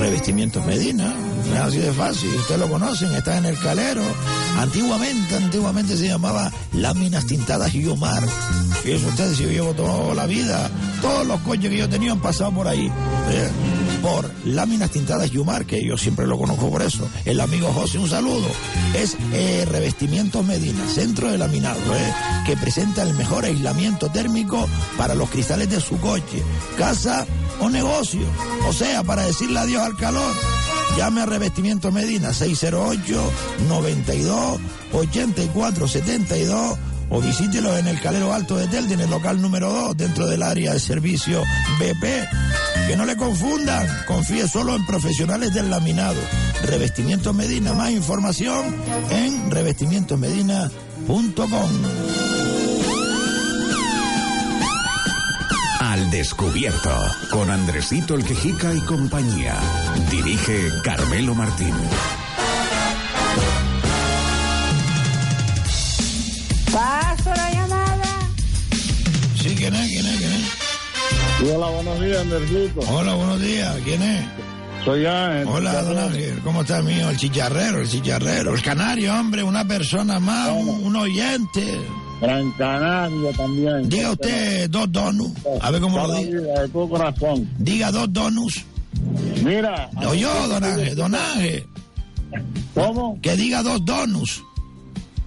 revestimientos 0.00 0.64
Medina. 0.64 1.14
Es 1.52 1.58
así 1.60 1.78
de 1.78 1.92
fácil, 1.92 2.34
ustedes 2.34 2.60
lo 2.60 2.68
conocen, 2.68 3.14
está 3.14 3.36
en 3.36 3.44
el 3.44 3.58
calero. 3.58 4.02
Antiguamente, 4.56 5.36
antiguamente 5.36 5.96
se 5.96 6.08
llamaba 6.08 6.50
Láminas 6.72 7.26
Tintadas 7.26 7.72
Yumar. 7.74 8.26
Fíjense 8.82 9.06
ustedes, 9.06 9.38
yo 9.38 9.50
llevo 9.50 9.74
toda 9.74 10.14
la 10.14 10.26
vida, 10.26 10.70
todos 11.02 11.26
los 11.26 11.40
coches 11.42 11.70
que 11.70 11.76
yo 11.76 11.88
tenido 11.90 12.14
han 12.14 12.20
pasado 12.20 12.52
por 12.52 12.66
ahí. 12.66 12.86
¿eh? 12.86 13.50
Por 14.02 14.30
Láminas 14.44 14.90
Tintadas 14.90 15.30
Yumar, 15.30 15.66
que 15.66 15.84
yo 15.84 15.96
siempre 15.96 16.26
lo 16.26 16.38
conozco 16.38 16.70
por 16.70 16.82
eso. 16.82 17.08
El 17.24 17.40
amigo 17.40 17.72
José, 17.72 17.98
un 17.98 18.08
saludo. 18.08 18.46
Es 18.94 19.16
eh, 19.32 19.66
Revestimientos 19.70 20.44
Medina, 20.44 20.86
centro 20.88 21.30
de 21.30 21.38
laminado, 21.38 21.78
eh, 21.94 22.14
que 22.46 22.56
presenta 22.56 23.02
el 23.02 23.14
mejor 23.14 23.44
aislamiento 23.44 24.10
térmico 24.10 24.66
para 24.96 25.14
los 25.14 25.30
cristales 25.30 25.70
de 25.70 25.80
su 25.80 25.98
coche, 25.98 26.42
casa 26.76 27.26
o 27.60 27.68
negocio. 27.68 28.26
O 28.68 28.72
sea, 28.72 29.02
para 29.02 29.24
decirle 29.24 29.60
adiós 29.60 29.82
al 29.82 29.96
calor. 29.96 30.32
Llame 30.96 31.20
a 31.20 31.26
Revestimientos 31.26 31.92
Medina 31.92 32.32
608 32.32 33.32
92 33.68 34.60
84 34.92 35.88
72 35.88 36.78
o 37.10 37.20
visítelo 37.20 37.76
en 37.76 37.86
el 37.86 38.00
Calero 38.00 38.32
Alto 38.32 38.56
de 38.56 38.66
Telde, 38.68 38.94
en 38.94 39.00
el 39.00 39.10
local 39.10 39.40
número 39.40 39.72
2, 39.72 39.96
dentro 39.96 40.26
del 40.26 40.42
área 40.42 40.72
de 40.72 40.80
servicio 40.80 41.42
BP. 41.78 42.28
Que 42.88 42.96
no 42.96 43.04
le 43.04 43.16
confundan, 43.18 43.86
confíe 44.06 44.48
solo 44.48 44.74
en 44.74 44.86
profesionales 44.86 45.52
del 45.52 45.68
laminado. 45.68 46.18
Revestimientos 46.62 47.34
Medina, 47.34 47.74
más 47.74 47.90
información 47.90 48.74
en 49.10 49.50
revestimientosmedina.com. 49.50 51.70
Al 55.80 56.10
Descubierto, 56.10 56.98
con 57.30 57.50
Andresito 57.50 58.14
el 58.14 58.24
Quejica 58.24 58.72
y 58.72 58.80
compañía. 58.80 59.58
Dirige 60.10 60.70
Carmelo 60.82 61.34
Martín. 61.34 61.74
Hola, 71.40 71.68
buenos 71.70 72.00
días, 72.00 72.20
Andercito. 72.20 72.80
Hola, 72.90 73.14
buenos 73.14 73.40
días. 73.40 73.76
¿Quién 73.84 74.02
es? 74.02 74.24
Soy 74.84 75.06
Ángel. 75.06 75.46
Hola, 75.48 75.82
don 75.82 75.98
Ángel. 75.98 76.38
¿Cómo 76.42 76.62
está, 76.62 76.82
mío? 76.82 77.10
El 77.10 77.16
chicharrero, 77.16 77.80
el 77.80 77.88
chicharrero. 77.88 78.54
El 78.54 78.62
canario, 78.62 79.14
hombre, 79.14 79.42
una 79.42 79.66
persona 79.66 80.18
más, 80.18 80.50
un, 80.50 80.68
un 80.68 80.96
oyente. 80.96 81.78
Gran 82.20 82.50
Canaria 82.52 83.32
también. 83.36 83.88
Diga 83.88 84.10
usted 84.10 84.68
dos 84.68 84.90
donuts. 84.90 85.40
A 85.60 85.70
ver 85.70 85.80
cómo 85.80 86.06
lo 86.06 86.20
vida, 86.20 86.62
de 86.62 86.68
todo 86.70 86.88
corazón. 86.88 87.48
Diga 87.58 87.92
dos 87.92 88.12
donuts. 88.12 88.64
Mira. 89.44 89.88
No, 90.00 90.14
yo, 90.14 90.48
don 90.48 90.64
Ángel, 90.64 90.96
don 90.96 91.14
Ángel. 91.14 91.66
¿Cómo? 92.74 93.18
Que 93.22 93.36
diga 93.36 93.62
dos 93.62 93.84
donuts. 93.84 94.42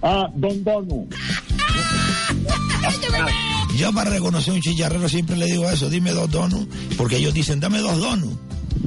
Ah, 0.02 0.28
Don 0.34 0.62
Donu. 0.64 1.08
Yo 3.76 3.92
para 3.92 4.10
reconocer 4.10 4.52
un 4.54 4.60
chicharrero 4.60 5.08
siempre 5.08 5.36
le 5.36 5.46
digo 5.46 5.68
eso, 5.68 5.88
dime 5.88 6.12
dos 6.12 6.30
donuts, 6.30 6.66
porque 6.96 7.16
ellos 7.16 7.34
dicen, 7.34 7.60
dame 7.60 7.78
dos 7.78 7.98
donuts. 7.98 8.36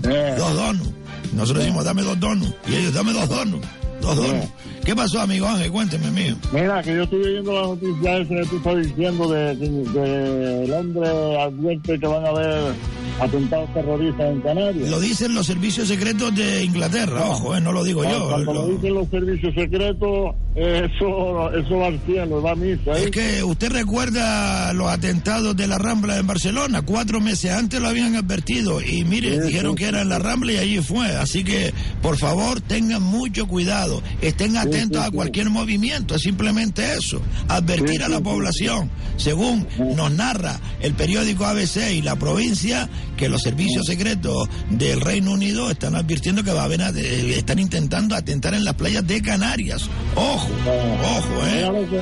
Eh. 0.03 0.35
Dos 0.37 0.53
donuts. 0.55 0.89
Nosotros 1.33 1.63
decimos, 1.65 1.83
dame 1.85 2.03
dos 2.03 2.19
donuts. 2.19 2.53
Y 2.67 2.75
ellos, 2.75 2.93
dame 2.93 3.13
dos 3.13 3.27
donuts. 3.27 3.67
Dos 4.01 4.15
donuts. 4.15 4.49
¿Qué 4.85 4.95
pasó, 4.95 5.21
amigo 5.21 5.47
Ángel? 5.47 5.71
Cuénteme, 5.71 6.11
mío. 6.11 6.35
Mira, 6.53 6.81
que 6.83 6.93
yo 6.95 7.03
estuve 7.03 7.31
viendo 7.31 7.51
la 7.53 7.61
noticia 7.63 8.17
esa 8.17 8.35
que 8.35 8.45
tú 8.45 8.57
estás 8.57 8.75
diciendo 8.85 9.27
de 9.29 9.57
que 9.57 9.69
de 9.99 10.63
el 10.65 10.73
hombre 10.73 11.41
advierte 11.41 11.99
que 11.99 12.05
van 12.07 12.23
a 12.23 12.29
haber 12.29 12.73
atentados 13.19 13.73
terroristas 13.73 14.29
en 14.29 14.41
Canarias. 14.41 14.89
Lo 14.89 14.99
dicen 14.99 15.33
los 15.33 15.47
servicios 15.47 15.87
secretos 15.87 16.35
de 16.35 16.63
Inglaterra, 16.65 17.21
ojo, 17.29 17.55
eh, 17.55 17.61
no 17.61 17.71
lo 17.71 17.83
digo 17.83 18.03
yo. 18.03 18.27
Cuando 18.29 18.53
Lo- 18.53 18.67
lo 18.67 18.75
dicen 18.75 18.93
los 18.93 19.07
servicios 19.09 19.55
secretos, 19.55 20.35
eh, 20.55 20.87
eso, 20.93 21.51
eso 21.53 21.77
va 21.77 21.87
al 21.87 21.99
cielo, 22.05 22.41
va 22.43 22.51
a 22.51 22.55
misa. 22.55 22.91
¿eh? 22.91 23.05
Es 23.05 23.11
que 23.11 23.43
usted 23.43 23.71
recuerda 23.71 24.71
los 24.73 24.87
atentados 24.89 25.55
de 25.55 25.65
la 25.67 25.77
Rambla 25.79 26.17
en 26.19 26.27
Barcelona, 26.27 26.83
cuatro 26.83 27.19
meses 27.21 27.51
antes 27.51 27.81
lo 27.81 27.87
habían 27.87 28.15
advertido 28.15 28.81
y 28.81 29.03
mire, 29.05 29.33
Sí, 29.41 29.47
dijeron 29.47 29.71
sí. 29.71 29.77
que 29.83 29.87
era 29.89 30.01
en 30.01 30.09
la 30.09 30.19
Rambla 30.19 30.51
y 30.51 30.57
allí 30.57 30.77
fue. 30.81 31.07
Así 31.15 31.43
que, 31.43 31.73
por 32.03 32.17
favor, 32.17 32.61
tengan 32.61 33.01
mucho 33.01 33.47
cuidado, 33.47 34.03
estén 34.21 34.57
atentos 34.57 34.74
sí, 34.74 34.74
a 34.99 35.11
cualquier 35.11 35.49
movimiento, 35.49 36.15
es 36.15 36.21
simplemente 36.21 36.93
eso, 36.93 37.21
advertir 37.47 38.03
a 38.03 38.09
la 38.09 38.21
población, 38.21 38.89
según 39.17 39.67
nos 39.95 40.11
narra 40.11 40.59
el 40.81 40.93
periódico 40.93 41.45
ABC 41.45 41.91
y 41.93 42.01
la 42.01 42.15
provincia, 42.15 42.89
que 43.17 43.29
los 43.29 43.41
servicios 43.41 43.85
secretos 43.85 44.49
del 44.69 45.01
Reino 45.01 45.31
Unido 45.31 45.71
están 45.71 45.95
advirtiendo 45.95 46.43
que 46.43 46.51
va 46.51 46.61
a 46.61 46.65
haber, 46.65 46.81
eh, 46.81 47.37
están 47.37 47.59
intentando 47.59 48.15
atentar 48.15 48.53
en 48.53 48.65
las 48.65 48.73
playas 48.75 49.05
de 49.07 49.21
Canarias. 49.21 49.89
Ojo, 50.15 50.49
ojo, 50.67 51.47
eh. 51.47 51.59
Era 51.59 51.71
lo 51.71 51.89
que, 51.89 52.01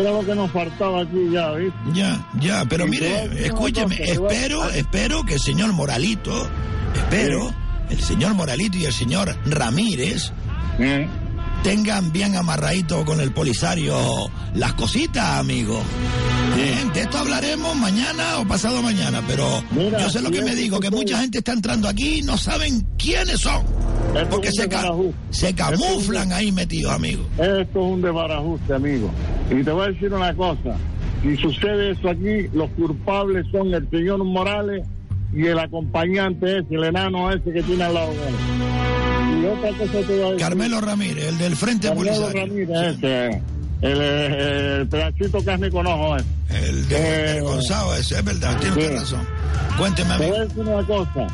era 0.00 0.10
lo 0.10 0.26
que 0.26 0.34
nos 0.34 0.50
faltaba 0.50 1.02
aquí 1.02 1.30
ya, 1.32 1.52
¿viste? 1.52 1.78
Ya, 1.94 2.26
ya, 2.40 2.64
pero 2.64 2.86
mire, 2.86 3.46
escúcheme, 3.46 3.96
espero, 4.02 4.68
espero 4.70 5.24
que 5.24 5.34
el 5.34 5.40
señor 5.40 5.72
Moralito, 5.72 6.48
espero, 6.94 7.54
el 7.90 8.00
señor 8.00 8.34
Moralito 8.34 8.78
y 8.78 8.86
el 8.86 8.92
señor 8.92 9.36
Ramírez 9.44 10.32
tengan 11.62 12.12
bien 12.12 12.36
amarradito 12.36 13.04
con 13.04 13.20
el 13.20 13.32
polisario 13.32 13.96
las 14.54 14.74
cositas, 14.74 15.38
amigo. 15.38 15.80
Eh, 16.58 16.90
De 16.94 17.00
esto 17.02 17.18
hablaremos 17.18 17.74
mañana 17.76 18.38
o 18.38 18.46
pasado 18.46 18.82
mañano, 18.82 19.20
pero 19.26 19.62
Mira, 19.70 19.98
yo 20.00 20.10
sé 20.10 20.20
lo 20.20 20.30
que 20.30 20.42
me 20.42 20.54
digo, 20.54 20.80
que 20.80 20.90
mucha 20.90 21.18
gente 21.18 21.38
está 21.38 21.52
entrando 21.52 21.88
aquí 21.88 22.18
y 22.18 22.22
no 22.22 22.36
saben 22.36 22.86
quiénes 22.98 23.40
son. 23.40 23.62
Esto 24.14 24.28
Porque 24.30 24.50
se, 24.52 24.68
ca- 24.68 24.78
desbarajuste. 24.82 25.14
se 25.30 25.54
camuflan 25.54 26.22
Esto 26.24 26.34
ahí 26.34 26.52
metidos, 26.52 26.92
amigo. 26.92 27.22
Esto 27.38 27.46
es 27.54 27.76
un 27.76 28.02
desbarajuste, 28.02 28.74
amigo. 28.74 29.10
Y 29.50 29.62
te 29.62 29.70
voy 29.70 29.86
a 29.86 29.88
decir 29.92 30.12
una 30.12 30.34
cosa. 30.34 30.76
Si 31.22 31.36
sucede 31.36 31.92
eso 31.92 32.08
aquí, 32.10 32.48
los 32.52 32.68
culpables 32.70 33.46
son 33.52 33.72
el 33.72 33.88
señor 33.90 34.22
Morales 34.24 34.84
y 35.34 35.46
el 35.46 35.58
acompañante 35.58 36.58
ese, 36.58 36.74
el 36.74 36.84
enano 36.84 37.30
ese 37.32 37.50
que 37.52 37.62
tiene 37.62 37.84
al 37.84 37.94
lado 37.94 38.10
de 38.12 38.28
él. 38.28 38.34
Carmelo 40.38 40.80
Ramírez, 40.80 41.26
el 41.26 41.38
del 41.38 41.56
Frente 41.56 41.88
Carmelo 41.88 42.12
Polisario. 42.12 42.40
Ramírez 42.46 42.96
ese, 42.96 43.42
el, 43.82 44.00
eh, 44.00 44.76
el 44.80 44.88
pedacito 44.88 45.44
carne 45.44 45.70
con 45.70 45.86
ojo 45.86 46.16
ese. 46.16 46.26
El 46.68 46.88
de 46.88 47.36
Eh, 47.36 47.40
Gonzalo, 47.40 47.94
ese 47.94 48.16
es 48.18 48.24
verdad, 48.24 48.56
tiene 48.60 48.76
sí. 48.88 48.94
razón. 48.94 49.26
Cuénteme, 49.78 50.08
Te 50.08 50.14
amigo. 50.14 50.30
voy 50.32 50.38
a 50.40 50.44
decir 50.44 50.60
una 50.62 50.86
cosa. 50.86 51.26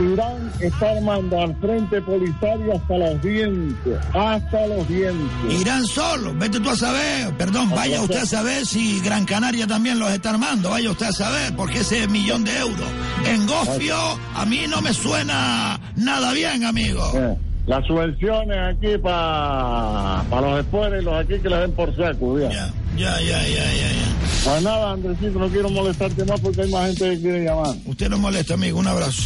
Irán 0.00 0.52
está 0.60 0.90
armando 0.92 1.40
al 1.40 1.56
frente 1.56 2.00
polisario 2.02 2.74
hasta 2.76 2.98
los 2.98 3.20
dientes, 3.22 3.98
hasta 4.14 4.66
los 4.68 4.86
dientes. 4.88 5.60
Irán 5.60 5.84
solo, 5.86 6.32
vete 6.34 6.60
tú 6.60 6.70
a 6.70 6.76
saber, 6.76 7.32
perdón, 7.36 7.70
vaya 7.70 8.00
usted 8.02 8.18
a 8.22 8.26
saber 8.26 8.64
si 8.64 9.00
Gran 9.00 9.24
Canaria 9.24 9.66
también 9.66 9.98
los 9.98 10.10
está 10.12 10.30
armando, 10.30 10.70
vaya 10.70 10.90
usted 10.90 11.06
a 11.06 11.12
saber, 11.12 11.54
porque 11.56 11.80
ese 11.80 12.06
millón 12.08 12.44
de 12.44 12.56
euros 12.58 12.88
en 13.26 13.46
Gofio 13.46 13.96
a 14.36 14.46
mí 14.46 14.60
no 14.68 14.80
me 14.80 14.92
suena 14.94 15.80
nada 15.96 16.32
bien, 16.32 16.64
amigo. 16.64 17.02
Eh, 17.14 17.36
Las 17.66 17.84
subvenciones 17.86 18.56
aquí 18.76 18.96
para 19.02 20.22
los 20.40 20.56
después 20.58 20.92
y 21.00 21.04
los 21.04 21.14
aquí 21.14 21.38
que 21.40 21.48
les 21.48 21.60
den 21.60 21.72
por 21.72 21.94
saco, 21.96 22.38
ya. 22.38 22.48
Ya, 22.50 22.72
ya, 22.96 23.20
ya, 23.20 23.42
ya, 23.42 23.92
ya. 23.92 24.08
Pues 24.44 24.62
nada, 24.62 24.92
Andresito, 24.92 25.38
no 25.40 25.48
quiero 25.48 25.68
molestarte 25.70 26.24
más 26.24 26.40
porque 26.40 26.62
hay 26.62 26.70
más 26.70 26.86
gente 26.86 27.10
que 27.16 27.20
quiere 27.20 27.44
llamar. 27.44 27.74
Usted 27.84 28.08
no 28.08 28.18
molesta, 28.18 28.54
amigo, 28.54 28.78
un 28.78 28.86
abrazo. 28.86 29.24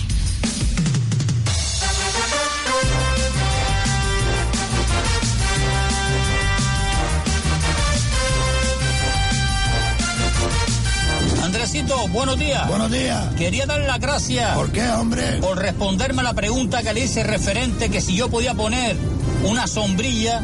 Andresito, 11.63 12.09
buenos 12.09 12.37
días. 12.41 12.67
Buenos 12.67 12.91
días. 12.91 13.35
Quería 13.37 13.67
darle 13.67 13.87
las 13.87 14.01
gracias. 14.01 14.51
¿Por 14.57 14.73
qué, 14.73 14.83
hombre? 14.91 15.23
Por 15.41 15.57
responderme 15.57 16.23
a 16.23 16.25
la 16.25 16.35
pregunta 16.35 16.83
que 16.83 16.93
le 16.93 17.05
hice 17.05 17.23
referente 17.23 17.89
que 17.89 18.01
si 18.01 18.17
yo 18.17 18.29
podía 18.29 18.53
poner 18.55 18.97
una 19.45 19.69
sombrilla 19.69 20.43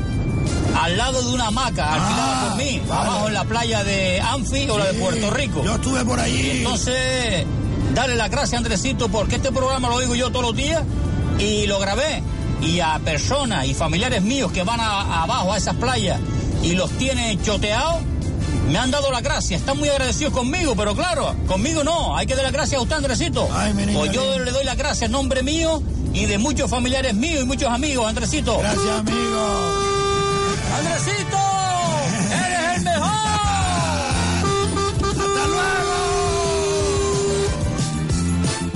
al 0.81 0.97
lado 0.97 1.21
de 1.21 1.35
una 1.35 1.49
hamaca 1.49 1.93
alquilada 1.93 2.49
por 2.51 2.59
mí, 2.59 2.81
abajo 2.89 3.27
en 3.27 3.35
la 3.35 3.43
playa 3.45 3.83
de 3.83 4.21
Anfi 4.21 4.69
o 4.71 4.79
la 4.79 4.93
de 4.93 4.95
Puerto 4.95 5.29
Rico. 5.33 5.65
Yo 5.65 5.75
estuve 5.75 6.05
por 6.05 6.21
allí. 6.21 6.51
Entonces, 6.59 7.45
dale 7.97 8.15
las 8.15 8.31
gracias, 8.31 8.57
Andresito, 8.57 9.09
porque 9.09 9.37
este 9.37 9.51
programa 9.51 9.89
lo 9.89 9.97
oigo 9.97 10.15
yo 10.15 10.31
todos 10.31 10.45
los 10.47 10.55
días 10.57 10.85
y 11.41 11.67
lo 11.67 11.81
grabé. 11.81 12.23
Y 12.63 12.79
a 12.79 12.97
personas 13.05 13.67
y 13.67 13.75
familiares 13.75 14.23
míos 14.23 14.53
que 14.53 14.63
van 14.63 14.79
a- 14.79 15.25
abajo 15.25 15.53
a 15.53 15.57
esas 15.57 15.75
playas 15.75 16.21
y 16.63 16.75
los 16.75 16.93
tienen 16.93 17.43
choteados, 17.43 17.97
me 18.69 18.79
han 18.79 18.91
dado 18.91 19.11
las 19.11 19.23
gracias. 19.23 19.61
Están 19.61 19.79
muy 19.79 19.89
agradecidos 19.89 20.33
conmigo, 20.33 20.75
pero 20.77 20.95
claro, 20.95 21.35
conmigo 21.47 21.83
no. 21.85 22.17
Hay 22.17 22.27
que 22.27 22.35
dar 22.35 22.45
las 22.45 22.53
gracias 22.53 22.79
a 22.79 22.83
usted, 22.83 22.97
Andresito. 22.97 23.49
Pues 23.95 24.13
yo 24.13 24.39
le 24.39 24.51
doy 24.51 24.65
las 24.65 24.77
gracias 24.77 25.03
en 25.03 25.13
nombre 25.13 25.43
mío 25.43 25.83
y 26.13 26.27
de 26.27 26.39
muchos 26.39 26.71
familiares 26.71 27.15
míos 27.15 27.43
y 27.43 27.47
muchos 27.47 27.71
amigos, 27.71 28.07
Andresito. 28.07 28.59
Gracias, 28.59 28.87
amigo. 28.87 29.49
¡Andresito! 30.77 31.58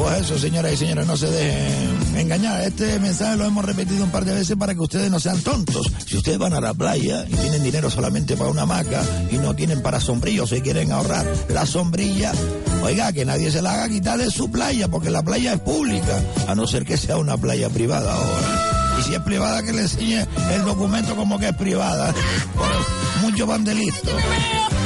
Pues 0.03 0.22
eso, 0.22 0.36
señoras 0.36 0.72
y 0.72 0.76
señores, 0.78 1.07
no 1.07 1.16
se 1.16 1.30
dejen 1.30 2.16
engañar. 2.16 2.61
Este 2.62 2.98
mensaje 2.98 3.36
lo 3.36 3.44
hemos 3.44 3.64
repetido 3.64 4.03
un 4.03 4.11
par 4.11 4.24
de 4.24 4.34
veces 4.34 4.57
para 4.57 4.74
que 4.74 4.80
ustedes 4.80 5.09
no 5.12 5.20
sean 5.20 5.40
tontos. 5.42 5.92
Si 6.05 6.16
ustedes 6.16 6.38
van 6.38 6.53
a 6.55 6.61
la 6.61 6.74
playa 6.74 7.24
y 7.28 7.34
tienen 7.36 7.62
dinero 7.62 7.88
solamente 7.88 8.36
para 8.36 8.50
una 8.50 8.62
hamaca 8.62 9.00
y 9.30 9.36
no 9.36 9.55
tienen 9.55 9.80
para 9.80 10.00
sombrillos 10.00 10.50
y 10.50 10.61
quieren 10.61 10.90
ahorrar 10.90 11.24
la 11.48 11.66
sombrilla, 11.66 12.32
oiga, 12.82 13.12
que 13.12 13.24
nadie 13.24 13.53
se 13.53 13.62
la 13.62 13.74
haga 13.74 13.88
quitar 13.88 14.18
de 14.18 14.28
su 14.28 14.50
playa, 14.50 14.88
porque 14.88 15.09
la 15.09 15.22
playa 15.22 15.53
es 15.53 15.61
pública, 15.61 16.20
a 16.48 16.57
no 16.57 16.66
ser 16.66 16.84
que 16.84 16.96
sea 16.96 17.16
una 17.16 17.36
playa 17.36 17.70
privada 17.70 18.12
ahora. 18.12 18.96
Y 18.98 19.03
si 19.05 19.14
es 19.14 19.20
privada, 19.20 19.62
que 19.62 19.72
le 19.72 19.82
enseñe 19.82 20.26
el 20.53 20.64
documento 20.64 21.14
como 21.14 21.38
que 21.38 21.50
es 21.50 21.57
privada. 21.57 22.12
Por 22.57 22.66
mucho. 23.30 23.46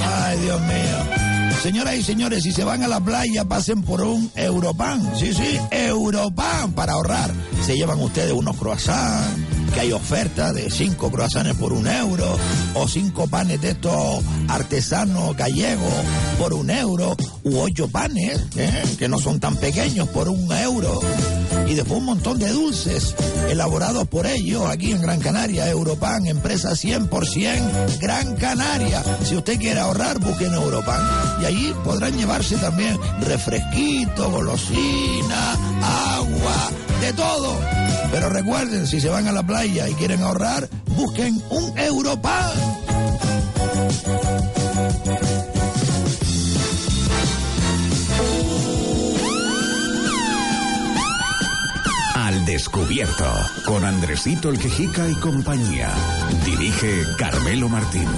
Ay, 0.05 0.39
Dios 0.41 0.61
mío. 0.61 1.36
Señoras 1.63 1.97
y 1.97 2.03
señores, 2.03 2.43
si 2.43 2.53
se 2.53 2.65
van 2.65 2.83
a 2.83 2.89
la 2.89 3.01
playa, 3.01 3.45
pasen 3.45 3.83
por 3.83 4.03
un 4.03 4.31
Europan. 4.35 5.17
Sí, 5.17 5.33
sí, 5.33 5.59
Europan 5.71 6.73
para 6.73 6.93
ahorrar. 6.93 7.33
Se 7.65 7.75
llevan 7.75 8.01
ustedes 8.01 8.33
unos 8.33 8.57
croissants 8.57 9.56
que 9.77 9.81
hay 9.83 9.93
ofertas 9.93 10.55
de 10.55 10.71
cinco 10.71 11.11
croissants 11.11 11.55
por 11.59 11.75
un 11.75 11.87
euro, 11.87 12.39
o 12.73 12.89
cinco 12.89 13.29
panes 13.29 13.61
de 13.61 13.73
estos 13.73 14.25
artesanos 14.49 15.37
gallegos 15.37 15.93
por 16.39 16.55
un 16.55 16.71
euro, 16.71 17.15
u 17.45 17.59
ocho 17.59 17.87
panes, 17.87 18.41
¿eh? 18.57 18.83
que 18.99 19.07
no 19.07 19.19
son 19.19 19.39
tan 19.39 19.55
pequeños, 19.57 20.09
por 20.09 20.31
un 20.31 20.51
euro. 20.51 20.99
Y 21.69 21.75
después 21.75 21.99
un 21.99 22.07
montón 22.07 22.39
de 22.39 22.49
dulces 22.49 23.15
elaborados 23.51 24.09
por 24.09 24.27
ellos 24.27 24.65
aquí 24.67 24.93
en 24.93 25.03
Gran 25.03 25.21
Canaria, 25.21 25.69
Europan, 25.69 26.25
empresa 26.27 26.71
100% 26.71 27.99
Gran 28.01 28.35
Canaria. 28.37 29.05
Si 29.25 29.37
usted 29.37 29.59
quiere 29.59 29.81
ahorrar, 29.81 30.19
busquen 30.21 30.55
Europan. 30.55 31.03
Y 31.43 31.45
allí 31.45 31.75
podrán 31.85 32.17
llevarse 32.17 32.57
también 32.57 32.99
refresquito, 33.21 34.31
golosina, 34.31 35.53
agua, 36.17 36.71
de 37.03 37.13
todo. 37.13 37.86
Pero 38.11 38.29
recuerden, 38.29 38.87
si 38.87 39.01
se 39.01 39.09
van 39.09 39.27
a 39.29 39.33
la 39.33 39.43
playa 39.43 39.89
y 39.89 39.95
quieren 39.95 40.23
ahorrar, 40.23 40.69
busquen 40.97 41.41
un 41.51 41.79
Europan. 41.79 42.53
Al 52.15 52.45
descubierto, 52.45 53.25
con 53.65 53.85
Andresito 53.85 54.49
el 54.51 54.59
Quejica 54.59 55.09
y 55.09 55.15
compañía. 55.15 55.93
Dirige 56.45 57.03
Carmelo 57.19 57.69
Martín. 57.69 58.09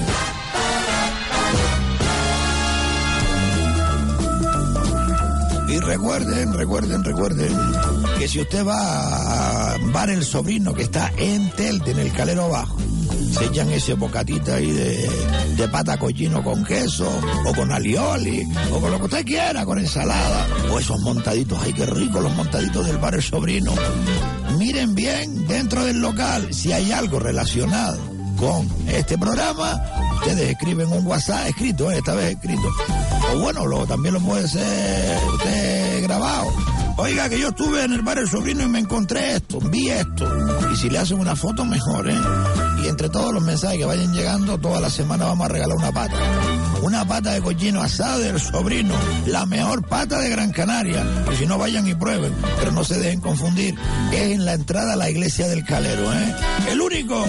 Recuerden, 5.89 6.53
recuerden, 6.53 7.03
recuerden 7.03 7.57
que 8.19 8.29
si 8.29 8.41
usted 8.41 8.63
va 8.67 9.73
a 9.73 9.79
Bar 9.91 10.11
El 10.11 10.23
Sobrino, 10.23 10.75
que 10.75 10.83
está 10.83 11.11
en 11.17 11.51
Telde, 11.53 11.93
en 11.93 11.99
el 11.99 12.13
Calero 12.13 12.45
Abajo, 12.45 12.77
se 13.33 13.47
echan 13.47 13.71
ese 13.71 13.95
bocatita 13.95 14.57
ahí 14.57 14.71
de, 14.71 15.09
de 15.57 15.69
pata 15.69 15.99
cochino 15.99 16.45
con 16.45 16.63
queso, 16.63 17.11
o 17.47 17.55
con 17.55 17.73
alioli, 17.73 18.47
o 18.71 18.81
con 18.81 18.91
lo 18.91 18.99
que 18.99 19.05
usted 19.05 19.25
quiera, 19.25 19.65
con 19.65 19.79
ensalada, 19.79 20.47
o 20.71 20.79
esos 20.79 21.01
montaditos, 21.01 21.59
ay, 21.63 21.73
qué 21.73 21.87
rico 21.87 22.21
los 22.21 22.35
montaditos 22.35 22.87
del 22.87 22.99
Bar 22.99 23.15
El 23.15 23.23
Sobrino. 23.23 23.73
Miren 24.59 24.95
bien 24.95 25.47
dentro 25.47 25.85
del 25.87 26.01
local 26.01 26.53
si 26.53 26.71
hay 26.71 26.93
algo 26.93 27.19
relacionado 27.19 27.99
con 28.39 28.69
este 28.89 29.17
programa, 29.17 29.83
ustedes 30.17 30.51
escriben 30.51 30.93
un 30.93 31.07
WhatsApp 31.07 31.49
escrito, 31.49 31.91
eh, 31.91 31.99
esta 31.99 32.15
vez 32.15 32.37
escrito. 32.37 32.69
O 33.35 33.39
bueno, 33.41 33.67
lo, 33.67 33.87
también 33.87 34.15
lo 34.15 34.21
puede 34.21 34.47
ser 34.47 35.19
usted 35.35 35.78
Oiga, 36.97 37.29
que 37.29 37.39
yo 37.39 37.49
estuve 37.49 37.85
en 37.85 37.93
el 37.93 38.03
bar 38.03 38.19
Sobrino 38.27 38.65
y 38.65 38.69
me 38.69 38.81
encontré 38.81 39.37
esto, 39.37 39.61
vi 39.61 39.89
esto. 39.89 40.27
Y 40.73 40.77
si 40.77 40.91
le 40.91 40.99
hacen 40.99 41.19
una 41.19 41.37
foto, 41.37 41.65
mejor, 41.65 42.11
¿eh? 42.11 42.17
Y 42.83 42.89
entre 42.89 43.09
todos 43.09 43.33
los 43.33 43.43
mensajes 43.43 43.79
que 43.79 43.85
vayan 43.85 44.13
llegando, 44.13 44.59
toda 44.59 44.81
la 44.81 44.91
semana 44.91 45.27
vamos 45.27 45.47
a 45.47 45.49
regalar 45.49 45.77
una 45.77 45.93
pata. 45.93 46.17
Una 46.83 47.07
pata 47.07 47.33
de 47.33 47.41
cochino 47.41 47.83
asado 47.83 48.21
del 48.21 48.41
sobrino, 48.41 48.95
la 49.27 49.47
mejor 49.47 49.87
pata 49.87 50.19
de 50.21 50.31
Gran 50.31 50.51
Canaria. 50.51 51.05
Y 51.33 51.37
si 51.37 51.47
no, 51.47 51.59
vayan 51.59 51.87
y 51.87 51.95
prueben, 51.95 52.35
pero 52.59 52.73
no 52.73 52.83
se 52.85 52.99
dejen 52.99 53.21
confundir. 53.21 53.75
Es 54.13 54.33
en 54.33 54.45
la 54.45 54.55
entrada 54.55 54.95
a 54.95 54.97
la 54.97 55.11
iglesia 55.11 55.47
del 55.47 55.65
Calero, 55.65 56.13
¿eh? 56.13 56.35
El 56.71 56.81
único 56.81 57.25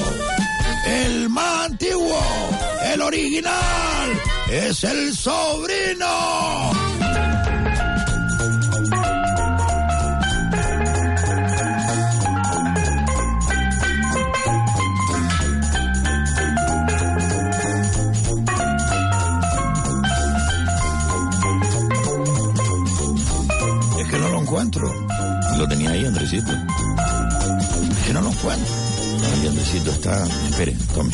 el 0.85 1.29
más 1.29 1.65
antiguo, 1.65 2.19
el 2.93 3.01
original, 3.01 4.21
es 4.49 4.83
el 4.83 5.15
sobrino. 5.15 6.78
Lo 25.59 25.67
tenía 25.67 25.89
ahí, 25.89 26.05
Andresito. 26.05 26.53
Es 26.53 28.07
que 28.07 28.13
no 28.13 28.21
lo 28.21 28.29
encuentro. 28.29 28.73
Ahí, 29.25 29.47
Andresito 29.47 29.91
está. 29.91 30.25
Espere, 30.49 30.71
tome. 30.95 31.11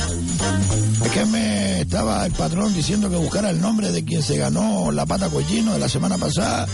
Es 1.04 1.12
que 1.12 1.26
me 1.26 1.82
estaba 1.82 2.24
el 2.28 2.32
patrón 2.32 2.72
diciendo 2.76 3.10
que 3.10 3.16
buscara 3.16 3.50
el 3.50 3.60
nombre 3.60 3.91
de 3.91 4.06
quien 4.06 4.22
se 4.22 4.38
ganó 4.38 4.91
la 4.91 5.08
pata 5.08 5.30
cochino 5.30 5.74
de 5.74 5.80
la 5.80 5.89
semana 5.89 6.20
pasada 6.20 6.68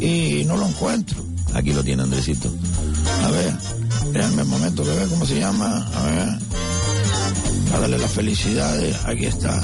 y 0.00 0.44
no 0.46 0.56
lo 0.56 0.68
encuentro. 0.68 1.22
Aquí 1.52 1.74
lo 1.74 1.84
tiene, 1.84 2.04
Andresito. 2.04 2.50
A 3.22 3.30
ver, 3.30 3.52
déjame 4.10 4.44
un 4.44 4.48
momento 4.48 4.82
que 4.82 4.94
vea 4.94 5.06
cómo 5.08 5.26
se 5.26 5.38
llama. 5.38 5.86
A 5.94 6.06
ver. 6.06 6.28
A 7.74 7.78
darle 7.78 7.98
las 7.98 8.10
felicidades. 8.10 8.96
Aquí 9.04 9.26
está. 9.26 9.60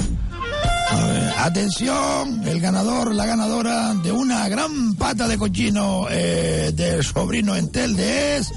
Atención, 1.37 2.41
el 2.47 2.59
ganador, 2.59 3.13
la 3.13 3.25
ganadora 3.25 3.93
de 3.95 4.11
una 4.11 4.47
gran 4.49 4.95
pata 4.95 5.27
de 5.27 5.37
cochino 5.37 6.07
eh, 6.09 6.71
del 6.73 7.03
sobrino 7.03 7.55
Entelde 7.55 8.37
es. 8.37 8.51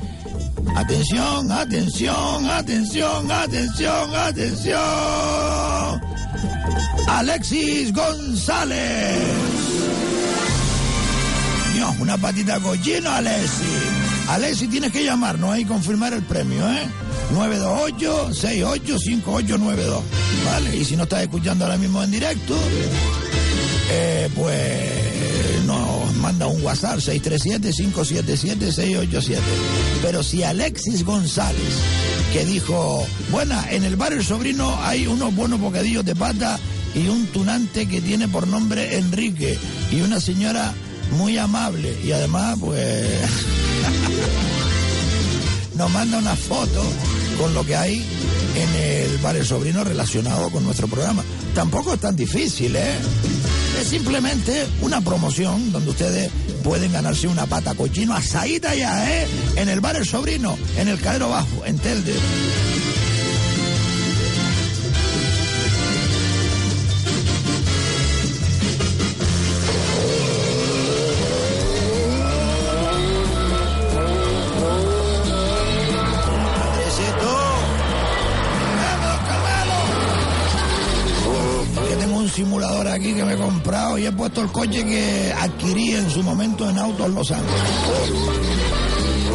Atención, 0.76 1.50
atención, 1.50 2.46
atención, 2.48 3.30
atención, 3.30 4.14
atención. 4.14 4.80
Alexis 7.08 7.92
González. 7.92 9.18
Dios, 11.74 11.94
una 12.00 12.16
patita 12.16 12.60
cochino, 12.60 13.10
Alexis. 13.10 13.97
Alexis, 14.28 14.68
tienes 14.68 14.92
que 14.92 15.04
llamarnos 15.04 15.58
y 15.58 15.64
confirmar 15.64 16.12
el 16.12 16.22
premio, 16.22 16.70
¿eh? 16.70 16.86
928-685892. 17.34 20.00
¿Vale? 20.44 20.76
Y 20.76 20.84
si 20.84 20.96
no 20.96 21.04
estás 21.04 21.22
escuchando 21.22 21.64
ahora 21.64 21.78
mismo 21.78 22.02
en 22.02 22.10
directo, 22.10 22.54
eh, 23.90 24.28
pues 24.34 25.64
nos 25.66 26.14
manda 26.16 26.46
un 26.46 26.62
WhatsApp 26.62 26.98
637-577-687. 26.98 29.38
Pero 30.02 30.22
si 30.22 30.42
Alexis 30.42 31.04
González, 31.04 31.74
que 32.32 32.44
dijo, 32.44 33.06
bueno, 33.30 33.54
en 33.70 33.84
el 33.84 33.96
bar 33.96 34.12
El 34.12 34.24
Sobrino 34.24 34.78
hay 34.82 35.06
unos 35.06 35.34
buenos 35.34 35.60
bocadillos 35.60 36.04
de 36.04 36.14
pata 36.14 36.58
y 36.94 37.08
un 37.08 37.26
tunante 37.28 37.86
que 37.86 38.00
tiene 38.00 38.28
por 38.28 38.46
nombre 38.46 38.98
Enrique 38.98 39.58
y 39.90 40.00
una 40.00 40.20
señora 40.20 40.72
muy 41.12 41.38
amable 41.38 41.96
y 42.04 42.12
además 42.12 42.58
pues 42.60 43.06
nos 45.76 45.90
manda 45.92 46.18
una 46.18 46.34
foto 46.34 46.82
con 47.38 47.54
lo 47.54 47.64
que 47.64 47.76
hay 47.76 48.04
en 48.56 48.74
el 48.74 49.18
bar 49.18 49.36
El 49.36 49.46
Sobrino 49.46 49.84
relacionado 49.84 50.50
con 50.50 50.64
nuestro 50.64 50.88
programa. 50.88 51.22
Tampoco 51.54 51.94
es 51.94 52.00
tan 52.00 52.16
difícil, 52.16 52.74
¿eh? 52.74 52.98
Es 53.80 53.88
simplemente 53.88 54.66
una 54.80 55.00
promoción 55.00 55.70
donde 55.70 55.90
ustedes 55.90 56.30
pueden 56.64 56.92
ganarse 56.92 57.28
una 57.28 57.46
pata 57.46 57.74
cochino 57.74 58.14
asadita 58.14 58.74
ya, 58.74 59.22
¿eh? 59.22 59.26
En 59.56 59.68
el 59.68 59.80
bar 59.80 59.96
El 59.96 60.06
Sobrino, 60.06 60.58
en 60.76 60.88
el 60.88 61.00
Calero 61.00 61.30
Bajo, 61.30 61.64
en 61.64 61.78
Telde. 61.78 62.14
Aquí 82.98 83.14
que 83.14 83.24
me 83.24 83.34
he 83.34 83.36
comprado 83.36 83.96
y 83.98 84.06
he 84.06 84.12
puesto 84.12 84.42
el 84.42 84.50
coche 84.50 84.84
que 84.84 85.32
adquirí 85.32 85.94
en 85.94 86.10
su 86.10 86.22
momento 86.22 86.68
en 86.68 86.78
Autos 86.78 87.08
Los 87.10 87.30
Ángeles. 87.30 87.62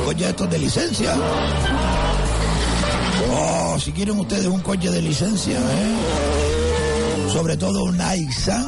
Coche 0.05 0.29
estos 0.29 0.49
de 0.49 0.59
licencia. 0.59 1.15
Oh, 3.31 3.77
si 3.79 3.91
quieren 3.93 4.19
ustedes 4.19 4.47
un 4.47 4.59
coche 4.59 4.91
de 4.91 5.01
licencia, 5.01 5.57
¿eh? 5.57 5.95
Sobre 7.31 7.57
todo 7.57 7.85
un 7.85 7.97
Nissan 7.97 8.65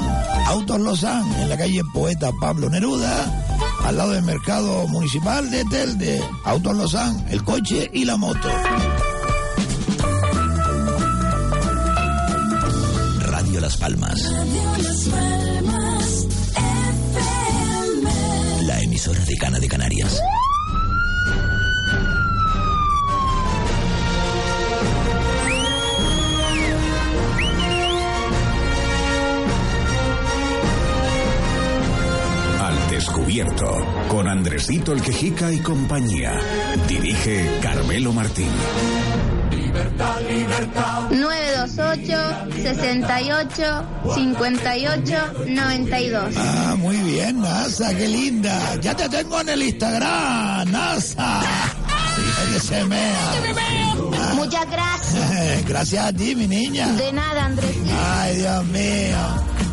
Autos 0.48 0.80
Lozán, 0.80 1.24
en 1.42 1.50
la 1.50 1.58
calle 1.58 1.82
Poeta 1.94 2.32
Pablo 2.40 2.70
Neruda, 2.70 3.46
al 3.84 3.98
lado 3.98 4.12
del 4.12 4.24
mercado 4.24 4.88
municipal 4.88 5.52
de 5.52 5.66
Telde. 5.66 6.24
Autos 6.46 6.76
Lozán, 6.76 7.26
el 7.30 7.44
coche 7.44 7.90
y 7.94 8.06
la 8.06 8.16
moto. 8.16 8.50
Palmas. 13.86 14.20
La 18.64 18.82
emisora 18.82 19.20
de 19.20 19.38
Cana 19.38 19.60
de 19.60 19.68
Canarias. 19.68 20.20
Al 32.60 32.90
descubierto, 32.90 33.68
con 34.08 34.28
Andresito 34.28 34.94
el 34.94 35.04
Quejica 35.04 35.52
y 35.52 35.60
compañía. 35.60 36.40
Dirige 36.88 37.60
Carmelo 37.62 38.14
Martín. 38.14 38.50
928 39.86 40.74
68 41.12 41.25
58 44.16 45.34
92. 45.48 46.34
Ah, 46.38 46.76
muy 46.78 46.98
bien, 46.98 47.42
NASA, 47.42 47.94
qué 47.96 48.08
linda. 48.08 48.76
Ya 48.82 48.96
te 48.96 49.10
tengo 49.10 49.42
en 49.42 49.50
el 49.50 49.64
Instagram, 49.64 50.72
NASA. 50.72 51.42
Sí, 52.16 52.54
que 52.54 52.60
se 52.60 52.86
mea. 52.86 53.34
Muchas 54.36 54.66
gracias. 54.70 55.66
Gracias 55.68 56.06
a 56.06 56.14
ti, 56.14 56.36
mi 56.36 56.48
niña. 56.48 56.88
De 56.94 57.12
nada, 57.12 57.46
Andrés. 57.46 57.76
Ay, 58.18 58.38
Dios 58.38 58.66
mío. 58.66 59.18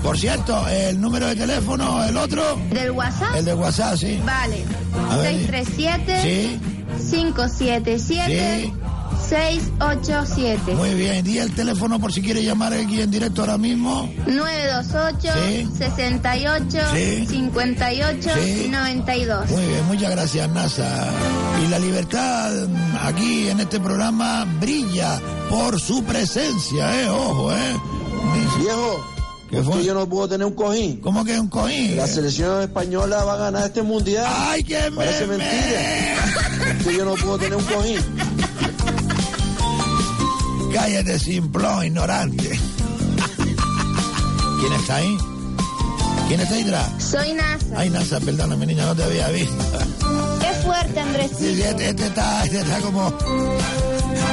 Por 0.03 0.19
cierto, 0.19 0.67
el 0.69 1.01
número 1.01 1.29
de 1.29 1.37
teléfono, 1.37 2.03
el 2.05 2.17
otro. 2.17 2.59
¿Del 2.71 2.91
WhatsApp? 2.91 3.37
El 3.37 3.45
de 3.45 3.55
WhatsApp, 3.55 3.97
sí. 3.97 4.21
Vale. 4.25 4.65
A 5.11 5.17
ver. 5.19 5.33
637 5.51 6.23
Sí. 6.23 6.61
577 7.11 8.73
687. 9.33 10.75
Muy 10.75 10.93
bien. 10.95 11.25
Di 11.25 11.39
el 11.39 11.55
teléfono 11.55 11.99
por 11.99 12.13
si 12.13 12.21
quiere 12.21 12.43
llamar 12.45 12.75
aquí 12.75 13.01
en 13.01 13.11
directo 13.11 13.41
ahora 13.41 13.57
mismo. 13.57 14.07
928 14.27 15.33
Sí. 15.49 15.69
68 15.79 16.79
Sí. 16.95 17.27
58 17.29 18.31
Sí. 18.35 18.69
92. 18.71 19.51
Muy 19.51 19.65
bien, 19.67 19.87
muchas 19.87 20.11
gracias, 20.11 20.51
NASA. 20.51 21.09
Y 21.65 21.69
la 21.69 21.79
libertad 21.79 22.53
mm, 22.69 22.97
aquí 23.07 23.49
en 23.49 23.61
este 23.61 23.81
programa 23.81 24.45
brilla 24.61 25.19
por 25.49 25.81
su 25.81 26.05
presencia, 26.05 27.03
¿eh? 27.03 27.09
Ojo, 27.09 27.53
¿eh? 27.53 27.77
Viejo, 28.59 29.05
¿Qué 29.51 29.63
fue? 29.63 29.79
que 29.79 29.85
yo 29.85 29.95
no 29.95 30.07
puedo 30.09 30.29
tener 30.29 30.47
un 30.47 30.55
cojín. 30.55 31.01
¿Cómo 31.01 31.25
que 31.25 31.41
un 31.41 31.49
cojín? 31.49 31.97
La 31.97 32.07
selección 32.07 32.61
española 32.63 33.25
va 33.25 33.33
a 33.35 33.37
ganar 33.37 33.65
este 33.65 33.81
mundial. 33.83 34.27
¡Ay, 34.29 34.63
qué 34.63 34.91
Parece 34.95 35.27
meme! 35.27 35.45
mentira. 35.45 36.85
que 36.85 36.97
yo 36.97 37.05
no 37.07 37.15
puedo 37.15 37.39
tener 37.39 37.57
un 37.57 37.65
cojín. 37.65 37.99
Cállate, 40.73 41.19
simplón, 41.19 41.85
ignorante. 41.87 42.51
¿Quién 44.61 44.73
está 44.75 44.97
ahí? 44.97 45.17
¿Quién 46.29 46.41
está 46.41 46.55
ahí 46.55 46.63
atrás? 46.63 46.91
Soy 46.99 47.33
NASA. 47.35 47.67
Ay, 47.77 47.91
NASA, 47.91 48.21
perdóname, 48.21 48.67
niña, 48.67 48.87
no 48.87 48.95
te 48.95 49.03
había 49.05 49.29
visto. 49.29 49.79
Qué 50.41 50.53
fuerte, 50.65 51.01
Andrés. 51.01 51.33
Este, 51.33 51.89
este 51.91 52.07
está, 52.07 52.45
este 52.45 52.61
está 52.61 52.79
como, 52.81 53.13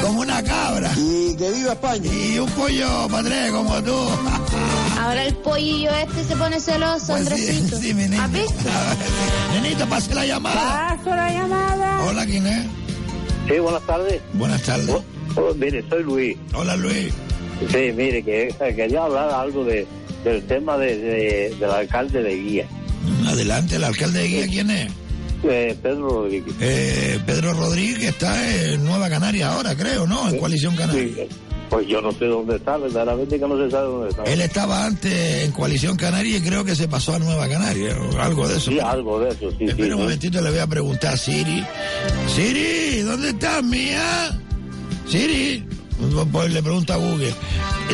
como 0.01 0.21
una 0.21 0.41
cabra. 0.43 0.91
Y 0.95 1.35
que 1.35 1.51
viva 1.51 1.73
España. 1.73 2.11
Y 2.13 2.39
un 2.39 2.49
pollo, 2.51 3.07
padre, 3.09 3.51
como 3.51 3.81
tú. 3.83 3.93
Ahora 5.01 5.25
el 5.25 5.35
pollillo 5.37 5.91
este 5.91 6.23
se 6.23 6.35
pone 6.35 6.59
celoso, 6.59 7.07
Pues 7.13 7.25
sí, 7.27 7.33
Andresito. 7.33 7.77
sí, 7.79 7.93
mi 7.93 8.03
niña. 8.07 8.23
¿Has 8.25 8.31
visto? 8.31 8.53
Nenito, 9.61 9.87
pase 9.89 10.13
la 10.13 10.25
llamada. 10.25 10.95
Paso 10.97 11.09
la 11.15 11.31
llamada. 11.31 12.03
Hola, 12.05 12.25
¿quién 12.25 12.45
es? 12.47 12.65
Sí, 13.47 13.59
buenas 13.59 13.81
tardes. 13.87 14.21
Buenas 14.33 14.61
tardes. 14.61 14.89
Oh, 14.89 15.03
oh, 15.35 15.53
mire, 15.55 15.83
soy 15.89 16.03
Luis. 16.03 16.37
Hola, 16.53 16.75
Luis. 16.75 17.13
Sí, 17.71 17.91
mire, 17.95 18.23
que 18.23 18.53
quería 18.75 19.03
hablar 19.03 19.29
algo 19.31 19.63
de, 19.65 19.85
del 20.23 20.43
tema 20.43 20.77
de, 20.77 20.97
de- 20.97 21.55
del 21.59 21.69
alcalde 21.71 22.23
de 22.23 22.35
Guía, 22.35 22.67
Adelante, 23.27 23.75
el 23.75 23.83
alcalde 23.83 24.19
de 24.21 24.27
Guía, 24.27 24.47
¿quién 24.47 24.69
es? 24.71 24.91
eh, 25.43 25.77
Pedro 25.81 26.09
Rodríguez. 26.09 26.53
Eh, 26.59 27.19
Pedro 27.25 27.53
Rodríguez 27.53 28.03
está 28.09 28.63
en 28.65 28.83
Nueva 28.83 29.09
Canaria 29.09 29.51
ahora, 29.51 29.75
creo, 29.75 30.05
¿no? 30.07 30.29
En 30.29 30.37
Coalición 30.37 30.75
Canaria. 30.75 31.03
Sí, 31.15 31.27
pues 31.69 31.87
yo 31.87 32.01
no 32.01 32.11
sé 32.11 32.25
dónde 32.25 32.55
está, 32.57 32.77
verdaderamente 32.77 33.39
que 33.39 33.47
no 33.47 33.57
se 33.57 33.69
sabe 33.71 33.87
dónde 33.87 34.09
está. 34.09 34.23
Él 34.23 34.41
estaba 34.41 34.85
antes 34.85 35.43
en 35.45 35.51
Coalición 35.51 35.95
Canaria 35.97 36.37
y 36.37 36.41
creo 36.41 36.65
que 36.65 36.75
se 36.75 36.87
pasó 36.87 37.15
a 37.15 37.19
Nueva 37.19 37.47
Canaria, 37.47 37.95
o 37.97 38.19
algo 38.19 38.47
de 38.47 38.57
eso. 38.57 38.71
Sí, 38.71 38.79
algo 38.79 39.19
de 39.19 39.29
eso, 39.29 39.49
sí, 39.51 39.57
sí. 39.59 39.65
Espera 39.65 39.95
un 39.95 40.01
sí. 40.01 40.03
momentito, 40.03 40.41
le 40.41 40.49
voy 40.49 40.59
a 40.59 40.67
preguntar 40.67 41.13
a 41.13 41.17
Siri. 41.17 41.63
Siri, 42.35 43.01
¿dónde 43.01 43.29
estás, 43.29 43.63
mía? 43.63 44.39
Siri. 45.09 45.65
Pues 46.31 46.53
le 46.53 46.63
pregunta 46.63 46.93
a 46.93 46.97
Google. 46.97 47.33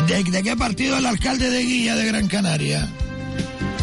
¿De, 0.06 0.42
qué 0.42 0.56
partido 0.56 0.98
el 0.98 1.06
alcalde 1.06 1.50
de 1.50 1.62
Guía 1.62 1.96
de 1.96 2.06
Gran 2.06 2.28
Canaria? 2.28 2.88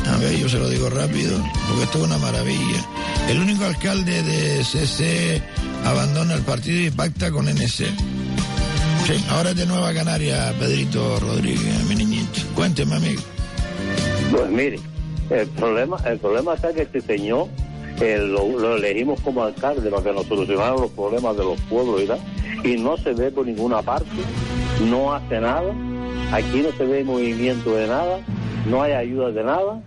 A 0.08 0.18
ver, 0.18 0.38
yo 0.38 0.48
se 0.48 0.60
lo 0.60 0.70
digo 0.70 0.90
rápido, 0.90 1.38
porque 1.68 1.84
esto 1.84 1.98
es 2.00 2.04
una 2.06 2.18
maravilla. 2.20 2.86
El 3.28 3.40
único 3.40 3.66
alcalde 3.66 4.22
de 4.22 4.64
CC 4.64 5.42
abandona 5.84 6.36
el 6.36 6.42
partido 6.44 6.82
y 6.82 6.92
pacta 6.92 7.32
con 7.32 7.48
NC. 7.48 7.88
Sí, 9.08 9.26
ahora 9.30 9.50
es 9.50 9.58
de 9.58 9.66
Nueva 9.66 9.94
Canaria, 9.94 10.54
Pedrito 10.60 11.20
Rodríguez, 11.20 11.84
mi 11.90 11.96
niñito. 11.96 12.42
Cuénteme, 12.56 12.96
amigo. 12.96 13.22
Pues 14.32 14.50
mire, 14.50 14.80
el 15.30 15.48
problema, 15.50 15.98
el 16.06 16.20
problema 16.20 16.54
está 16.54 16.74
que 16.74 16.84
este 16.84 17.02
señor 17.02 17.50
eh, 18.02 18.18
lo, 18.18 18.76
elegimos 18.76 19.20
como 19.22 19.44
alcalde 19.44 19.90
para 19.90 20.04
que 20.04 20.14
nos 20.14 20.26
solucionara 20.26 20.72
los 20.72 20.92
problemas 20.92 21.38
de 21.38 21.44
los 21.44 21.60
pueblos 21.62 22.02
y 22.02 22.08
y 22.64 22.78
no 22.78 22.98
se 22.98 23.14
ve 23.14 23.30
por 23.30 23.46
ninguna 23.46 23.82
parte, 23.82 24.08
no 24.90 25.14
hace 25.14 25.40
nada, 25.40 25.74
aquí 26.32 26.62
no 26.62 26.72
se 26.72 26.86
ve 26.86 27.04
movimiento 27.04 27.76
de 27.76 27.88
nada, 27.88 28.20
no 28.70 28.82
hay 28.82 28.94
ayuda 28.94 29.32
de 29.32 29.44
nada, 29.44 29.82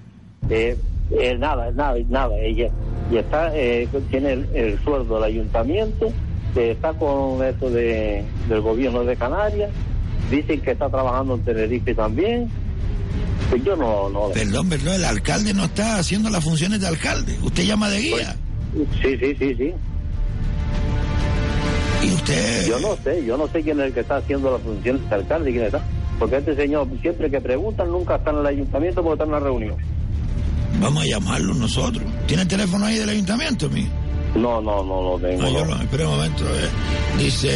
eh, 0.50 0.76
eh, 1.10 1.36
nada, 1.38 1.70
nada, 1.72 1.96
nada, 2.08 2.36
ella 2.38 2.70
y 3.10 3.16
está, 3.16 3.56
eh, 3.56 3.88
tiene 4.10 4.32
el, 4.32 4.48
el 4.54 4.78
sueldo 4.82 5.14
del 5.14 5.24
ayuntamiento, 5.24 6.12
está 6.56 6.92
con 6.94 7.44
eso 7.44 7.70
de, 7.70 8.24
del 8.48 8.60
gobierno 8.60 9.04
de 9.04 9.16
Canarias, 9.16 9.70
dicen 10.30 10.60
que 10.60 10.72
está 10.72 10.88
trabajando 10.88 11.34
en 11.34 11.42
Tenerife 11.42 11.94
también, 11.94 12.50
pues 13.50 13.64
yo 13.64 13.76
no, 13.76 14.08
no, 14.08 14.28
Perdón, 14.30 14.68
perdón, 14.68 14.94
el 14.94 15.04
alcalde 15.04 15.54
no 15.54 15.64
está 15.64 15.98
haciendo 15.98 16.30
las 16.30 16.42
funciones 16.44 16.80
de 16.80 16.86
alcalde. 16.88 17.36
Usted 17.42 17.64
llama 17.64 17.88
de 17.88 18.00
guía. 18.00 18.36
Sí, 19.02 19.16
sí, 19.18 19.34
sí, 19.38 19.54
sí. 19.54 19.72
¿Y 22.02 22.10
usted? 22.12 22.68
Yo 22.68 22.78
no 22.80 22.96
sé, 23.02 23.24
yo 23.24 23.36
no 23.36 23.48
sé 23.48 23.62
quién 23.62 23.80
es 23.80 23.86
el 23.86 23.92
que 23.94 24.00
está 24.00 24.16
haciendo 24.18 24.50
las 24.52 24.60
funciones 24.62 25.08
de 25.08 25.14
alcalde, 25.14 25.50
quién 25.52 25.64
está. 25.64 25.82
Porque 26.18 26.36
este 26.36 26.54
señor, 26.56 26.88
siempre 27.00 27.30
que 27.30 27.40
preguntan, 27.40 27.90
nunca 27.90 28.16
está 28.16 28.30
en 28.30 28.38
el 28.38 28.46
ayuntamiento 28.46 29.02
porque 29.02 29.14
está 29.14 29.24
en 29.24 29.30
una 29.30 29.40
reunión. 29.40 29.76
Vamos 30.80 31.02
a 31.02 31.06
llamarlo 31.06 31.54
nosotros. 31.54 32.04
¿Tiene 32.26 32.42
el 32.42 32.48
teléfono 32.48 32.86
ahí 32.86 32.96
del 32.98 33.08
ayuntamiento, 33.08 33.68
mi? 33.70 33.86
No, 34.34 34.60
no, 34.60 34.82
no 34.84 35.02
lo 35.02 35.18
tengo. 35.18 35.42
No, 35.42 35.50
yo 35.50 35.64
no. 35.64 35.74
lo, 35.74 35.82
espera 35.82 36.08
un 36.08 36.16
momento. 36.16 36.44
eh. 36.44 36.68
Dice, 37.18 37.50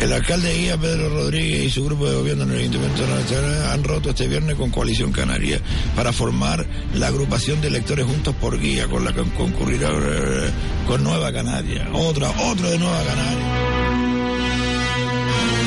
el 0.00 0.12
alcalde 0.12 0.48
de 0.48 0.58
Guía, 0.58 0.76
Pedro 0.78 1.08
Rodríguez, 1.10 1.64
y 1.66 1.70
su 1.70 1.84
grupo 1.84 2.08
de 2.08 2.16
gobierno 2.16 2.44
en 2.44 2.50
el 2.52 2.58
Ayuntamiento 2.60 3.02
Canaria 3.02 3.72
han 3.72 3.84
roto 3.84 4.10
este 4.10 4.28
viernes 4.28 4.56
con 4.56 4.70
Coalición 4.70 5.12
Canaria 5.12 5.60
para 5.94 6.12
formar 6.12 6.66
la 6.94 7.08
agrupación 7.08 7.60
de 7.60 7.68
electores 7.68 8.06
juntos 8.06 8.34
por 8.40 8.58
Guía, 8.58 8.86
con 8.88 9.04
la 9.04 9.12
que 9.12 9.22
concurrirá 9.36 9.90
eh, 9.90 10.50
con 10.86 11.04
Nueva 11.04 11.32
Canaria. 11.32 11.88
Otra, 11.92 12.30
otro 12.30 12.70
de 12.70 12.78
Nueva 12.78 13.02
Canaria. 13.04 13.46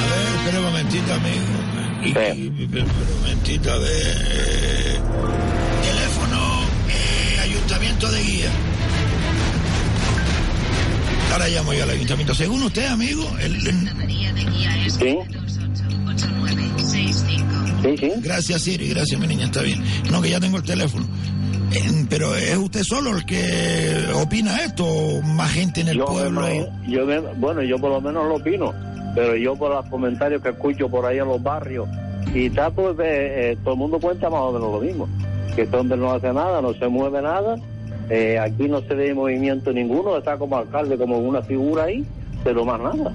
A 0.01 0.07
ver, 0.09 0.35
espera 0.39 0.59
un 0.59 0.65
momentito, 0.65 1.13
amigo. 1.13 1.45
Y, 2.03 2.07
espera 2.63 2.85
un 2.85 3.21
momentito, 3.21 3.71
a 3.71 3.77
ver. 3.77 4.17
eh, 4.31 4.99
Teléfono, 5.83 6.61
eh, 6.89 7.39
Ayuntamiento 7.39 8.11
de 8.11 8.23
Guía. 8.23 8.51
Ahora 11.33 11.47
llamo 11.47 11.73
yo 11.73 11.83
al 11.83 11.89
ayuntamiento. 11.89 12.33
Según 12.35 12.61
usted, 12.63 12.85
amigo, 12.85 13.23
el, 13.41 13.59
Sí. 14.89 15.17
Sí, 17.81 17.97
sí. 17.97 18.11
Gracias, 18.21 18.61
Siri. 18.61 18.89
Gracias, 18.89 19.19
mi 19.19 19.27
niña. 19.27 19.45
Está 19.45 19.61
bien. 19.61 19.83
No, 20.11 20.21
que 20.21 20.29
ya 20.29 20.39
tengo 20.39 20.57
el 20.57 20.63
teléfono. 20.63 21.05
Eh, 21.73 22.05
Pero 22.09 22.35
¿es 22.35 22.55
usted 22.55 22.83
solo 22.83 23.17
el 23.17 23.25
que 23.25 24.05
opina 24.13 24.63
esto 24.63 24.85
o 24.85 25.21
más 25.23 25.51
gente 25.51 25.81
en 25.81 25.87
el 25.89 25.97
Yo, 25.97 26.05
pueblo? 26.05 26.47
yo 26.87 27.05
me- 27.05 27.19
bueno, 27.19 27.63
yo 27.63 27.79
por 27.79 27.89
lo 27.89 27.99
menos 27.99 28.27
lo 28.27 28.35
opino, 28.35 28.71
pero 29.15 29.35
yo 29.35 29.55
por 29.55 29.71
los 29.71 29.85
comentarios 29.89 30.41
que 30.43 30.49
escucho 30.49 30.87
por 30.87 31.03
ahí 31.05 31.17
en 31.17 31.27
los 31.27 31.41
barrios 31.41 31.87
y 32.33 32.49
tal, 32.51 32.73
pues 32.73 32.91
eh, 32.99 33.51
eh, 33.53 33.57
todo 33.63 33.73
el 33.73 33.79
mundo 33.79 33.99
cuenta 33.99 34.29
más 34.29 34.41
o 34.41 34.51
menos 34.51 34.71
lo 34.71 34.79
mismo. 34.81 35.09
Que 35.55 35.63
este 35.63 35.75
hombre 35.75 35.97
no 35.97 36.11
hace 36.13 36.31
nada, 36.31 36.61
no 36.61 36.73
se 36.75 36.87
mueve 36.87 37.21
nada, 37.23 37.55
eh, 38.15 38.37
aquí 38.37 38.67
no 38.67 38.79
se 38.81 38.93
ve 38.93 39.11
movimiento 39.11 39.73
ninguno, 39.73 40.15
está 40.19 40.37
como 40.37 40.55
alcalde, 40.55 40.95
como 40.99 41.17
una 41.17 41.41
figura 41.41 41.85
ahí, 41.85 42.05
pero 42.43 42.63
más 42.63 42.79
nada. 42.79 43.11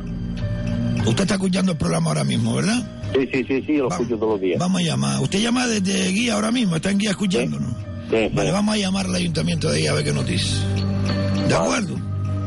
Usted 1.07 1.23
está 1.23 1.35
escuchando 1.35 1.71
el 1.71 1.79
programa 1.79 2.09
ahora 2.09 2.25
mismo, 2.25 2.57
¿verdad? 2.57 2.83
Sí, 3.15 3.29
sí, 3.33 3.45
sí, 3.47 3.63
sí, 3.65 3.77
lo 3.77 3.89
escucho 3.91 4.17
todos 4.17 4.33
los 4.33 4.41
días. 4.41 4.59
Vamos 4.59 4.81
a 4.81 4.85
llamar. 4.85 5.23
Usted 5.23 5.39
llama 5.39 5.69
desde 5.69 6.09
Guía 6.11 6.35
ahora 6.35 6.51
mismo, 6.51 6.75
está 6.75 6.91
en 6.91 6.99
Guía 6.99 7.11
escuchándonos. 7.11 7.71
Vale, 8.11 8.51
vamos 8.51 8.75
a 8.75 8.79
llamar 8.79 9.07
al 9.07 9.15
ayuntamiento 9.15 9.71
de 9.71 9.79
Guía 9.79 9.93
a 9.93 9.95
ver 9.95 10.05
qué 10.05 10.13
nos 10.13 10.27
dice. 10.27 10.57
¿De 11.47 11.55
acuerdo? 11.55 11.95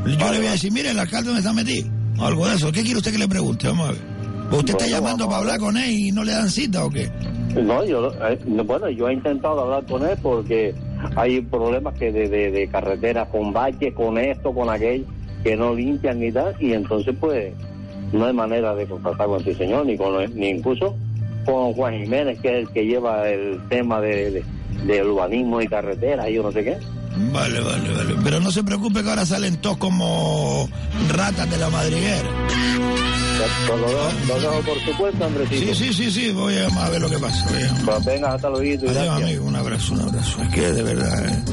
Yo 0.06 0.32
le 0.32 0.38
voy 0.40 0.48
a 0.48 0.52
decir, 0.52 0.74
mire, 0.74 0.92
el 0.92 1.00
alcalde 1.00 1.28
dónde 1.28 1.40
está 1.40 1.54
metido. 1.54 1.88
O 2.20 2.26
algo 2.26 2.50
de 2.50 2.56
eso. 2.56 2.70
¿Qué 2.74 2.82
quiere 2.82 2.98
usted 2.98 3.14
que 3.14 3.18
le 3.18 3.30
pregunte? 3.30 3.68
Vamos 3.70 3.88
a 3.88 3.92
ver. 3.94 4.02
¿O 4.52 4.58
¿Usted 4.58 4.74
está 4.74 4.88
llamando 4.88 5.26
para 5.26 5.38
hablar 5.38 5.58
con 5.58 5.78
él 5.78 5.90
y 5.90 6.12
no 6.12 6.26
le 6.26 6.34
dan 6.34 6.50
cita 6.50 6.84
o 6.84 6.90
qué? 6.90 7.10
No, 7.64 7.86
yo, 7.86 8.12
eh, 8.28 8.38
bueno, 8.66 8.90
yo 8.90 9.08
he 9.08 9.14
intentado 9.14 9.62
hablar 9.62 9.86
con 9.86 10.04
él 10.06 10.18
porque 10.22 10.76
hay 11.16 11.42
problemas 11.42 11.94
que 11.96 12.12
de, 12.12 12.30
de, 12.30 12.52
de 12.52 12.68
carretera 12.68 13.26
con 13.26 13.54
baches, 13.54 13.94
con 13.94 14.18
esto, 14.18 14.54
con 14.54 14.70
aquello, 14.70 15.06
que 15.44 15.56
no 15.56 15.74
limpian 15.74 16.20
ni 16.20 16.32
tal, 16.32 16.56
y 16.60 16.74
entonces 16.74 17.16
pues 17.20 17.54
no 18.12 18.26
hay 18.26 18.34
manera 18.34 18.76
de 18.76 18.86
contactar 18.86 19.28
con 19.28 19.40
este 19.40 19.56
señor, 19.56 19.86
ni 19.86 19.98
con 19.98 20.18
ni 20.36 20.50
incluso 20.50 20.96
con 21.46 21.74
Juan 21.74 22.00
Jiménez, 22.00 22.40
que 22.40 22.50
es 22.50 22.68
el 22.68 22.70
que 22.70 22.86
lleva 22.86 23.30
el 23.30 23.60
tema 23.70 24.00
de, 24.02 24.32
de, 24.32 24.44
de 24.86 25.04
urbanismo 25.04 25.62
y 25.62 25.68
carreteras 25.68 26.30
y 26.30 26.34
yo 26.34 26.44
no 26.44 26.52
sé 26.52 26.64
qué. 26.64 26.78
Vale, 27.34 27.60
vale, 27.60 27.94
vale. 27.94 28.16
Pero 28.24 28.40
no 28.40 28.52
se 28.52 28.64
preocupe 28.64 29.04
que 29.04 29.10
ahora 29.10 29.26
salen 29.26 29.58
todos 29.58 29.78
como 29.78 30.70
ratas 31.10 31.50
de 31.50 31.58
la 31.58 31.70
madriguera. 31.70 32.30
Lo, 33.68 33.78
lo 33.78 33.88
dejo, 33.88 34.10
lo 34.28 34.40
dejo 34.40 34.62
por 34.62 34.80
su 34.86 34.98
cuenta, 34.98 35.26
Andresito. 35.26 35.74
Sí, 35.74 35.94
sí, 35.94 35.94
sí, 35.94 36.12
sí, 36.12 36.32
voy 36.32 36.56
a 36.58 36.68
llamar 36.68 36.86
a 36.86 36.90
ver 36.90 37.02
lo 37.02 37.10
que 37.10 37.18
pasa. 37.18 37.46
Pues 37.86 38.06
venga, 38.06 38.34
hasta 38.34 38.50
luego. 38.50 38.90
Adiós, 38.90 39.10
amigo, 39.22 39.46
un 39.46 39.56
abrazo, 39.56 39.94
un 39.94 40.02
abrazo. 40.02 40.42
Es 40.44 40.50
que 40.50 40.72
de 40.72 40.84
verdad, 40.84 41.26
eh, 41.28 41.44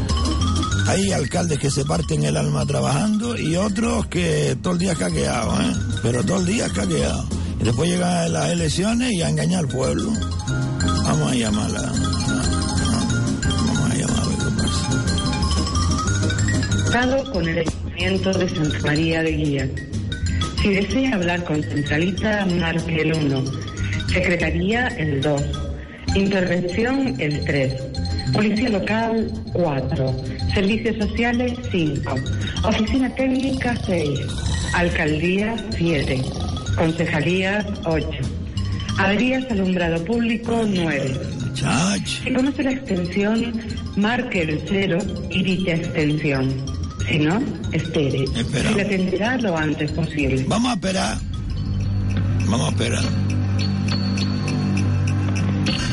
hay 0.86 1.12
alcaldes 1.12 1.58
que 1.58 1.70
se 1.70 1.84
parten 1.84 2.24
el 2.24 2.36
alma 2.36 2.64
trabajando 2.66 3.36
y 3.38 3.56
otros 3.56 4.06
que 4.06 4.56
todo 4.62 4.72
el 4.74 4.78
día 4.78 4.94
caqueados, 4.94 5.60
¿eh? 5.60 5.72
Pero 6.02 6.24
todo 6.24 6.40
el 6.40 6.46
día 6.46 6.68
caqueados. 6.68 7.26
Y 7.60 7.64
después 7.64 7.90
llegan 7.90 8.32
las 8.32 8.50
elecciones 8.50 9.12
y 9.12 9.22
a 9.22 9.28
engañar 9.30 9.60
al 9.60 9.68
pueblo. 9.68 10.10
Vamos 11.04 11.32
a 11.32 11.34
llamarla. 11.34 11.82
Vamos 13.42 13.90
a 13.90 13.94
llamar 13.94 14.18
a 14.18 14.26
ver 14.28 14.38
qué 14.38 14.50
pasa. 14.62 14.88
Estado 16.86 17.32
con 17.32 17.48
el 17.48 17.58
Ayuntamiento 17.58 18.32
de 18.32 18.48
Santa 18.48 18.78
María 18.80 19.22
de 19.22 19.32
Guía. 19.32 19.68
Si 20.60 20.70
desea 20.70 21.14
hablar 21.14 21.44
con 21.44 21.62
Centralita, 21.62 22.44
marque 22.46 23.02
el 23.02 23.14
1. 23.14 23.44
Secretaría 24.12 24.88
el 24.88 25.20
2. 25.20 25.42
Intervención 26.14 27.14
el 27.18 27.44
3. 27.44 27.74
Policía 28.32 28.68
local 28.70 29.30
4. 29.52 30.16
Servicios 30.54 30.96
sociales 30.96 31.52
5. 31.70 32.14
Oficina 32.64 33.14
técnica 33.14 33.76
6. 33.86 34.20
Alcaldía 34.74 35.54
7. 35.76 36.22
Concejalías 36.76 37.64
8. 37.84 38.08
Averías 38.98 39.48
alumbrado 39.50 40.04
público 40.04 40.62
9. 40.66 41.38
Si 42.04 42.32
conoce 42.32 42.62
la 42.64 42.72
extensión, 42.72 43.52
marque 43.96 44.42
el 44.42 44.60
0 44.68 44.98
y 45.30 45.42
dicha 45.42 45.74
extensión. 45.74 46.77
Si 47.08 47.18
no, 47.18 47.40
espere. 47.72 48.26
Se 48.26 48.74
le 48.74 48.82
atenderá 48.82 49.36
lo 49.38 49.56
antes 49.56 49.92
posible. 49.92 50.44
Vamos 50.46 50.70
a 50.70 50.74
esperar. 50.74 51.16
Vamos 52.46 52.68
a 52.68 52.70
esperar. 52.70 53.02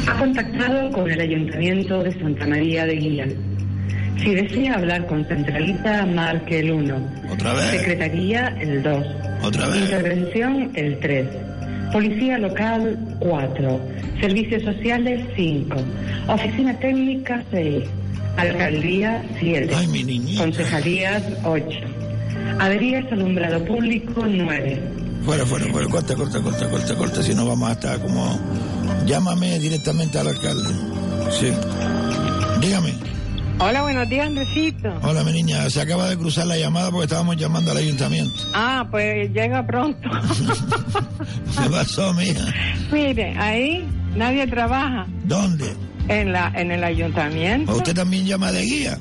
Ha 0.08 0.20
contactado 0.20 0.92
con 0.92 1.10
el 1.10 1.20
Ayuntamiento 1.20 2.04
de 2.04 2.20
Santa 2.20 2.46
María 2.48 2.86
de 2.86 2.96
Guía. 2.96 3.28
Si 4.24 4.34
desea 4.34 4.76
hablar 4.76 5.08
con 5.08 5.26
Centralita, 5.26 6.06
marque 6.06 6.60
el 6.60 6.72
1. 6.72 6.96
Otra 7.32 7.54
vez. 7.54 7.72
Secretaría 7.72 8.48
el 8.60 8.84
2. 8.84 9.06
Otra 9.44 9.68
vez. 9.68 9.78
Intervención 9.82 10.72
el 10.76 11.00
3. 11.00 11.28
Policía 11.92 12.38
local 12.38 12.98
4. 13.20 13.82
Servicios 14.20 14.64
sociales 14.64 15.26
5. 15.36 15.78
Oficina 16.28 16.74
técnica 16.80 17.44
6. 17.52 17.84
Alcaldía 18.38 19.24
7. 19.40 19.74
Concejalías 20.38 21.24
8. 21.44 21.66
Averías 22.60 23.12
alumbrado 23.12 23.64
público 23.66 24.26
9. 24.28 24.82
Fuera, 25.24 25.46
fuera, 25.46 25.66
fuera. 25.72 25.88
Corta, 25.88 26.16
corta, 26.16 26.42
corta, 26.42 26.70
corta, 26.70 26.96
corta. 26.96 27.24
Si 27.24 27.34
no 27.34 27.46
vamos 27.46 27.70
a 27.70 27.74
estar 27.74 28.00
como... 28.00 28.40
Llámame 29.06 29.60
directamente 29.60 30.20
al 30.20 30.28
alcalde. 30.28 30.70
Sí. 31.32 31.52
Dígame. 32.62 32.94
Hola, 33.58 33.84
buenos 33.84 34.10
días, 34.10 34.28
Andresito. 34.28 34.94
Hola, 35.02 35.24
mi 35.24 35.32
niña. 35.32 35.70
Se 35.70 35.82
acaba 35.82 36.10
de 36.10 36.18
cruzar 36.18 36.46
la 36.46 36.58
llamada 36.58 36.92
porque 36.92 37.06
estábamos 37.06 37.38
llamando 37.38 37.72
al 37.72 37.78
ayuntamiento. 37.78 38.36
Ah, 38.54 38.86
pues 38.92 39.32
llega 39.32 39.66
pronto. 39.66 40.10
¿Qué 41.64 41.70
pasó, 41.70 42.14
mija? 42.14 42.54
Mire, 42.92 43.34
ahí 43.38 43.88
nadie 44.16 44.46
trabaja. 44.48 45.08
¿Dónde? 45.24 45.74
En 46.08 46.32
la 46.32 46.52
en 46.56 46.72
el 46.72 46.84
ayuntamiento. 46.84 47.76
¿Usted 47.76 47.96
también 47.96 48.26
llama 48.26 48.52
de 48.52 48.62
guía? 48.64 48.98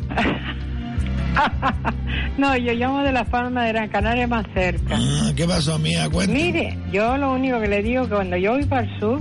no, 2.38 2.56
yo 2.56 2.72
llamo 2.72 3.02
de 3.02 3.12
la 3.12 3.24
Palma 3.24 3.64
de 3.64 3.72
Gran 3.72 3.88
Canaria 3.88 4.26
más 4.26 4.46
cerca. 4.54 4.96
Ah, 4.98 5.32
¿Qué 5.34 5.46
pasó, 5.46 5.78
mija? 5.78 6.08
Cuéntame. 6.08 6.38
Mire, 6.38 6.78
yo 6.92 7.16
lo 7.16 7.32
único 7.32 7.60
que 7.60 7.68
le 7.68 7.82
digo 7.82 8.04
que 8.04 8.14
cuando 8.14 8.36
yo 8.36 8.52
voy 8.52 8.64
para 8.64 8.82
el 8.82 9.00
sur, 9.00 9.20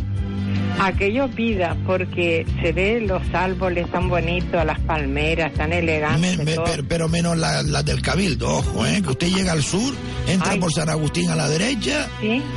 aquello 0.79 1.29
pida, 1.29 1.75
porque 1.85 2.45
se 2.61 2.71
ven 2.71 3.07
los 3.07 3.21
árboles 3.33 3.89
tan 3.91 4.09
bonitos, 4.09 4.65
las 4.65 4.79
palmeras 4.81 5.53
tan 5.53 5.71
elegantes. 5.73 6.37
Me- 6.39 6.53
todo. 6.55 6.65
pero, 6.65 6.83
pero 6.87 7.09
menos 7.09 7.37
las 7.37 7.65
la 7.65 7.83
del 7.83 8.01
Cabildo, 8.01 8.49
ojo, 8.57 8.85
¿eh? 8.85 9.01
Que 9.01 9.09
usted 9.09 9.27
llega 9.29 9.51
al 9.51 9.63
sur, 9.63 9.93
entra 10.27 10.55
por 10.59 10.71
San 10.73 10.89
Agustín 10.89 11.29
a 11.29 11.35
la 11.35 11.47
derecha 11.49 12.07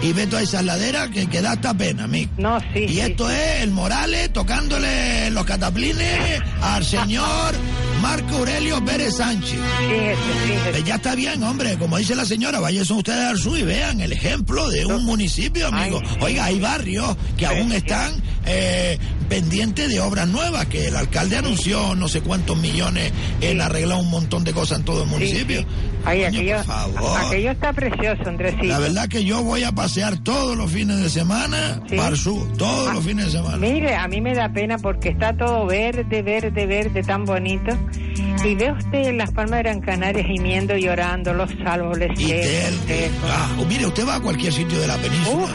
y 0.02 0.12
ve 0.12 0.26
todas 0.26 0.44
esas 0.44 0.64
laderas 0.64 1.08
que, 1.10 1.26
que 1.26 1.40
da 1.42 1.52
hasta 1.52 1.74
pena, 1.74 2.04
amigo. 2.04 2.30
No, 2.38 2.58
sí. 2.72 2.86
Y 2.88 3.00
esto 3.00 3.30
es 3.30 3.62
el 3.62 3.70
Morales 3.70 4.32
tocándole 4.32 5.30
los 5.30 5.44
cataplines 5.44 6.40
al 6.62 6.84
señor 6.84 7.54
Marco 8.03 8.36
Aurelio 8.36 8.84
Pérez 8.84 9.14
Sánchez. 9.16 9.59
Pues 10.70 10.84
ya 10.84 10.97
está 10.97 11.14
bien, 11.14 11.42
hombre. 11.42 11.76
Como 11.78 11.97
dice 11.99 12.14
la 12.14 12.24
señora, 12.24 12.61
váyanse 12.61 12.92
ustedes 12.92 13.24
al 13.24 13.38
sur 13.38 13.59
y 13.59 13.62
vean 13.62 14.01
el 14.01 14.12
ejemplo 14.12 14.68
de 14.68 14.86
un 14.86 15.05
municipio, 15.05 15.68
amigo. 15.68 16.01
Oiga, 16.20 16.44
hay 16.47 16.59
barrios 16.61 17.16
que 17.36 17.47
aún 17.47 17.72
están 17.72 18.12
eh, 18.47 18.99
pendientes 19.28 19.88
de 19.88 20.01
obras 20.01 20.28
nuevas, 20.28 20.66
que 20.66 20.86
el 20.86 20.97
alcalde 20.97 21.36
anunció 21.36 21.94
no 21.94 22.09
sé 22.09 22.20
cuántos 22.20 22.57
millones 22.57 23.12
en 23.40 23.61
arreglar 23.61 23.99
un 23.99 24.11
montón 24.11 24.44
de 24.44 24.53
cosas 24.53 24.78
en 24.78 24.84
todo 24.84 25.03
el 25.03 25.09
municipio. 25.09 25.64
Ay, 26.05 26.22
Coño, 26.24 26.28
aquello, 26.38 26.57
por 26.57 26.64
favor. 26.66 27.20
aquello 27.26 27.51
está 27.51 27.72
precioso, 27.72 28.22
Andresito. 28.28 28.64
La 28.64 28.78
verdad 28.78 29.09
que 29.09 29.24
yo 29.24 29.42
voy 29.42 29.64
a 29.64 29.72
pasear 29.72 30.18
todos 30.18 30.57
los 30.57 30.70
fines 30.70 31.01
de 31.01 31.11
semana 31.11 31.82
para 31.88 32.09
el 32.09 32.16
sur, 32.16 32.47
todos 32.57 32.94
los 32.94 33.05
fines 33.05 33.26
de 33.26 33.32
semana. 33.32 33.57
Mire, 33.57 33.97
a 33.97 34.07
mí 34.07 34.20
me 34.20 34.34
da 34.34 34.49
pena 34.53 34.78
porque 34.78 35.09
está 35.09 35.36
todo 35.36 35.66
verde, 35.66 36.22
verde, 36.22 36.66
verde, 36.66 37.03
tan 37.03 37.24
bonito. 37.24 37.76
Y 38.45 38.55
ve 38.55 38.72
usted 38.72 39.14
las 39.16 39.30
palmas 39.32 39.59
de 39.59 39.62
Gran 39.64 39.80
Canaria 39.80 40.24
gimiendo, 40.24 40.76
llorando, 40.76 41.32
los 41.34 41.51
árboles 41.64 42.11
Y 42.18 42.26
secos, 42.26 42.87
del- 42.87 43.11
ah, 43.28 43.57
o 43.59 43.64
mire, 43.64 43.87
usted 43.87 44.07
va 44.07 44.16
a 44.16 44.20
cualquier 44.20 44.53
sitio 44.53 44.78
de 44.80 44.87
la 44.87 44.97
península. 44.99 45.49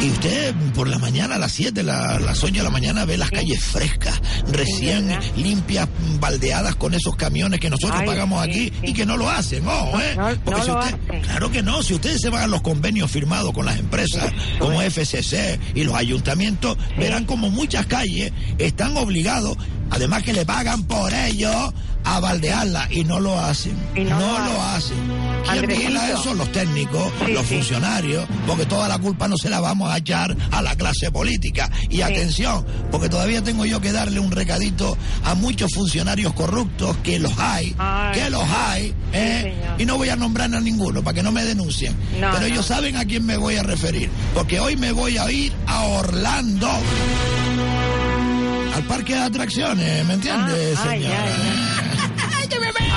Y 0.00 0.10
usted 0.10 0.54
por 0.74 0.86
la 0.88 0.98
mañana, 0.98 1.36
a 1.36 1.38
las 1.38 1.52
7, 1.52 1.82
la- 1.82 2.18
las 2.20 2.42
8 2.44 2.52
de 2.58 2.62
la 2.62 2.68
mañana, 2.70 3.04
ve 3.06 3.16
las 3.16 3.30
calles 3.30 3.64
frescas, 3.64 4.20
recién 4.52 5.08
limpias, 5.36 5.88
baldeadas 6.20 6.74
con 6.76 6.92
esos 6.94 7.16
camiones 7.16 7.58
que 7.58 7.70
nosotros 7.70 8.00
Ay, 8.00 8.06
pagamos 8.06 8.44
sí, 8.44 8.50
aquí 8.50 8.72
y 8.82 8.92
que 8.92 9.06
no 9.06 9.16
lo 9.16 9.30
hacen, 9.30 9.66
ojo, 9.66 9.98
¿eh? 10.00 10.14
No, 10.16 10.28
Porque 10.44 10.60
no 10.60 10.62
si 10.64 10.70
lo 10.72 10.78
usted, 10.80 11.22
claro 11.22 11.50
que 11.50 11.62
no, 11.62 11.82
si 11.82 11.94
ustedes 11.94 12.20
se 12.20 12.28
van 12.28 12.42
a 12.42 12.46
los 12.48 12.60
convenios 12.60 13.10
firmados 13.10 13.52
con 13.52 13.64
las 13.64 13.78
empresas 13.78 14.30
como 14.58 14.82
FCC 14.82 15.58
y 15.74 15.84
los 15.84 15.94
ayuntamientos, 15.94 16.76
verán 16.98 17.24
como 17.24 17.48
muchas 17.50 17.86
calles 17.86 18.30
están 18.58 18.96
obligados, 18.98 19.56
además 19.90 20.22
que 20.22 20.32
le 20.32 20.44
pagan 20.46 20.84
por 20.84 21.12
ello, 21.12 21.72
a 22.06 22.20
baldearla 22.20 22.86
y 22.90 23.02
no 23.02 23.18
lo 23.18 23.38
hacen. 23.40 23.74
no 23.94 24.38
lo 24.38 24.62
hacen. 24.62 24.96
¿Quién 25.50 25.66
vigila 25.66 26.10
eso? 26.10 26.34
Los 26.34 26.52
técnicos, 26.52 27.10
Sí, 27.24 27.32
los 27.32 27.46
sí. 27.46 27.54
funcionarios, 27.54 28.26
porque 28.46 28.66
toda 28.66 28.88
la 28.88 28.98
culpa 28.98 29.26
no 29.26 29.38
se 29.38 29.48
la 29.48 29.60
vamos 29.60 29.90
a 29.90 29.96
echar 29.98 30.36
a 30.50 30.60
la 30.60 30.76
clase 30.76 31.10
política. 31.10 31.70
Y 31.88 32.02
atención, 32.02 32.66
porque 32.90 33.08
todavía 33.08 33.42
tengo 33.42 33.64
yo 33.64 33.80
que 33.80 33.90
darle 33.92 34.20
un 34.20 34.30
recadito 34.30 34.98
a 35.24 35.34
muchos 35.34 35.72
funcionarios 35.72 36.34
corruptos, 36.34 36.94
que 36.98 37.18
los 37.18 37.32
hay, 37.38 37.74
Ay. 37.78 38.12
que 38.20 38.28
los 38.30 38.44
hay, 38.50 38.94
¿eh? 39.14 39.54
y 39.78 39.86
no 39.86 39.96
voy 39.96 40.10
a 40.10 40.16
nombrar 40.16 40.54
a 40.54 40.60
ninguno 40.60 41.02
para 41.02 41.14
que 41.14 41.22
no 41.22 41.32
me 41.32 41.42
denuncien. 41.44 41.94
No, 42.20 42.28
Pero 42.32 42.40
no. 42.40 42.46
ellos 42.46 42.66
saben 42.66 42.96
a 42.96 43.06
quién 43.06 43.24
me 43.24 43.38
voy 43.38 43.56
a 43.56 43.62
referir, 43.62 44.10
porque 44.34 44.60
hoy 44.60 44.76
me 44.76 44.92
voy 44.92 45.16
a 45.16 45.30
ir 45.32 45.54
a 45.66 45.84
Orlando. 45.84 46.68
Al 48.74 48.82
parque 48.84 49.14
de 49.14 49.20
atracciones, 49.20 50.04
¿me 50.06 50.14
entiendes, 50.14 50.78
Ah, 50.78 50.86
ay, 50.88 51.00
señora? 51.02 51.24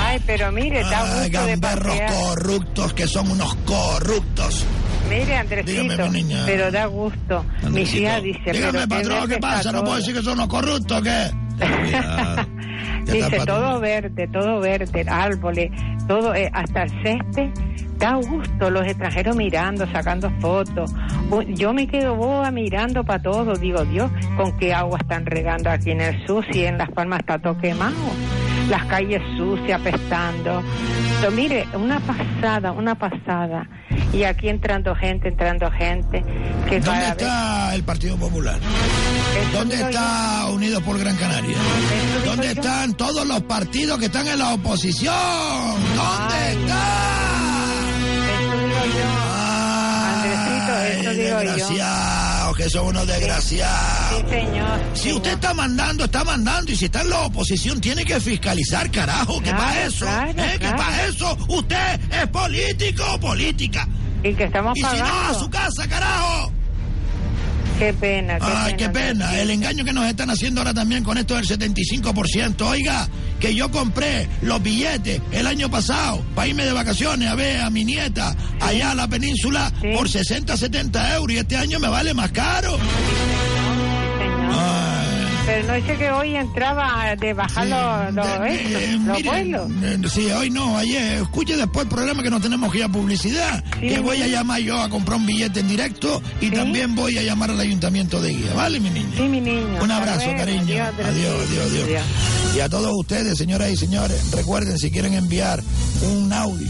Ay, 0.00 0.20
pero 0.26 0.50
mire, 0.52 0.80
da 0.82 1.00
Ay, 1.02 1.06
gusto 1.06 1.20
de 1.22 1.30
gamberros 1.30 1.98
pasear. 1.98 2.12
corruptos 2.14 2.94
que 2.94 3.06
son 3.06 3.30
unos 3.30 3.54
corruptos. 3.56 4.64
Mire, 5.10 5.36
Andresito, 5.36 5.82
Dígame, 5.82 6.08
mi 6.10 6.22
niña. 6.22 6.42
pero 6.46 6.70
da 6.70 6.86
gusto. 6.86 7.44
Mi 7.62 7.66
Andresito. 7.66 7.98
hija 8.02 8.20
dice, 8.20 8.52
Dígame, 8.52 8.72
pero 8.72 8.80
qué 8.82 8.88
patrón, 8.88 9.28
¿qué 9.28 9.34
está 9.34 9.48
pasa? 9.48 9.72
¿No 9.72 9.84
puedo 9.84 9.96
decir 9.96 10.14
que 10.14 10.22
son 10.22 10.32
unos 10.34 10.48
corruptos 10.48 11.02
qué? 11.02 11.30
Dice, 13.12 13.38
todo 13.46 13.80
verde, 13.80 14.28
todo 14.32 14.60
verde, 14.60 15.04
árboles, 15.08 15.70
todo, 16.06 16.34
eh, 16.34 16.50
hasta 16.52 16.82
el 16.84 16.90
césped. 17.02 17.50
Da 17.98 18.14
gusto 18.14 18.70
los 18.70 18.86
extranjeros 18.86 19.34
mirando, 19.36 19.86
sacando 19.90 20.30
fotos. 20.40 20.92
Yo 21.48 21.72
me 21.72 21.86
quedo 21.88 22.14
boba 22.14 22.50
mirando 22.50 23.02
para 23.04 23.20
todo. 23.22 23.54
Digo, 23.56 23.84
Dios, 23.84 24.10
¿con 24.36 24.56
qué 24.56 24.72
agua 24.72 24.98
están 25.00 25.26
regando 25.26 25.68
aquí 25.70 25.90
en 25.90 26.00
el 26.00 26.26
sur? 26.26 26.44
Si 26.52 26.64
en 26.64 26.78
Las 26.78 26.90
Palmas 26.90 27.20
está 27.20 27.38
todo 27.38 27.58
quemado. 27.58 27.94
Las 28.70 28.84
calles 28.84 29.20
sucias, 29.36 29.80
apestando. 29.80 30.62
Pero 31.20 31.32
mire, 31.32 31.66
una 31.74 31.98
pasada, 32.00 32.70
una 32.72 32.94
pasada. 32.94 33.66
Y 34.12 34.22
aquí 34.22 34.48
entrando 34.48 34.94
gente, 34.94 35.28
entrando 35.28 35.68
gente. 35.70 36.22
Que 36.68 36.78
¿Dónde 36.80 37.00
vez- 37.00 37.10
está 37.10 37.74
el 37.74 37.82
Partido 37.82 38.16
Popular? 38.16 38.58
¿Dónde 39.52 39.74
está 39.74 40.46
Unidos 40.52 40.82
por 40.82 40.98
Gran 40.98 41.16
Canaria? 41.16 41.56
¿Dónde 42.24 42.52
están 42.52 42.94
todos 42.94 43.26
los 43.26 43.42
partidos 43.42 43.98
que 43.98 44.06
están 44.06 44.26
en 44.28 44.38
la 44.38 44.54
oposición? 44.54 45.14
¿Dónde 45.96 46.52
están? 46.52 47.27
Eso 50.92 51.10
digo 51.10 51.28
yo. 51.28 51.38
Desgraciados, 51.38 52.56
que 52.56 52.70
son 52.70 52.86
unos 52.86 53.06
desgraciados. 53.06 54.20
Sí, 54.22 54.30
señor. 54.30 54.80
Si 54.94 55.12
usted 55.12 55.32
está 55.32 55.54
mandando, 55.54 56.04
está 56.04 56.24
mandando. 56.24 56.72
Y 56.72 56.76
si 56.76 56.86
está 56.86 57.02
en 57.02 57.10
la 57.10 57.20
oposición, 57.20 57.80
tiene 57.80 58.04
que 58.04 58.20
fiscalizar, 58.20 58.90
carajo. 58.90 59.38
Que 59.40 59.50
Claro, 59.50 59.58
para 59.58 59.84
eso, 59.84 60.04
claro, 60.06 60.30
¿eh? 60.42 60.56
que 60.60 60.68
para 60.70 61.04
eso 61.06 61.38
usted 61.48 62.00
es 62.10 62.26
político 62.28 63.04
o 63.14 63.20
política. 63.20 63.88
Y 64.22 64.34
que 64.34 64.44
estamos 64.44 64.76
Y 64.76 64.80
si 64.80 64.86
pagando. 64.86 65.04
no, 65.06 65.28
a 65.28 65.34
su 65.34 65.50
casa, 65.50 65.88
carajo. 65.88 66.52
Qué 67.78 67.92
pena, 67.92 68.38
qué 68.38 68.44
Ay, 68.44 68.74
qué 68.76 68.88
pena. 68.88 69.38
El 69.38 69.50
engaño 69.50 69.84
que 69.84 69.92
nos 69.92 70.04
están 70.06 70.30
haciendo 70.30 70.60
ahora 70.60 70.74
también 70.74 71.04
con 71.04 71.16
esto 71.16 71.36
del 71.36 71.46
75%. 71.46 72.60
Oiga, 72.62 73.08
que 73.38 73.54
yo 73.54 73.70
compré 73.70 74.28
los 74.42 74.60
billetes 74.60 75.20
el 75.30 75.46
año 75.46 75.70
pasado 75.70 76.24
para 76.34 76.48
irme 76.48 76.64
de 76.64 76.72
vacaciones 76.72 77.28
a 77.28 77.36
ver 77.36 77.60
a 77.60 77.70
mi 77.70 77.84
nieta 77.84 78.34
allá 78.60 78.90
a 78.90 78.94
la 78.96 79.06
península 79.06 79.72
por 79.94 80.08
60, 80.08 80.56
70 80.56 81.14
euros 81.14 81.36
y 81.36 81.38
este 81.38 81.56
año 81.56 81.78
me 81.78 81.88
vale 81.88 82.14
más 82.14 82.32
caro. 82.32 82.78
Pero 85.48 85.66
no 85.66 85.72
dice 85.74 85.96
que 85.96 86.10
hoy 86.10 86.36
entraba 86.36 87.16
de 87.16 87.32
bajar 87.32 87.66
los, 87.66 88.14
los, 88.14 88.26
estos, 88.46 88.82
los 89.06 89.16
Mire, 89.16 89.30
vuelos. 89.30 89.70
eh, 89.82 89.98
sí, 90.12 90.30
hoy 90.30 90.50
no, 90.50 90.76
ayer. 90.76 91.22
Escuche 91.22 91.56
después 91.56 91.84
el 91.84 91.88
problema 91.88 92.22
que 92.22 92.28
no 92.28 92.38
tenemos 92.38 92.70
que 92.70 92.76
ir 92.78 92.84
a 92.84 92.88
publicidad. 92.90 93.64
que 93.80 93.98
voy 94.00 94.20
a 94.20 94.26
llamar 94.26 94.60
yo 94.60 94.78
a 94.78 94.90
comprar 94.90 95.16
un 95.16 95.24
billete 95.24 95.60
en 95.60 95.68
directo 95.68 96.20
y 96.42 96.50
también 96.50 96.94
voy 96.94 97.16
a 97.16 97.22
llamar 97.22 97.50
al 97.50 97.58
ayuntamiento 97.60 98.20
de 98.20 98.34
Guía. 98.34 98.52
¿Vale, 98.54 98.78
mi 98.78 98.90
niña? 98.90 99.08
Sí, 99.16 99.22
mi 99.22 99.40
niño. 99.40 99.82
Un 99.82 99.90
abrazo, 99.90 100.24
luego. 100.26 100.38
cariño. 100.38 100.84
Adiós, 100.84 101.06
Adiós, 101.08 101.34
adiós, 101.48 101.72
adiós. 101.84 102.02
Y 102.54 102.60
a 102.60 102.68
todos 102.68 102.92
ustedes, 102.94 103.38
señoras 103.38 103.70
y 103.70 103.76
señores, 103.78 104.30
recuerden 104.32 104.78
si 104.78 104.90
quieren 104.90 105.14
enviar 105.14 105.62
un 106.02 106.30
audio 106.30 106.68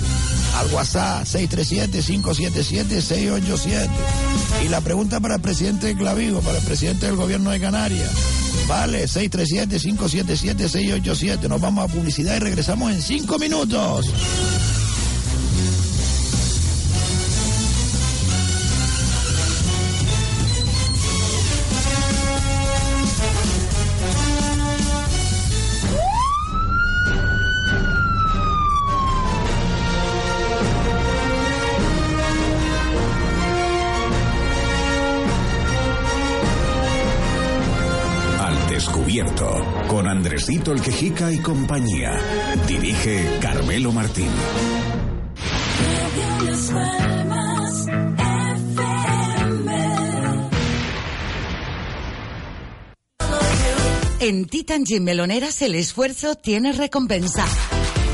al 0.56 0.68
WhatsApp 0.72 1.24
637-577-687. 1.24 3.88
Y 4.64 4.68
la 4.68 4.80
pregunta 4.80 5.20
para 5.20 5.36
el 5.36 5.40
presidente 5.40 5.86
de 5.88 5.96
Clavigo, 5.96 6.40
para 6.40 6.58
el 6.58 6.64
presidente 6.64 7.06
del 7.06 7.16
gobierno 7.16 7.50
de 7.50 7.60
Canarias. 7.60 8.10
Vale, 8.68 9.08
637-577-687. 9.08 11.48
Nos 11.48 11.60
vamos 11.60 11.88
a 11.88 11.92
publicidad 11.92 12.36
y 12.36 12.40
regresamos 12.40 12.92
en 12.92 13.00
cinco 13.00 13.38
minutos. 13.38 14.12
Andresito 40.48 40.72
el 40.72 40.80
Quejica 40.80 41.30
y 41.30 41.38
compañía. 41.40 42.18
Dirige 42.66 43.38
Carmelo 43.38 43.92
Martín. 43.92 44.30
En 54.20 54.46
Titan 54.46 54.84
Gym 54.86 55.04
Meloneras 55.04 55.60
el 55.60 55.74
esfuerzo 55.74 56.34
tiene 56.36 56.72
recompensa. 56.72 57.44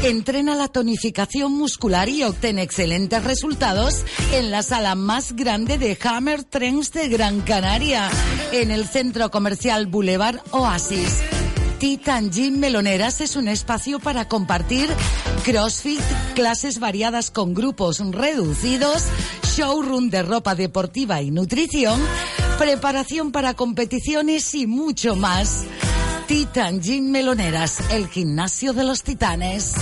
Entrena 0.03 0.57
la 0.57 0.67
tonificación 0.67 1.53
muscular 1.53 2.09
y 2.09 2.25
obtén 2.25 2.59
excelentes 2.59 3.23
resultados 3.23 4.05
en 4.33 4.51
la 4.51 4.65
sala 4.65 4.97
más 4.97 5.37
grande 5.37 5.79
de 5.79 5.97
Hammer 6.03 6.43
Trends 6.43 6.91
de 6.91 7.09
Gran 7.09 7.43
Canaria, 7.43 8.11
en 8.51 8.73
el 8.73 8.89
centro 8.89 9.31
comercial 9.31 9.87
Boulevard 9.87 10.41
Oasis. 10.51 11.34
Titan 11.85 12.31
Gym 12.31 12.61
Meloneras 12.61 13.21
es 13.21 13.37
un 13.37 13.47
espacio 13.47 14.01
para 14.01 14.27
compartir 14.27 14.89
CrossFit, 15.45 16.01
clases 16.35 16.81
variadas 16.81 17.31
con 17.31 17.53
grupos 17.53 17.99
reducidos, 18.11 19.03
showroom 19.55 20.09
de 20.09 20.23
ropa 20.23 20.55
deportiva 20.55 21.21
y 21.21 21.31
nutrición, 21.31 22.01
preparación 22.59 23.33
para 23.33 23.53
competiciones 23.53 24.55
y 24.55 24.67
mucho 24.67 25.15
más. 25.15 25.65
Titan 26.27 26.81
Gym 26.81 27.11
Meloneras, 27.11 27.83
el 27.91 28.09
gimnasio 28.09 28.73
de 28.73 28.85
los 28.85 29.03
titanes. 29.03 29.75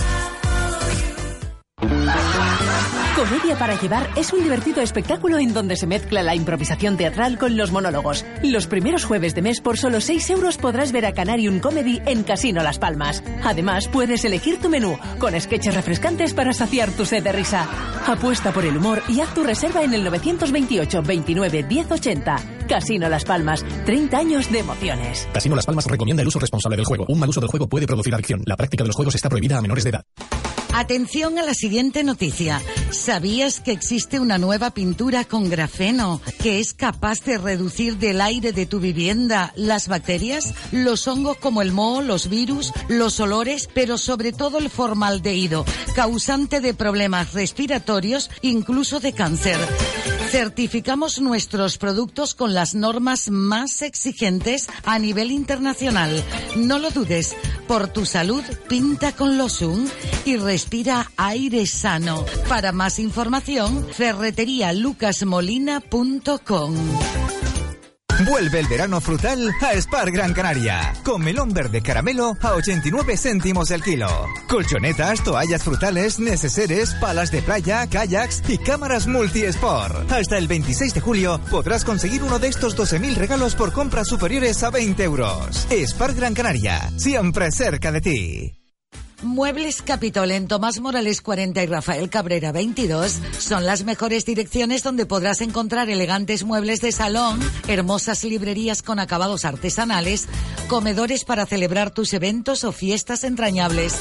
Comedia 3.22 3.56
para 3.56 3.80
llevar 3.80 4.10
es 4.16 4.32
un 4.32 4.42
divertido 4.42 4.80
espectáculo 4.82 5.38
en 5.38 5.54
donde 5.54 5.76
se 5.76 5.86
mezcla 5.86 6.24
la 6.24 6.34
improvisación 6.34 6.96
teatral 6.96 7.38
con 7.38 7.56
los 7.56 7.70
monólogos. 7.70 8.24
Los 8.42 8.66
primeros 8.66 9.04
jueves 9.04 9.32
de 9.36 9.42
mes 9.42 9.60
por 9.60 9.78
solo 9.78 10.00
6 10.00 10.30
euros 10.30 10.56
podrás 10.56 10.90
ver 10.90 11.06
a 11.06 11.12
Canarium 11.12 11.60
Comedy 11.60 12.02
en 12.04 12.24
Casino 12.24 12.64
Las 12.64 12.80
Palmas. 12.80 13.22
Además, 13.44 13.86
puedes 13.86 14.24
elegir 14.24 14.60
tu 14.60 14.68
menú 14.68 14.98
con 15.20 15.40
sketches 15.40 15.72
refrescantes 15.72 16.34
para 16.34 16.52
saciar 16.52 16.90
tu 16.90 17.04
sed 17.04 17.22
de 17.22 17.30
risa. 17.30 17.68
Apuesta 18.08 18.50
por 18.50 18.64
el 18.64 18.76
humor 18.76 19.00
y 19.08 19.20
haz 19.20 19.32
tu 19.34 19.44
reserva 19.44 19.84
en 19.84 19.94
el 19.94 20.02
928 20.02 21.02
29 21.02 21.62
1080. 21.62 22.36
Casino 22.68 23.08
Las 23.08 23.24
Palmas, 23.24 23.64
30 23.86 24.18
años 24.18 24.50
de 24.50 24.58
emociones. 24.58 25.28
Casino 25.32 25.54
Las 25.54 25.66
Palmas 25.66 25.86
recomienda 25.86 26.22
el 26.22 26.28
uso 26.28 26.40
responsable 26.40 26.76
del 26.76 26.86
juego. 26.86 27.06
Un 27.08 27.20
mal 27.20 27.28
uso 27.28 27.40
del 27.40 27.50
juego 27.50 27.68
puede 27.68 27.86
producir 27.86 28.12
adicción. 28.12 28.42
La 28.46 28.56
práctica 28.56 28.82
de 28.82 28.88
los 28.88 28.96
juegos 28.96 29.14
está 29.14 29.28
prohibida 29.28 29.58
a 29.58 29.62
menores 29.62 29.84
de 29.84 29.90
edad. 29.90 30.02
Atención 30.74 31.38
a 31.38 31.42
la 31.42 31.52
siguiente 31.52 32.02
noticia. 32.02 32.60
¿Sabías 32.90 33.60
que 33.60 33.72
existe 33.72 34.18
una 34.18 34.38
nueva 34.38 34.70
pintura 34.70 35.24
con 35.24 35.50
grafeno 35.50 36.20
que 36.42 36.60
es 36.60 36.72
capaz 36.72 37.22
de 37.24 37.36
reducir 37.36 37.98
del 37.98 38.22
aire 38.22 38.52
de 38.52 38.64
tu 38.64 38.80
vivienda 38.80 39.52
las 39.54 39.88
bacterias, 39.88 40.54
los 40.72 41.06
hongos 41.06 41.36
como 41.36 41.60
el 41.60 41.72
moho, 41.72 42.00
los 42.00 42.28
virus, 42.28 42.72
los 42.88 43.20
olores, 43.20 43.68
pero 43.74 43.98
sobre 43.98 44.32
todo 44.32 44.58
el 44.58 44.70
formaldehído, 44.70 45.66
causante 45.94 46.60
de 46.60 46.72
problemas 46.72 47.34
respiratorios, 47.34 48.30
incluso 48.40 48.98
de 48.98 49.12
cáncer? 49.12 49.58
Certificamos 50.30 51.20
nuestros 51.20 51.76
productos 51.76 52.34
con 52.34 52.54
las 52.54 52.74
normas 52.74 53.28
más 53.28 53.82
exigentes 53.82 54.68
a 54.84 54.98
nivel 54.98 55.30
internacional. 55.30 56.24
No 56.56 56.78
lo 56.78 56.90
dudes. 56.90 57.36
Por 57.68 57.88
tu 57.88 58.06
salud, 58.06 58.42
pinta 58.68 59.12
con 59.12 59.36
Losun 59.36 59.90
y 60.24 60.36
respira 60.62 61.10
aire 61.16 61.66
sano. 61.66 62.24
Para 62.48 62.70
más 62.70 63.00
información, 63.00 63.88
ferreterialucasmolina.com. 63.92 66.74
Vuelve 68.30 68.60
el 68.60 68.68
verano 68.68 69.00
frutal 69.00 69.52
a 69.60 69.72
Spar 69.80 70.12
Gran 70.12 70.34
Canaria, 70.34 70.92
con 71.02 71.24
melón 71.24 71.52
verde 71.52 71.82
caramelo 71.82 72.36
a 72.40 72.52
89 72.52 73.16
céntimos 73.16 73.72
el 73.72 73.82
kilo. 73.82 74.06
Colchonetas, 74.48 75.24
toallas 75.24 75.64
frutales, 75.64 76.20
neceseres, 76.20 76.94
palas 76.94 77.32
de 77.32 77.42
playa, 77.42 77.88
kayaks 77.88 78.44
y 78.46 78.58
cámaras 78.58 79.08
multi-sport. 79.08 80.12
Hasta 80.12 80.38
el 80.38 80.46
26 80.46 80.94
de 80.94 81.00
julio 81.00 81.40
podrás 81.50 81.84
conseguir 81.84 82.22
uno 82.22 82.38
de 82.38 82.46
estos 82.48 82.76
12.000 82.76 83.16
regalos 83.16 83.56
por 83.56 83.72
compras 83.72 84.06
superiores 84.06 84.62
a 84.62 84.70
20 84.70 85.02
euros. 85.02 85.66
Spar 85.86 86.14
Gran 86.14 86.34
Canaria, 86.34 86.88
siempre 86.98 87.50
cerca 87.50 87.90
de 87.90 88.00
ti. 88.00 88.61
Muebles 89.22 89.82
Capitol 89.82 90.32
en 90.32 90.48
Tomás 90.48 90.80
Morales 90.80 91.22
40 91.22 91.62
y 91.62 91.66
Rafael 91.66 92.10
Cabrera 92.10 92.50
22 92.50 93.20
son 93.38 93.64
las 93.64 93.84
mejores 93.84 94.24
direcciones 94.24 94.82
donde 94.82 95.06
podrás 95.06 95.40
encontrar 95.40 95.88
elegantes 95.90 96.44
muebles 96.44 96.80
de 96.80 96.90
salón, 96.90 97.40
hermosas 97.68 98.24
librerías 98.24 98.82
con 98.82 98.98
acabados 98.98 99.44
artesanales, 99.44 100.28
comedores 100.68 101.24
para 101.24 101.46
celebrar 101.46 101.90
tus 101.92 102.12
eventos 102.14 102.64
o 102.64 102.72
fiestas 102.72 103.22
entrañables, 103.22 103.96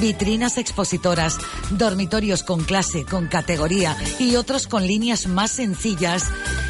vitrinas 0.00 0.58
expositoras, 0.58 1.38
dormitorios 1.70 2.42
con 2.42 2.62
clase, 2.62 3.04
con 3.04 3.28
categoría 3.28 3.96
y 4.18 4.36
otros 4.36 4.66
con 4.66 4.86
líneas 4.86 5.26
más 5.26 5.52
sencillas. 5.52 6.24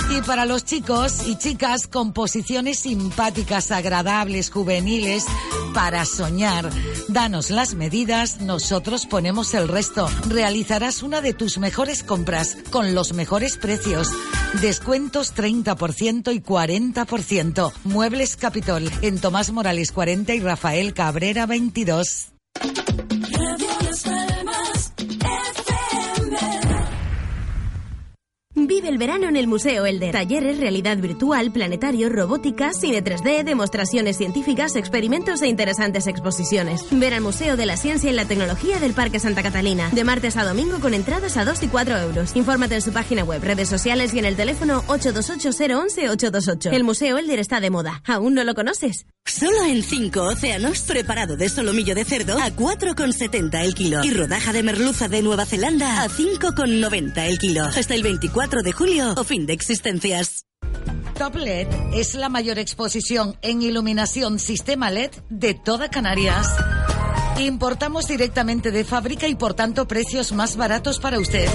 Y 0.09 0.23
para 0.23 0.47
los 0.47 0.65
chicos 0.65 1.27
y 1.27 1.37
chicas, 1.37 1.87
composiciones 1.87 2.79
simpáticas, 2.79 3.71
agradables, 3.71 4.51
juveniles, 4.51 5.25
para 5.75 6.05
soñar. 6.05 6.71
Danos 7.09 7.51
las 7.51 7.75
medidas, 7.75 8.41
nosotros 8.41 9.07
ponemos 9.07 9.53
el 9.55 9.69
resto. 9.69 10.09
Realizarás 10.29 11.03
una 11.03 11.21
de 11.21 11.35
tus 11.35 11.59
mejores 11.59 12.03
compras 12.03 12.57
con 12.71 12.95
los 12.95 13.13
mejores 13.13 13.57
precios. 13.57 14.11
Descuentos 14.61 15.35
30% 15.35 16.35
y 16.35 16.41
40%. 16.41 17.73
Muebles 17.85 18.37
Capitol 18.37 18.91
en 19.03 19.19
Tomás 19.19 19.51
Morales 19.51 19.93
40 19.93 20.35
y 20.35 20.41
Rafael 20.41 20.95
Cabrera 20.95 21.47
22. 21.47 22.29
Vive 28.59 28.89
el 28.89 28.97
verano 28.97 29.29
en 29.29 29.37
el 29.37 29.47
Museo 29.47 29.85
Elder. 29.85 30.13
Talleres, 30.13 30.59
realidad 30.59 30.97
virtual, 30.97 31.53
planetario, 31.53 32.09
robótica, 32.09 32.73
cine 32.73 33.05
3D, 33.05 33.45
demostraciones 33.45 34.17
científicas, 34.17 34.77
experimentos 34.77 35.43
e 35.43 35.49
interesantes 35.49 36.07
exposiciones. 36.07 36.81
Ver 36.91 37.13
al 37.13 37.21
Museo 37.21 37.59
de 37.59 37.67
la 37.67 37.77
Ciencia 37.77 38.11
y 38.11 38.15
la 38.15 38.25
Tecnología 38.25 38.79
del 38.81 38.95
Parque 38.95 39.21
Santa 39.21 39.43
Catalina. 39.43 39.91
De 39.93 40.05
martes 40.05 40.39
a 40.39 40.45
domingo 40.45 40.81
con 40.81 40.95
entradas 40.95 41.37
a 41.37 41.45
2 41.45 41.65
y 41.65 41.69
4 41.69 41.99
euros. 41.99 42.35
Infórmate 42.35 42.77
en 42.77 42.81
su 42.81 42.95
página 42.95 43.25
web, 43.25 43.45
redes 43.45 43.69
sociales 43.69 44.15
y 44.15 44.21
en 44.21 44.25
el 44.25 44.37
teléfono 44.37 44.83
828-011-828. 44.85 46.73
El 46.73 46.85
Museo 46.85 47.19
Elder 47.19 47.39
está 47.39 47.61
de 47.61 47.69
moda. 47.69 48.01
¿Aún 48.07 48.33
no 48.33 48.43
lo 48.43 48.55
conoces? 48.55 49.05
Solo 49.27 49.65
en 49.65 49.83
5 49.83 50.23
océanos, 50.23 50.81
preparado 50.83 51.37
de 51.37 51.51
solomillo 51.51 51.95
de 51.95 52.07
cerdo 52.07 52.39
a 52.39 52.49
4,70 52.49 53.65
el 53.65 53.75
kilo. 53.75 54.03
Y 54.03 54.11
rodaja 54.13 54.55
de 54.55 54.63
merluza 54.63 55.09
de 55.09 55.21
Nueva 55.21 55.45
Zelanda 55.45 56.03
a 56.03 56.09
5,90 56.09 57.27
el 57.27 57.39
kilo. 57.39 57.65
Hasta 57.65 57.95
el 57.95 58.03
24 58.03 58.46
de 58.49 58.73
julio 58.73 59.15
o 59.17 59.25
fin 59.25 59.45
de 59.45 59.53
existencias. 59.53 60.47
Top 61.19 61.35
LED 61.35 61.67
es 61.95 62.15
la 62.15 62.29
mayor 62.29 62.59
exposición 62.59 63.37
en 63.43 63.61
iluminación 63.61 64.39
sistema 64.39 64.91
LED 64.91 65.11
de 65.31 65.55
toda 65.55 65.91
Canarias. 65.91 66.47
Importamos 67.39 68.07
directamente 68.07 68.71
de 68.71 68.85
fábrica 68.85 69.27
y 69.27 69.35
por 69.35 69.55
tanto 69.55 69.89
precios 69.89 70.33
más 70.33 70.57
baratos 70.57 71.01
para 71.01 71.19
usted. 71.19 71.49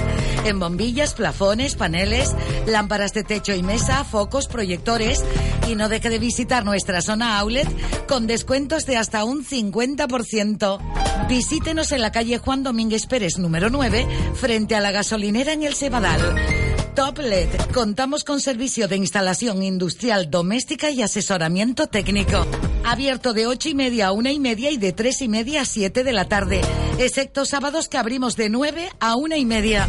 En 0.45 0.59
bombillas, 0.59 1.13
plafones, 1.13 1.75
paneles, 1.75 2.35
lámparas 2.67 3.13
de 3.13 3.23
techo 3.23 3.53
y 3.53 3.63
mesa, 3.63 4.03
focos, 4.03 4.47
proyectores. 4.47 5.23
Y 5.69 5.75
no 5.75 5.89
deje 5.89 6.09
de 6.09 6.19
visitar 6.19 6.65
nuestra 6.65 7.01
zona 7.01 7.39
outlet 7.39 7.67
con 8.07 8.27
descuentos 8.27 8.85
de 8.85 8.97
hasta 8.97 9.23
un 9.23 9.45
50%. 9.45 11.27
Visítenos 11.29 11.91
en 11.91 12.01
la 12.01 12.11
calle 12.11 12.37
Juan 12.37 12.63
Domínguez 12.63 13.07
Pérez 13.07 13.37
número 13.37 13.69
9 13.69 14.05
frente 14.35 14.75
a 14.75 14.81
la 14.81 14.91
gasolinera 14.91 15.53
en 15.53 15.63
el 15.63 15.73
Cebadal. 15.73 16.60
Top 16.95 17.19
LED. 17.19 17.47
Contamos 17.73 18.25
con 18.25 18.41
servicio 18.41 18.89
de 18.89 18.97
instalación 18.97 19.63
industrial 19.63 20.29
doméstica 20.29 20.91
y 20.91 21.01
asesoramiento 21.01 21.87
técnico. 21.87 22.45
Abierto 22.83 23.33
de 23.33 23.47
ocho 23.47 23.69
y 23.69 23.75
media 23.75 24.07
a 24.07 24.11
una 24.11 24.33
y 24.33 24.39
media 24.41 24.71
y 24.71 24.77
de 24.77 24.91
tres 24.91 25.21
y 25.21 25.29
media 25.29 25.61
a 25.61 25.65
siete 25.65 26.03
de 26.03 26.11
la 26.11 26.25
tarde. 26.27 26.59
Excepto 26.99 27.45
sábados 27.45 27.87
que 27.87 27.97
abrimos 27.97 28.35
de 28.35 28.49
9 28.49 28.89
a 28.99 29.15
una 29.15 29.37
y 29.37 29.45
media. 29.45 29.87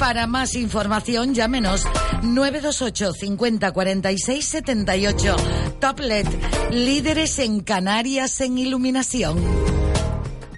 Para 0.00 0.26
más 0.26 0.56
información, 0.56 1.34
llámenos 1.34 1.86
928 2.22 3.12
50 3.12 3.70
46 3.70 4.44
78. 4.44 5.36
Top 5.78 6.00
LED. 6.00 6.26
Líderes 6.72 7.38
en 7.38 7.60
Canarias 7.60 8.40
en 8.40 8.58
iluminación. 8.58 9.38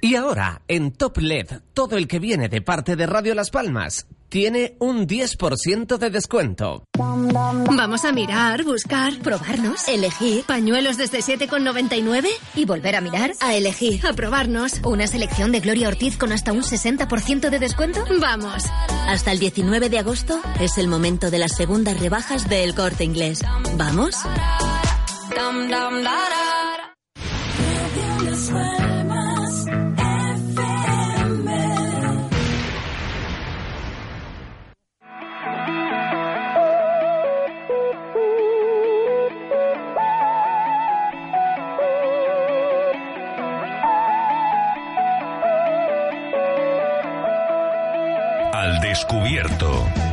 Y 0.01 0.15
ahora, 0.17 0.63
en 0.69 0.93
Top 0.93 1.19
LED, 1.19 1.61
todo 1.75 1.99
el 1.99 2.09
que 2.09 2.19
viene 2.19 2.49
de 2.49 2.63
parte 2.63 2.97
de 2.97 3.07
Radio 3.07 3.35
Las 3.35 3.51
Palmas 3.51 4.07
tiene 4.33 4.77
un 4.81 5.07
10% 5.07 5.99
de 5.99 6.09
descuento. 6.09 6.85
Vamos 6.97 8.07
a 8.07 8.13
mirar, 8.13 8.65
buscar, 8.65 9.19
probarnos, 9.19 9.87
elegir. 9.89 10.45
Pañuelos 10.45 10.97
desde 10.97 11.19
7,99 11.19 12.29
y 12.55 12.65
volver 12.65 12.97
a 12.97 13.03
mirar, 13.03 13.33
a 13.41 13.55
elegir, 13.55 14.07
a 14.07 14.15
probarnos. 14.15 14.81
Una 14.85 15.07
selección 15.07 15.53
de 15.53 15.61
Gloria 15.61 15.89
Ortiz 15.89 16.17
con 16.17 16.33
hasta 16.33 16.55
un 16.55 16.63
60% 16.63 17.51
de 17.51 17.59
descuento. 17.59 18.07
Vamos. 18.23 18.65
Hasta 19.07 19.33
el 19.33 19.39
19 19.39 19.91
de 19.91 19.99
agosto 19.99 20.41
es 20.59 20.79
el 20.79 20.89
momento 20.89 21.31
de 21.31 21.39
las 21.39 21.55
segundas 21.55 22.01
rebajas 22.01 22.49
del 22.49 22.75
corte 22.75 23.05
inglés. 23.05 23.43
¿Vamos? 23.77 24.17
Descubierto. 48.93 50.12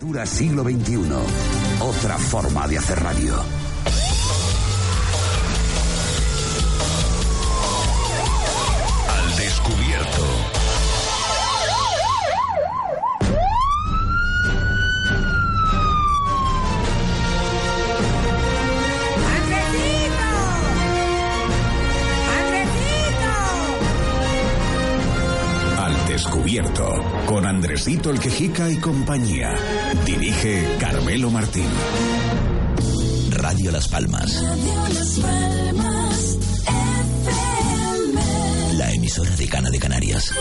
Dura 0.00 0.26
siglo 0.26 0.62
XXI. 0.62 0.98
Otra 1.80 2.18
forma 2.18 2.66
de 2.68 2.78
hacer 2.78 3.00
radio. 3.00 3.61
Con 27.26 27.46
Andresito 27.46 28.10
el 28.10 28.18
Quejica 28.18 28.70
y 28.70 28.76
compañía. 28.76 29.54
Dirige 30.06 30.76
Carmelo 30.78 31.30
Martín. 31.30 31.66
Radio 33.30 33.70
Las 33.70 33.88
Palmas. 33.88 34.42
La 38.76 38.92
emisora 38.92 39.36
de 39.36 39.48
Cana 39.48 39.70
de 39.70 39.78
Canarias. 39.78 40.32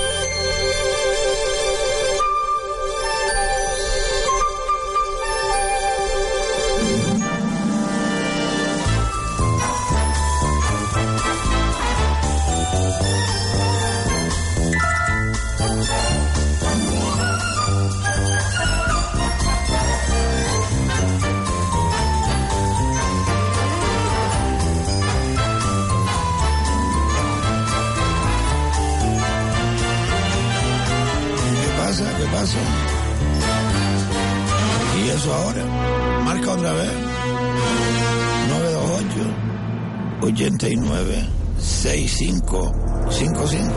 89 40.61 41.27
65 41.57 42.71
55. 43.09 43.73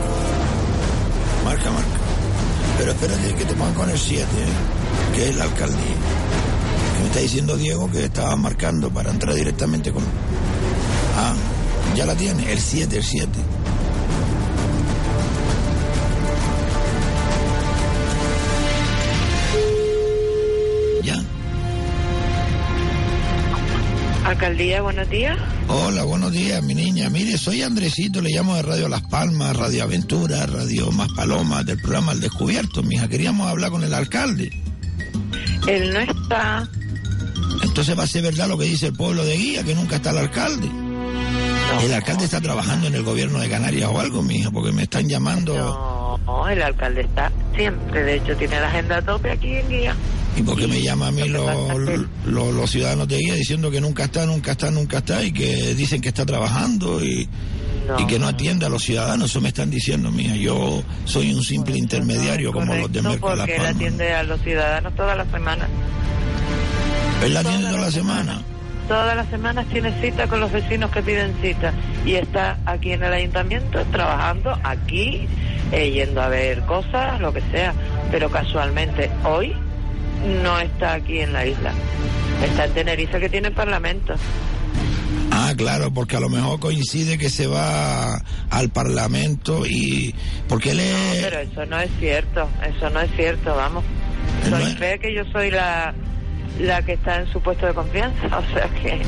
Marca, 1.43 1.71
marca. 1.71 1.97
Pero 2.77 2.91
espérate 2.91 3.33
que 3.33 3.45
te 3.45 3.55
pongan 3.55 3.73
con 3.73 3.89
el 3.89 3.97
7, 3.97 4.23
¿eh? 4.23 5.15
que 5.15 5.29
es 5.29 5.35
la 5.35 5.45
alcaldía. 5.45 5.79
Que 6.93 7.01
me 7.01 7.07
está 7.07 7.19
diciendo 7.21 7.57
Diego 7.57 7.89
que 7.89 8.05
estaba 8.05 8.35
marcando 8.35 8.91
para 8.91 9.09
entrar 9.09 9.33
directamente 9.33 9.91
con. 9.91 10.03
Ah, 11.17 11.33
ya 11.95 12.05
la 12.05 12.13
tiene, 12.13 12.51
el 12.51 12.59
7, 12.59 12.97
el 12.97 13.03
7. 13.03 13.29
Alcaldía, 24.45 24.81
buenos 24.83 25.09
días. 25.09 25.39
Hola, 25.67 26.03
buenos 26.03 26.31
días, 26.31 26.61
mi 26.61 26.75
niña. 26.75 27.09
Mire, 27.09 27.35
soy 27.35 27.63
Andresito, 27.63 28.21
le 28.21 28.29
llamo 28.29 28.55
de 28.55 28.61
Radio 28.61 28.87
Las 28.87 29.01
Palmas, 29.01 29.55
Radio 29.57 29.81
Aventura, 29.83 30.45
Radio 30.45 30.91
Más 30.91 31.07
Palomas, 31.13 31.65
del 31.65 31.79
programa 31.81 32.11
El 32.11 32.21
Descubierto. 32.21 32.83
Mija, 32.83 33.07
queríamos 33.07 33.49
hablar 33.49 33.71
con 33.71 33.83
el 33.83 33.91
alcalde. 33.91 34.51
Él 35.67 35.91
no 35.91 35.99
está. 35.99 36.69
Entonces 37.63 37.97
va 37.97 38.03
a 38.03 38.07
ser 38.07 38.21
verdad 38.21 38.47
lo 38.47 38.55
que 38.55 38.65
dice 38.65 38.85
el 38.87 38.93
pueblo 38.93 39.25
de 39.25 39.35
Guía, 39.35 39.63
que 39.63 39.73
nunca 39.73 39.95
está 39.95 40.11
el 40.11 40.19
alcalde. 40.19 40.69
el 41.83 41.93
alcalde 41.93 42.25
está 42.25 42.39
trabajando 42.39 42.85
en 42.85 42.93
el 42.93 43.01
gobierno 43.01 43.39
de 43.39 43.49
Canarias 43.49 43.89
o 43.91 43.99
algo, 43.99 44.21
mija, 44.21 44.51
porque 44.51 44.71
me 44.71 44.83
están 44.83 45.09
llamando. 45.09 46.19
No, 46.27 46.47
el 46.47 46.61
alcalde 46.61 47.01
está 47.01 47.31
siempre, 47.55 48.03
de 48.03 48.17
hecho 48.17 48.35
tiene 48.37 48.59
la 48.59 48.67
agenda 48.67 48.97
a 48.97 49.01
tope 49.01 49.31
aquí 49.31 49.55
en 49.55 49.69
Guía. 49.69 49.95
¿Y 50.37 50.43
por 50.43 50.55
qué 50.55 50.67
me 50.67 50.81
llama 50.83 51.07
a 51.07 51.11
mí 51.11 51.27
lo- 51.29 51.79
lo- 51.79 52.05
los 52.25 52.71
ciudadanos 52.71 53.07
de 53.07 53.17
Guía 53.17 53.35
diciendo 53.35 53.69
que 53.69 53.79
nunca 53.79 54.05
está, 54.05 54.25
nunca 54.25 54.53
está, 54.53 54.71
nunca 54.71 54.97
está 54.97 55.23
y 55.23 55.31
que 55.31 55.75
dicen 55.75 56.01
que 56.01 56.09
está 56.09 56.25
trabajando 56.25 57.03
y, 57.03 57.29
y 57.99 58.07
que 58.07 58.19
no 58.19 58.27
atiende 58.27 58.65
a 58.65 58.69
los 58.69 58.83
ciudadanos? 58.83 59.29
Eso 59.29 59.41
me 59.41 59.49
están 59.49 59.69
diciendo, 59.69 60.11
mija. 60.11 60.35
Yo 60.35 60.83
soy 61.05 61.33
un 61.33 61.43
simple 61.43 61.77
intermediario 61.77 62.51
como 62.51 62.73
los 62.73 62.91
de 62.91 63.01
No, 63.01 63.11
Merca 63.11 63.35
La 63.35 63.45
porque 63.45 63.55
él 63.55 63.65
atiende 63.65 64.13
a 64.13 64.23
los 64.23 64.41
ciudadanos 64.41 64.95
todas 64.95 65.17
las 65.17 65.27
semanas. 65.29 65.69
Él 67.23 67.33
la 67.33 67.39
atiende 67.41 67.67
toda 67.67 67.81
la 67.81 67.91
semana. 67.91 68.41
Todas 68.87 69.15
las 69.15 69.27
semanas 69.29 69.65
tiene 69.71 69.99
cita 69.99 70.27
con 70.27 70.39
los 70.39 70.51
vecinos 70.51 70.91
que 70.91 71.01
piden 71.01 71.33
cita 71.41 71.73
y 72.05 72.13
está 72.13 72.59
aquí 72.65 72.91
en 72.91 73.03
el 73.03 73.13
ayuntamiento 73.13 73.83
trabajando 73.91 74.59
aquí, 74.63 75.27
eh, 75.71 75.89
yendo 75.89 76.21
a 76.21 76.27
ver 76.27 76.61
cosas, 76.61 77.19
lo 77.19 77.33
que 77.33 77.41
sea, 77.51 77.73
pero 78.11 78.29
casualmente 78.29 79.09
hoy 79.23 79.55
no 80.25 80.59
está 80.59 80.93
aquí 80.93 81.19
en 81.19 81.33
la 81.33 81.45
isla. 81.45 81.73
Está 82.43 82.65
en 82.65 82.73
Tenerife 82.73 83.19
que 83.19 83.29
tiene 83.29 83.51
parlamento. 83.51 84.15
Ah, 85.31 85.53
claro, 85.55 85.91
porque 85.91 86.17
a 86.17 86.19
lo 86.19 86.29
mejor 86.29 86.59
coincide 86.59 87.17
que 87.17 87.29
se 87.29 87.47
va 87.47 88.21
al 88.49 88.69
Parlamento 88.69 89.65
y... 89.65 90.13
Porque 90.47 90.71
él 90.71 90.79
es... 90.79 91.23
Pero 91.23 91.39
eso 91.39 91.65
no 91.65 91.79
es 91.79 91.89
cierto, 91.99 92.47
eso 92.65 92.89
no 92.89 93.01
es 93.01 93.11
cierto, 93.15 93.55
vamos. 93.55 93.83
Soy 94.49 94.75
cree 94.75 94.99
que 94.99 95.13
yo 95.13 95.23
soy 95.31 95.51
la, 95.51 95.93
la 96.59 96.81
que 96.83 96.93
está 96.93 97.17
en 97.21 97.31
su 97.31 97.41
puesto 97.41 97.65
de 97.65 97.73
confianza, 97.73 98.25
o 98.37 98.53
sea 98.53 98.69
que... 98.81 99.01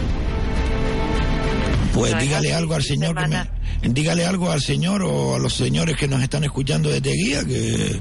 Pues 1.93 2.13
No, 2.13 2.19
dígale 2.19 2.53
algo 2.53 2.75
al 2.75 2.83
señor 2.83 3.15
que 3.15 3.27
me, 3.27 3.43
dígale 3.81 4.25
algo 4.25 4.51
al 4.51 4.61
señor 4.61 5.01
o 5.03 5.35
a 5.35 5.39
los 5.39 5.53
señores 5.53 5.95
que 5.95 6.07
nos 6.07 6.21
están 6.21 6.43
escuchando 6.43 6.89
desde 6.89 7.11
guía 7.11 7.43
que 7.43 7.99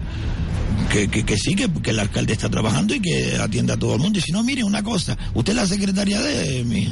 que, 0.93 1.09
que, 1.09 1.25
que 1.25 1.37
sí, 1.37 1.55
que, 1.55 1.69
que 1.83 1.91
el 1.91 1.99
alcalde 1.99 2.33
está 2.33 2.49
trabajando 2.49 2.95
y 2.95 3.01
que 3.01 3.37
atienda 3.41 3.75
a 3.75 3.77
todo 3.77 3.95
el 3.95 4.01
mundo. 4.01 4.19
Y 4.19 4.23
si 4.23 4.33
no, 4.33 4.43
mire 4.43 4.63
una 4.65 4.83
cosa, 4.83 5.17
usted 5.35 5.53
es 5.53 5.57
la 5.57 5.67
secretaria 5.67 6.21
de 6.21 6.65
mi, 6.65 6.89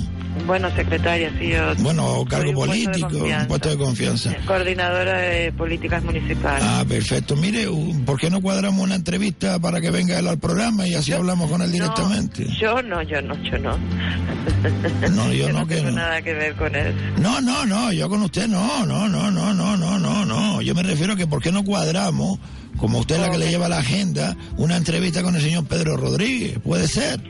Bueno, 0.46 0.68
secretaria, 0.74 1.30
sí, 1.38 1.50
yo... 1.50 1.74
bueno, 1.82 2.24
cargo 2.28 2.50
un 2.50 2.54
puesto 2.56 2.72
político, 2.90 3.24
un 3.24 3.46
puesto 3.46 3.68
de 3.70 3.76
confianza. 3.76 4.34
Coordinadora 4.46 5.18
de 5.18 5.52
políticas 5.52 6.02
municipales. 6.02 6.64
Ah, 6.66 6.84
perfecto. 6.88 7.36
Mire, 7.36 7.66
¿por 8.04 8.18
qué 8.18 8.30
no 8.30 8.40
cuadramos 8.40 8.82
una 8.82 8.94
entrevista 8.96 9.58
para 9.58 9.80
que 9.80 9.90
venga 9.90 10.18
él 10.18 10.26
al 10.28 10.38
programa 10.38 10.86
y 10.86 10.94
así 10.94 11.12
hablamos 11.12 11.50
con 11.50 11.62
él 11.62 11.70
directamente? 11.72 12.46
Yo 12.60 12.82
no, 12.82 13.02
yo 13.02 13.20
no, 13.22 13.34
yo 13.42 13.58
no. 13.58 13.78
No, 15.10 15.32
yo 15.32 15.52
no, 15.52 15.66
que 15.66 15.76
tengo 15.76 15.90
no. 15.90 15.96
nada 15.96 16.22
que 16.22 16.32
ver 16.34 16.54
con 16.56 16.74
él. 16.74 16.94
No, 17.18 17.40
no, 17.40 17.64
no, 17.66 17.92
yo 17.92 18.08
con 18.08 18.22
usted 18.22 18.48
no, 18.48 18.84
no, 18.86 19.08
no, 19.08 19.30
no, 19.30 19.54
no, 19.54 19.76
no, 19.76 19.98
no, 19.98 20.24
no. 20.24 20.62
Yo 20.62 20.74
me 20.74 20.82
refiero 20.82 21.12
a 21.12 21.16
que 21.16 21.26
por 21.26 21.40
qué 21.42 21.52
no 21.52 21.64
cuadramos, 21.64 22.38
como 22.76 22.98
usted 22.98 23.16
es 23.16 23.20
la 23.20 23.30
que 23.30 23.38
le 23.38 23.50
lleva 23.50 23.68
la 23.68 23.78
agenda, 23.78 24.36
una 24.56 24.76
entrevista 24.76 25.22
con 25.22 25.34
el 25.36 25.42
señor 25.42 25.66
Pedro 25.66 25.96
Rodríguez. 25.96 26.58
Puede 26.62 26.88
ser. 26.88 27.20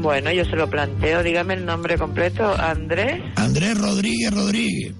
Bueno, 0.00 0.32
yo 0.32 0.44
se 0.44 0.56
lo 0.56 0.68
planteo, 0.68 1.22
dígame 1.22 1.54
el 1.54 1.66
nombre 1.66 1.98
completo, 1.98 2.54
Andrés. 2.58 3.22
Andrés 3.36 3.76
Rodríguez 3.78 4.32
Rodríguez. 4.32 4.94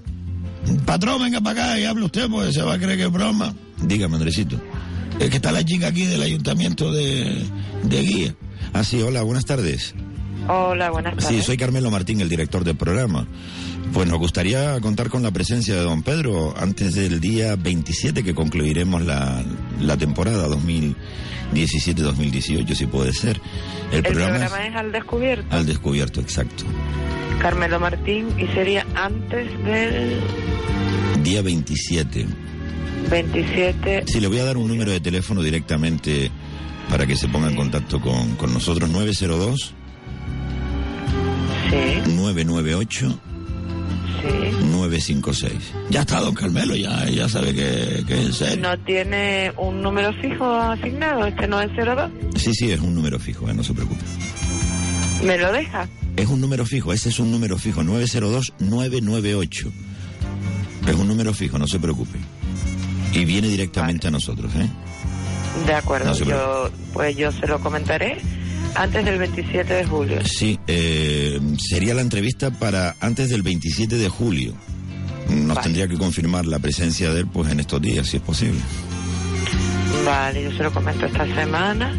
Patrón, 0.85 1.23
venga 1.23 1.41
para 1.41 1.63
acá 1.63 1.79
y 1.79 1.85
hable 1.85 2.05
usted, 2.05 2.29
porque 2.29 2.53
se 2.53 2.61
va 2.61 2.75
a 2.75 2.77
creer 2.77 2.97
que 2.97 3.05
es 3.05 3.11
broma. 3.11 3.53
Dígame, 3.81 4.15
Andresito. 4.15 4.61
Es 5.19 5.29
que 5.29 5.37
está 5.37 5.51
la 5.51 5.63
chica 5.63 5.87
aquí 5.87 6.05
del 6.05 6.21
ayuntamiento 6.21 6.91
de, 6.91 7.43
de 7.83 8.01
Guía. 8.01 8.35
Ah, 8.73 8.83
sí, 8.83 9.01
hola, 9.01 9.23
buenas 9.23 9.45
tardes. 9.45 9.95
Hola, 10.47 10.91
buenas 10.91 11.15
tardes. 11.15 11.29
Sí, 11.29 11.41
soy 11.41 11.57
Carmelo 11.57 11.91
Martín, 11.91 12.21
el 12.21 12.29
director 12.29 12.63
del 12.63 12.75
programa. 12.75 13.27
Pues 13.93 14.07
nos 14.07 14.19
gustaría 14.19 14.79
contar 14.79 15.09
con 15.09 15.21
la 15.21 15.31
presencia 15.31 15.75
de 15.75 15.81
don 15.81 16.01
Pedro 16.01 16.53
antes 16.57 16.95
del 16.95 17.19
día 17.19 17.57
27 17.57 18.23
que 18.23 18.33
concluiremos 18.33 19.03
la, 19.03 19.43
la 19.79 19.97
temporada 19.97 20.47
2017-2018, 20.47 22.73
si 22.73 22.85
puede 22.85 23.11
ser. 23.11 23.41
El, 23.91 23.97
El 23.97 24.03
programa, 24.03 24.37
programa 24.37 24.65
es 24.67 24.75
Al 24.75 24.91
Descubierto, 24.93 25.45
es 25.47 25.53
al 25.53 25.65
descubierto, 25.65 26.21
exacto. 26.21 26.63
Carmelo 27.39 27.79
Martín, 27.79 28.27
y 28.37 28.45
sería 28.53 28.85
antes 28.95 29.49
del 29.65 30.19
Día 31.23 31.41
27. 31.41 32.25
27. 33.09 34.03
Sí, 34.07 34.19
le 34.21 34.27
voy 34.27 34.39
a 34.39 34.45
dar 34.45 34.57
un 34.57 34.67
número 34.67 34.91
de 34.91 34.99
teléfono 34.99 35.41
directamente 35.41 36.31
para 36.89 37.05
que 37.05 37.15
se 37.15 37.27
ponga 37.27 37.49
en 37.49 37.55
contacto 37.55 37.99
con, 37.99 38.35
con 38.35 38.53
nosotros, 38.53 38.89
902 38.89 39.73
998 42.15 43.19
956. 44.23 45.53
Ya 45.89 46.01
está, 46.01 46.19
don 46.21 46.33
Carmelo, 46.33 46.75
ya, 46.75 47.09
ya 47.09 47.27
sabe 47.29 47.53
que, 47.53 48.03
que 48.07 48.13
es 48.13 48.25
en 48.25 48.33
serio. 48.33 48.69
¿No 48.69 48.79
tiene 48.79 49.51
un 49.57 49.81
número 49.81 50.11
fijo 50.21 50.45
asignado? 50.45 51.25
¿Este 51.25 51.47
no 51.47 51.61
es 51.61 51.69
02? 51.75 52.11
Sí, 52.35 52.53
sí, 52.53 52.71
es 52.71 52.79
un 52.79 52.95
número 52.95 53.19
fijo, 53.19 53.49
eh, 53.49 53.53
no 53.53 53.63
se 53.63 53.73
preocupe. 53.73 54.01
¿Me 55.23 55.37
lo 55.37 55.51
deja? 55.51 55.87
Es 56.17 56.27
un 56.27 56.41
número 56.41 56.65
fijo, 56.65 56.91
ese 56.93 57.09
es 57.09 57.19
un 57.19 57.31
número 57.31 57.57
fijo, 57.57 57.81
902-998. 57.83 59.71
Es 60.87 60.95
un 60.95 61.07
número 61.07 61.33
fijo, 61.33 61.57
no 61.59 61.67
se 61.67 61.79
preocupe. 61.79 62.17
Y 63.13 63.25
viene 63.25 63.47
directamente 63.47 64.07
a 64.07 64.11
nosotros, 64.11 64.51
¿eh? 64.55 64.67
De 65.65 65.73
acuerdo, 65.73 66.11
No 66.11 66.17
yo, 66.17 66.69
pues 66.93 67.15
yo 67.15 67.31
se 67.33 67.45
lo 67.45 67.59
comentaré 67.59 68.19
antes 68.75 69.05
del 69.05 69.19
27 69.19 69.73
de 69.73 69.85
julio. 69.85 70.19
Sí, 70.25 70.59
eh, 70.67 71.39
sería 71.57 71.93
la 71.93 72.01
entrevista 72.01 72.51
para 72.51 72.95
antes 72.99 73.29
del 73.29 73.41
27 73.41 73.97
de 73.97 74.09
julio. 74.09 74.53
Nos 75.29 75.61
tendría 75.61 75.87
que 75.87 75.97
confirmar 75.97 76.45
la 76.45 76.59
presencia 76.59 77.13
de 77.13 77.21
él 77.21 77.27
pues 77.27 77.51
en 77.51 77.59
estos 77.59 77.81
días, 77.81 78.07
si 78.07 78.17
es 78.17 78.23
posible. 78.23 78.59
Vale, 80.05 80.43
yo 80.43 80.51
se 80.51 80.63
lo 80.63 80.73
comento 80.73 81.05
esta 81.05 81.25
semana 81.35 81.93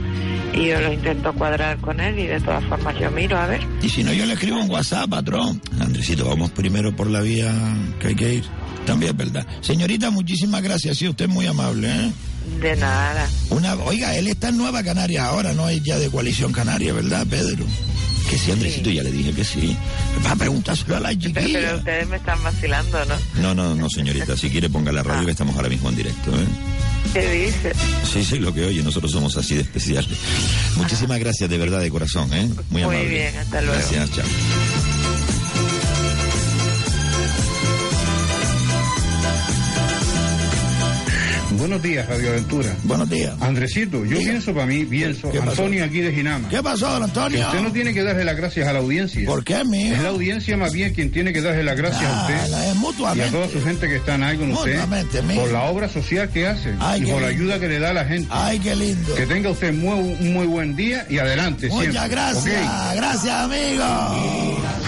y 0.55 0.67
yo 0.67 0.81
lo 0.81 0.93
intento 0.93 1.33
cuadrar 1.33 1.79
con 1.79 2.01
él 2.01 2.19
y 2.19 2.27
de 2.27 2.41
todas 2.41 2.65
formas 2.65 2.99
yo 2.99 3.11
miro 3.11 3.39
a 3.39 3.47
ver. 3.47 3.61
Y 3.81 3.89
si 3.89 4.03
no, 4.03 4.13
yo 4.13 4.27
le 4.27 4.35
escribo 4.35 4.59
un 4.59 4.71
WhatsApp, 4.71 5.09
patrón. 5.09 5.61
Andresito, 5.81 6.27
vamos 6.27 6.51
primero 6.51 6.95
por 6.95 7.09
la 7.09 7.21
vía 7.21 7.53
que 8.01 8.09
hay 8.09 8.15
que 8.15 8.35
ir. 8.35 8.45
También 8.87 9.13
es 9.13 9.17
verdad. 9.17 9.47
Señorita, 9.61 10.11
muchísimas 10.11 10.63
gracias. 10.63 10.99
Sí, 10.99 11.09
usted 11.09 11.27
es 11.27 11.31
muy 11.31 11.47
amable, 11.47 11.89
¿eh? 11.89 12.13
De 12.61 12.77
nada. 12.77 13.29
Una, 13.51 13.75
oiga, 13.77 14.17
él 14.17 14.27
está 14.29 14.49
en 14.49 14.57
Nueva 14.59 14.83
Canarias 14.83 15.23
ahora, 15.25 15.53
no 15.53 15.69
es 15.69 15.83
ya 15.83 15.97
de 15.99 16.11
coalición 16.11 16.53
canaria, 16.53 16.93
¿verdad, 16.93 17.25
Pedro? 17.29 17.65
Que 18.29 18.37
sí, 18.39 18.51
Andresito, 18.51 18.91
ya 18.91 19.03
le 19.03 19.13
dije 19.13 19.33
que 19.33 19.45
sí. 19.45 19.77
Va 20.27 20.33
a 20.33 20.37
preguntárselo 20.37 20.97
a 20.97 21.01
la 21.01 21.09
Pero 21.11 21.21
chiquilla. 21.21 21.75
ustedes 21.77 22.09
me 22.09 22.17
están 22.17 22.43
vacilando, 22.43 22.99
¿no? 23.05 23.15
No, 23.43 23.55
no, 23.55 23.75
no, 23.75 23.89
señorita. 23.89 24.37
Si 24.37 24.49
quiere, 24.51 24.69
ponga 24.71 24.91
la 24.91 25.03
radio 25.03 25.25
que 25.27 25.33
estamos 25.33 25.55
ahora 25.57 25.69
mismo 25.69 25.89
en 25.91 25.97
directo, 25.97 26.31
¿eh? 26.33 26.47
¿Qué 27.13 27.31
dice? 27.31 27.73
Sí, 28.11 28.25
sí, 28.25 28.39
lo 28.39 28.55
que 28.55 28.65
oye, 28.65 28.83
nosotros 28.83 29.13
somos 29.13 29.37
así 29.37 29.55
de 29.55 29.61
especiales. 29.63 30.11
Muchísimas 30.77 31.19
gracias, 31.21 31.49
de 31.51 31.59
verdad, 31.59 31.81
de 31.81 31.91
corazón, 31.91 32.33
¿eh? 32.33 32.47
Muy 32.47 32.65
Muy 32.71 32.83
amable. 32.85 33.09
bien, 33.09 33.37
hasta 33.37 33.61
luego. 33.61 33.77
Gracias, 33.79 34.11
chao. 34.13 34.92
Buenos 41.63 41.81
días, 41.81 42.09
Radio 42.09 42.31
Aventura. 42.31 42.75
Buenos 42.83 43.09
días. 43.09 43.35
Andresito, 43.41 44.05
yo 44.05 44.19
pienso 44.19 44.53
para 44.53 44.67
mí, 44.67 44.85
pienso. 44.85 45.31
Antonio 45.41 45.85
aquí 45.85 46.01
de 46.01 46.13
Ginama. 46.13 46.49
¿Qué 46.49 46.61
pasó, 46.61 46.91
don 46.91 47.05
Antonio? 47.05 47.39
Que 47.39 47.45
usted 47.47 47.61
no 47.61 47.71
tiene 47.71 47.95
que 47.95 48.03
darle 48.03 48.25
las 48.25 48.37
gracias 48.37 48.67
a 48.67 48.73
la 48.73 48.81
audiencia. 48.81 49.25
¿Por 49.27 49.45
qué, 49.45 49.63
mijo? 49.65 49.95
Es 49.95 50.03
la 50.03 50.09
audiencia 50.09 50.57
más 50.57 50.73
bien 50.73 50.93
quien 50.93 51.13
tiene 51.13 51.33
que 51.33 51.41
darle 51.41 51.63
las 51.63 51.77
gracias 51.77 52.03
a 52.05 52.23
usted. 52.23 52.51
la- 52.51 52.67
es 52.67 52.75
Y 52.75 52.79
mutuamente. 52.79 53.29
a 53.29 53.31
toda 53.31 53.49
su 53.49 53.63
gente 53.63 53.89
que 53.89 53.95
están 53.95 54.25
ahí 54.25 54.37
con 54.39 54.51
usted. 54.51 54.73
Mutuamente, 54.73 55.23
mijo. 55.23 55.41
Por 55.43 55.53
la 55.53 55.63
obra 55.63 55.89
social 55.89 56.29
que 56.31 56.49
hace. 56.49 56.75
Ay, 56.81 57.05
y 57.05 57.13
por 57.13 57.23
la 57.23 57.29
ayuda 57.29 57.61
que 57.61 57.69
le 57.69 57.79
da 57.79 57.91
a 57.91 57.95
la 57.95 58.05
gente. 58.07 58.29
Ay, 58.33 58.59
qué 58.59 58.75
lindo. 58.75 59.15
Que 59.15 59.27
tenga 59.27 59.51
usted 59.51 59.73
muy, 59.73 60.17
un 60.21 60.33
muy 60.33 60.47
buen 60.49 60.75
día 60.75 61.07
y 61.09 61.19
adelante 61.19 61.69
siempre. 61.69 61.89
Muchas 61.91 62.11
gracias, 62.11 62.97
gracias, 62.97 63.35
amigo. 63.37 63.85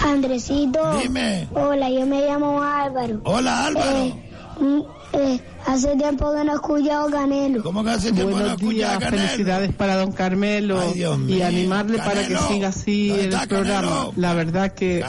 Andresito. 0.05 0.99
Dime. 1.01 1.47
Hola, 1.53 1.89
yo 1.89 2.05
me 2.05 2.21
llamo 2.21 2.61
Álvaro. 2.61 3.21
Hola, 3.23 3.67
Álvaro. 3.67 3.97
Eh, 3.97 4.13
mm, 4.59 4.81
eh, 5.13 5.39
hace 5.67 5.95
tiempo 5.95 6.33
que 6.33 6.43
no 6.43 6.55
escuchado 6.55 7.09
Canelo. 7.09 7.63
¿Cómo 7.63 7.83
que 7.83 7.91
hace 7.91 8.11
tiempo 8.11 8.33
Buenos 8.33 8.57
días, 8.57 9.03
felicidades 9.03 9.73
para 9.73 9.95
don 9.97 10.11
Carmelo 10.11 10.81
y 11.27 11.41
animarle 11.41 11.97
para 11.97 12.27
que 12.27 12.37
siga 12.37 12.69
así 12.69 13.11
el 13.11 13.35
programa. 13.47 14.09
La 14.15 14.33
verdad 14.33 14.73
que 14.73 15.03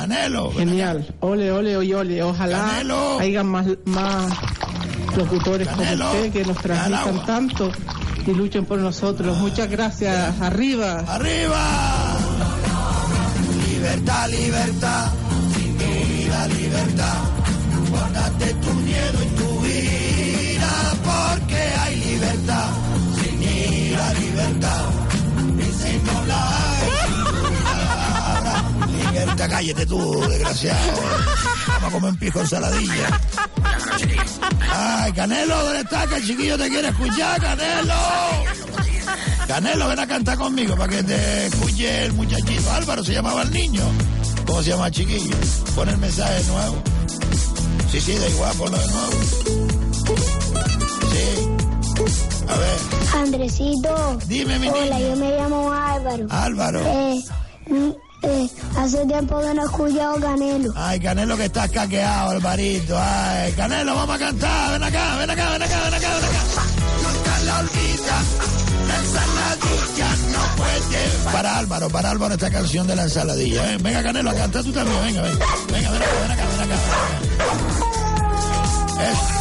genial. 0.56 1.14
Ole, 1.20 1.52
ole, 1.52 1.76
ole, 1.76 1.94
ole. 1.94 2.22
Ojalá 2.22 2.82
haya 3.20 3.42
más, 3.42 3.66
más 3.84 4.32
locutores 5.16 5.68
como 5.68 5.82
usted 5.82 6.32
que 6.32 6.44
nos 6.44 6.58
transmitan 6.58 7.24
tanto 7.24 7.70
y 8.26 8.32
luchen 8.32 8.64
por 8.64 8.78
nosotros. 8.78 9.36
Muchas 9.38 9.70
gracias. 9.70 10.40
Arriba. 10.40 11.04
Arriba. 11.06 12.16
Libertad, 13.68 14.28
libertad, 14.30 15.08
sin 15.54 15.78
duda 15.78 16.48
libertad. 16.48 17.18
Guárdate 17.90 18.54
tu 18.54 18.74
miedo 18.74 19.18
y 19.22 19.36
tu 19.36 19.60
porque 21.04 21.56
hay 21.56 21.96
libertad, 21.96 22.70
sin 23.20 23.42
ira, 23.42 24.12
libertad. 24.14 24.84
Y 25.38 25.62
la 25.62 25.78
sin 25.78 26.08
habrá 26.16 26.66
Venga, 29.26 29.48
cállate 29.48 29.86
tú, 29.86 30.20
desgraciado. 30.28 30.92
Vamos 31.68 31.84
a 31.84 31.90
comer 31.90 32.10
un 32.10 32.16
pico 32.16 32.40
ensaladilla. 32.40 33.20
Ay, 34.72 35.12
Canelo, 35.12 35.56
¿dónde 35.64 35.80
estás? 35.80 36.06
Que 36.06 36.16
el 36.16 36.26
chiquillo 36.26 36.58
te 36.58 36.68
quiere 36.68 36.88
escuchar, 36.88 37.40
Canelo. 37.40 37.94
Canelo, 39.46 39.88
ven 39.88 39.98
a 39.98 40.06
cantar 40.06 40.36
conmigo 40.36 40.76
para 40.76 40.92
que 40.92 41.02
te 41.02 41.46
escuche 41.46 42.04
el 42.04 42.12
muchachito. 42.12 42.72
Álvaro 42.72 43.04
se 43.04 43.12
llamaba 43.12 43.42
el 43.42 43.52
niño. 43.52 43.82
¿Cómo 44.46 44.62
se 44.62 44.70
llama 44.70 44.88
el 44.88 44.92
chiquillo? 44.92 45.36
Pon 45.74 45.88
el 45.88 45.98
mensaje 45.98 46.34
de 46.34 46.44
nuevo. 46.44 46.82
Sí, 47.90 48.00
sí, 48.00 48.12
da 48.14 48.28
igual, 48.28 48.56
ponlo 48.56 48.78
de 48.78 48.86
nuevo. 48.86 49.65
A 52.48 52.58
ver. 52.58 52.78
Andresito. 53.14 54.18
Dime, 54.26 54.58
mi 54.58 54.68
Hola, 54.68 55.00
yo 55.00 55.16
me 55.16 55.30
llamo 55.36 55.72
Álvaro. 55.72 56.26
Álvaro. 56.30 56.80
Eh, 56.86 57.24
eh, 58.22 58.48
hace 58.76 59.04
tiempo 59.06 59.40
que 59.40 59.54
no 59.54 59.62
he 59.62 59.64
escuchado 59.64 60.20
Canelo. 60.20 60.72
Ay, 60.76 61.00
Canelo 61.00 61.36
que 61.36 61.44
estás 61.46 61.70
caqueado, 61.70 62.30
Alvarito. 62.30 62.96
Ay, 62.98 63.52
Canelo, 63.52 63.94
vamos 63.94 64.16
a 64.16 64.18
cantar. 64.18 64.72
Ven 64.72 64.82
acá, 64.84 65.16
ven 65.16 65.30
acá, 65.30 65.50
ven 65.50 65.62
acá, 65.62 65.80
ven 65.84 65.94
acá, 65.94 66.14
ven 66.14 66.24
acá. 66.24 66.42
Nunca 67.02 67.40
la 67.44 67.58
olvida. 67.58 68.22
La 68.88 68.96
ensaladilla 68.96 70.08
no 70.32 70.56
puede. 70.56 71.32
Para 71.32 71.58
Álvaro, 71.58 71.88
para 71.90 72.10
Álvaro 72.10 72.34
esta 72.34 72.50
canción 72.50 72.86
de 72.86 72.96
la 72.96 73.02
ensaladilla. 73.04 73.72
¿eh? 73.72 73.78
Venga, 73.80 74.02
Canelo, 74.02 74.30
a 74.30 74.34
cantar 74.34 74.62
tú 74.62 74.72
también. 74.72 75.02
Venga, 75.04 75.22
venga. 75.22 75.46
Venga, 75.72 75.90
ven 75.90 76.02
acá, 76.02 76.12
ven 76.22 76.30
acá, 76.30 76.44
ven 76.46 76.60
acá. 76.60 76.76
Ven 78.98 79.06
acá. 79.06 79.10
Eso. 79.12 79.35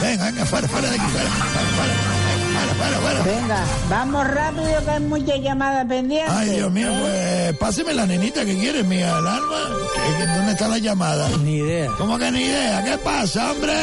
Venga, 0.00 0.24
venga, 0.26 0.44
fuera, 0.46 0.68
fuera 0.68 0.88
de 0.90 0.96
aquí, 0.96 1.06
fuera, 1.06 1.30
fuera, 1.30 2.74
fuera, 2.74 2.96
fuera. 3.00 3.22
Venga, 3.22 3.64
vamos 3.88 4.26
rápido 4.28 4.84
que 4.84 4.90
hay 4.90 5.00
muchas 5.00 5.40
llamadas 5.40 5.86
pendientes. 5.86 6.32
Ay, 6.34 6.50
Dios 6.50 6.70
mío, 6.72 6.88
pues 7.00 7.56
páseme 7.58 7.94
la 7.94 8.06
nenita 8.06 8.44
que 8.44 8.56
quiere, 8.58 8.82
mía, 8.84 9.08
el 9.18 9.26
alma. 9.26 9.56
¿Qué- 9.94 10.16
qué- 10.18 10.26
¿Dónde 10.32 10.52
está 10.52 10.68
la 10.68 10.78
llamada? 10.78 11.28
Ni 11.42 11.56
idea. 11.56 11.90
¿Cómo 11.98 12.18
que 12.18 12.30
ni 12.30 12.42
idea? 12.42 12.84
¿Qué 12.84 12.98
pasa, 12.98 13.52
hombre? 13.52 13.74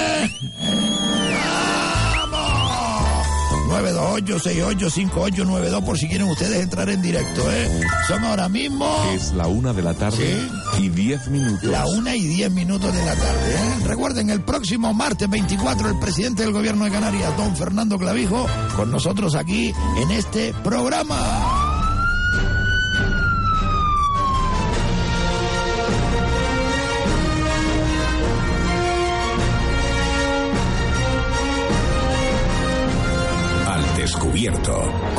¡Vamos! 3.91 4.21
928-685892 4.21 5.83
por 5.83 5.97
si 5.97 6.07
quieren 6.07 6.29
ustedes 6.29 6.63
entrar 6.63 6.89
en 6.89 7.01
directo, 7.01 7.51
¿eh? 7.51 7.81
Son 8.07 8.23
ahora 8.23 8.47
mismo 8.49 8.85
Es 9.13 9.33
la 9.33 9.47
una 9.47 9.73
de 9.73 9.81
la 9.81 9.93
tarde 9.93 10.37
y 10.77 10.89
diez 10.89 11.27
minutos. 11.27 11.63
la 11.69 11.85
una 11.87 12.15
y 12.15 12.21
diez 12.25 12.51
minutos 12.51 12.93
de 12.93 13.05
la 13.05 13.15
tarde, 13.15 13.53
¿eh? 13.55 13.85
Recuerden, 13.85 14.29
el 14.29 14.41
próximo 14.41 14.93
martes 14.93 15.29
24 15.29 15.89
el 15.89 15.99
presidente 15.99 16.43
del 16.43 16.53
gobierno 16.53 16.85
de 16.85 16.91
Canarias, 16.91 17.35
don 17.37 17.55
Fernando 17.55 17.97
Clavijo, 17.97 18.47
con 18.75 18.91
nosotros 18.91 19.35
aquí 19.35 19.73
en 20.01 20.11
este 20.11 20.53
programa. 20.63 21.42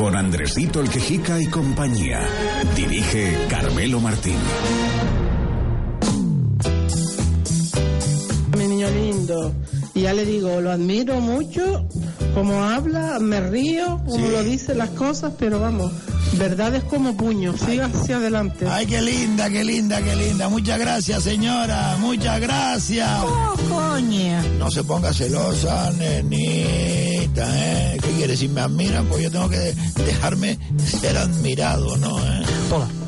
Con 0.04 0.16
Andresito 0.16 0.80
el 0.82 0.90
Quejica 0.90 1.40
y 1.40 1.46
compañía. 1.46 2.20
Dirige 2.76 3.38
Carmelo 3.48 4.00
Martín. 4.00 4.36
Mi 8.58 8.66
niño 8.66 8.90
lindo. 8.90 9.54
Y 9.94 10.02
ya 10.02 10.12
le 10.12 10.26
digo, 10.26 10.60
lo 10.60 10.72
admiro 10.72 11.20
mucho, 11.20 11.88
como 12.34 12.64
habla, 12.64 13.18
me 13.18 13.40
río, 13.48 14.02
como 14.06 14.28
lo 14.28 14.44
dice 14.44 14.74
las 14.74 14.90
cosas, 14.90 15.32
pero 15.38 15.58
vamos, 15.58 15.90
verdad 16.38 16.74
es 16.74 16.84
como 16.84 17.16
puño, 17.16 17.56
siga 17.56 17.86
hacia 17.86 18.16
adelante. 18.16 18.66
Ay, 18.68 18.86
qué 18.86 19.00
linda, 19.00 19.48
qué 19.50 19.64
linda, 19.64 20.02
qué 20.02 20.16
linda. 20.16 20.48
Muchas 20.48 20.78
gracias, 20.78 21.22
señora. 21.22 21.96
Muchas 22.00 22.40
gracias. 22.40 23.08
Oh, 23.22 23.54
coño. 23.68 24.42
No 24.58 24.70
se 24.70 24.84
ponga 24.84 25.12
celosa, 25.12 25.92
nenita, 25.92 27.46
¿eh? 27.56 27.98
¿Qué 28.02 28.10
quiere? 28.10 28.36
Si 28.36 28.48
me 28.48 28.60
admiran, 28.60 29.06
pues 29.06 29.22
yo 29.22 29.30
tengo 29.30 29.48
que 29.48 29.74
dejarme 30.04 30.58
ser 30.84 31.16
admirado, 31.16 31.96
¿no? 31.96 32.18
¿Eh? 32.18 32.42
Hola. 32.70 33.03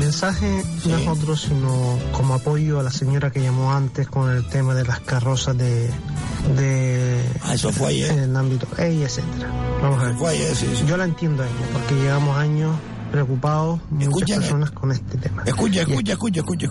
Mensaje 0.00 0.64
no 0.86 0.96
es 0.96 1.06
otro 1.06 1.36
sino 1.36 1.98
como 2.12 2.34
apoyo 2.34 2.80
a 2.80 2.82
la 2.82 2.90
señora 2.90 3.30
que 3.30 3.42
llamó 3.42 3.72
antes 3.72 4.08
con 4.08 4.30
el 4.30 4.48
tema 4.48 4.74
de 4.74 4.84
las 4.84 5.00
carrozas 5.00 5.56
de... 5.56 5.90
de 6.56 7.20
Ah, 7.42 7.54
eso 7.54 7.70
fue 7.70 7.88
ayer. 7.88 8.10
En 8.10 8.18
el 8.20 8.36
ámbito, 8.36 8.66
ey, 8.78 9.02
etcétera. 9.02 9.50
Vamos 9.82 10.02
a 10.02 10.06
ver. 10.06 10.14
Fue 10.16 10.30
ayer, 10.30 10.56
sí, 10.56 10.66
sí. 10.74 10.84
Yo 10.86 10.96
la 10.96 11.04
entiendo 11.04 11.42
a 11.42 11.46
ella 11.46 11.66
porque 11.72 11.94
llevamos 11.94 12.36
años 12.38 12.74
preocupados 13.10 13.80
muchas 13.90 14.08
Escuchen, 14.08 14.40
personas 14.40 14.70
con 14.70 14.92
este 14.92 15.18
tema. 15.18 15.42
Escucha, 15.44 15.82
escucha, 15.82 16.12
escucha, 16.12 16.40
escucha. 16.40 16.66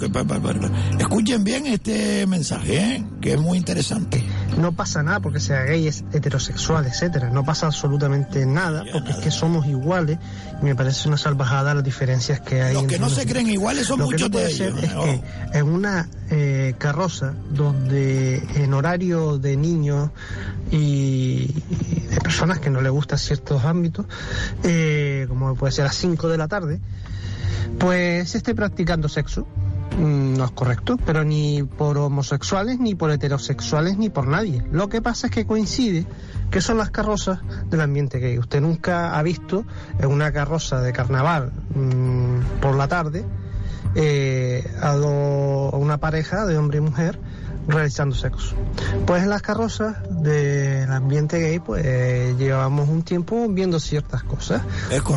Escuchen 0.97 1.43
bien 1.43 1.67
este 1.67 2.25
mensaje, 2.27 2.77
¿eh? 2.77 3.05
Que 3.21 3.33
es 3.33 3.39
muy 3.39 3.57
interesante. 3.57 4.23
No 4.57 4.71
pasa 4.73 5.03
nada 5.03 5.19
porque 5.19 5.39
sea 5.39 5.63
gay, 5.63 5.87
es 5.87 6.03
heterosexual, 6.11 6.85
etcétera. 6.85 7.29
No 7.29 7.43
pasa 7.43 7.67
absolutamente 7.67 8.45
nada 8.45 8.83
porque 8.91 9.11
es 9.11 9.17
que 9.17 9.31
somos 9.31 9.67
iguales 9.67 10.17
y 10.61 10.65
me 10.65 10.75
parece 10.75 11.07
una 11.07 11.17
salvajada 11.17 11.73
las 11.73 11.83
diferencias 11.83 12.41
que 12.41 12.61
hay. 12.61 12.73
Los 12.73 12.83
que 12.83 12.99
no 12.99 13.09
se 13.09 13.25
creen 13.25 13.47
iguales 13.47 13.87
son 13.87 13.99
Lo 13.99 14.07
que 14.07 14.15
muchos 14.15 14.29
no 14.29 14.37
de 14.39 14.51
ellos. 14.51 14.83
es 14.83 14.93
que 14.93 15.21
en 15.53 15.67
una 15.67 16.09
eh, 16.29 16.75
carroza 16.77 17.33
donde 17.49 18.43
en 18.55 18.73
horario 18.73 19.37
de 19.37 19.57
niños 19.57 20.09
y 20.71 21.47
de 22.09 22.17
personas 22.21 22.59
que 22.59 22.69
no 22.69 22.81
les 22.81 22.91
gustan 22.91 23.17
ciertos 23.17 23.63
ámbitos, 23.63 24.05
eh, 24.63 25.25
como 25.29 25.55
puede 25.55 25.71
ser 25.71 25.85
a 25.85 25.87
las 25.87 25.95
5 25.95 26.27
de 26.27 26.37
la 26.37 26.47
tarde, 26.47 26.79
pues 27.77 28.29
se 28.29 28.37
esté 28.37 28.55
practicando 28.55 29.09
sexo. 29.09 29.47
Mm, 29.97 30.37
No 30.37 30.45
es 30.45 30.51
correcto, 30.51 30.97
pero 31.05 31.23
ni 31.23 31.63
por 31.63 31.97
homosexuales, 31.97 32.79
ni 32.79 32.95
por 32.95 33.11
heterosexuales, 33.11 33.97
ni 33.97 34.09
por 34.09 34.27
nadie. 34.27 34.63
Lo 34.71 34.89
que 34.89 35.01
pasa 35.01 35.27
es 35.27 35.33
que 35.33 35.45
coincide 35.45 36.05
que 36.51 36.61
son 36.61 36.77
las 36.77 36.89
carrozas 36.91 37.39
del 37.69 37.81
ambiente 37.81 38.19
gay. 38.19 38.37
Usted 38.37 38.61
nunca 38.61 39.17
ha 39.17 39.23
visto 39.23 39.65
en 39.99 40.07
una 40.09 40.31
carroza 40.31 40.81
de 40.81 40.93
carnaval 40.93 41.51
mm, 41.75 42.59
por 42.61 42.75
la 42.75 42.87
tarde 42.87 43.25
eh, 43.95 44.63
a, 44.81 44.95
una 44.95 45.97
pareja 45.99 46.45
de 46.45 46.57
hombre 46.57 46.77
y 46.77 46.81
mujer 46.81 47.19
realizando 47.69 48.15
sexo. 48.15 48.55
Pues 49.05 49.23
en 49.23 49.29
las 49.29 49.41
carrozas 49.41 49.97
del 50.09 50.91
ambiente 50.91 51.39
gay, 51.39 51.59
pues 51.59 51.83
eh, 51.85 52.35
llevamos 52.37 52.89
un 52.89 53.03
tiempo 53.03 53.47
viendo 53.49 53.79
ciertas 53.79 54.23
cosas. 54.23 54.61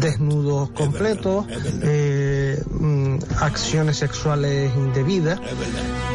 Desnudos 0.00 0.70
completos, 0.70 1.46
eh, 1.82 2.62
mm, 2.70 3.16
acciones 3.40 3.96
sexuales 3.96 4.72
indebidas, 4.76 5.40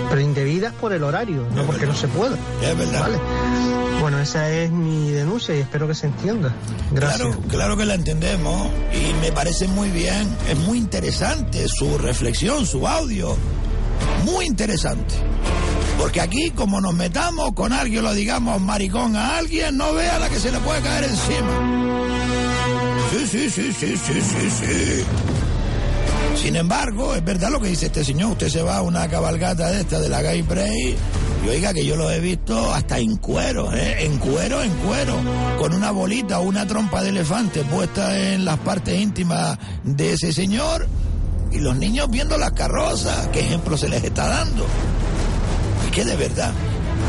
pero 0.10 0.22
indebidas 0.22 0.74
por 0.74 0.94
el 0.94 1.04
horario, 1.04 1.46
no 1.56 1.64
porque 1.64 1.86
no 1.86 1.96
se 1.96 2.08
pueda. 2.08 2.38
Es 2.62 2.78
verdad. 2.78 3.02
¿Vale? 3.02 3.18
Bueno, 4.00 4.20
esa 4.20 4.50
es 4.52 4.72
mi 4.72 5.10
denuncia 5.10 5.56
y 5.56 5.60
espero 5.60 5.88
que 5.88 5.96
se 5.96 6.06
entienda. 6.06 6.54
Gracias. 6.92 7.22
Claro, 7.22 7.42
claro 7.50 7.78
que 7.78 7.86
la 7.86 7.96
entendemos 7.96 8.70
y 8.94 9.14
me 9.22 9.32
parece 9.32 9.68
muy 9.68 9.90
bien, 9.90 10.28
es 10.48 10.58
muy 10.60 10.78
interesante 10.78 11.68
su 11.68 11.98
reflexión, 11.98 12.66
su 12.68 12.88
audio, 12.88 13.36
muy 14.24 14.46
interesante. 14.46 15.16
Porque 15.98 16.22
aquí, 16.22 16.52
como 16.52 16.80
nos 16.80 16.94
metamos 16.94 17.54
con 17.54 17.74
alguien, 17.74 18.04
lo 18.04 18.14
digamos 18.14 18.62
maricón 18.62 19.16
a 19.16 19.38
alguien, 19.38 19.78
no 19.78 19.94
vea 19.94 20.20
la 20.20 20.30
que 20.30 20.40
se 20.40 20.52
le 20.52 20.60
puede 20.60 20.82
caer 20.82 21.06
encima. 21.06 21.98
Sí, 23.12 23.28
sí, 23.28 23.50
sí, 23.50 23.74
sí, 23.74 23.98
sí, 23.98 24.22
sí, 24.22 24.50
sí. 24.50 25.04
Sin 26.42 26.56
embargo, 26.56 27.16
es 27.16 27.26
verdad 27.26 27.50
lo 27.50 27.60
que 27.60 27.70
dice 27.70 27.88
este 27.88 28.04
señor. 28.04 28.34
Usted 28.34 28.50
se 28.50 28.62
va 28.62 28.78
a 28.78 28.82
una 28.84 29.08
cabalgata 29.08 29.72
de 29.72 29.82
esta 29.82 30.00
de 30.00 30.08
la 30.08 30.22
Gay 30.22 30.44
Prey 30.44 30.96
y 31.46 31.50
oiga 31.50 31.74
que 31.74 31.86
yo 31.86 31.96
lo 31.96 32.12
he 32.12 32.20
visto 32.20 32.74
hasta 32.74 33.00
en 33.00 33.18
cuero, 33.18 33.74
¿eh? 33.74 34.06
en 34.06 34.18
cuero, 34.18 34.62
en 34.62 34.72
cuero, 34.78 35.16
con 35.58 35.74
una 35.74 35.92
bolita 35.92 36.40
o 36.40 36.44
una 36.44 36.68
trompa 36.68 37.02
de 37.02 37.10
elefante 37.10 37.64
puesta 37.64 38.18
en 38.34 38.46
las 38.46 38.60
partes 38.60 39.00
íntimas 39.00 39.58
de 39.84 40.14
ese 40.14 40.32
señor 40.32 40.88
y 41.52 41.60
los 41.60 41.76
niños 41.78 42.10
viendo 42.10 42.38
las 42.38 42.52
carrozas. 42.52 43.28
¿Qué 43.28 43.42
ejemplo 43.42 43.78
se 43.78 43.90
les 43.90 44.04
está 44.04 44.28
dando? 44.28 44.66
Y 45.88 45.92
que 45.92 46.06
de 46.06 46.16
verdad. 46.16 46.54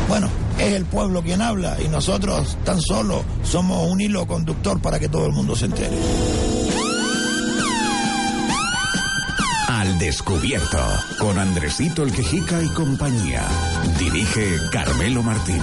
Bueno, 0.07 0.29
es 0.57 0.73
el 0.73 0.85
pueblo 0.85 1.21
quien 1.21 1.41
habla 1.41 1.77
y 1.83 1.87
nosotros 1.87 2.57
tan 2.63 2.81
solo 2.81 3.23
somos 3.43 3.87
un 3.87 4.01
hilo 4.01 4.25
conductor 4.27 4.81
para 4.81 4.99
que 4.99 5.09
todo 5.09 5.25
el 5.25 5.33
mundo 5.33 5.55
se 5.55 5.65
entere. 5.65 5.97
Al 9.67 9.97
Descubierto. 9.97 10.79
Con 11.19 11.39
Andresito 11.39 12.03
el 12.03 12.11
Quejica 12.11 12.61
y 12.61 12.67
compañía. 12.69 13.47
Dirige 13.97 14.57
Carmelo 14.71 15.23
Martín. 15.23 15.61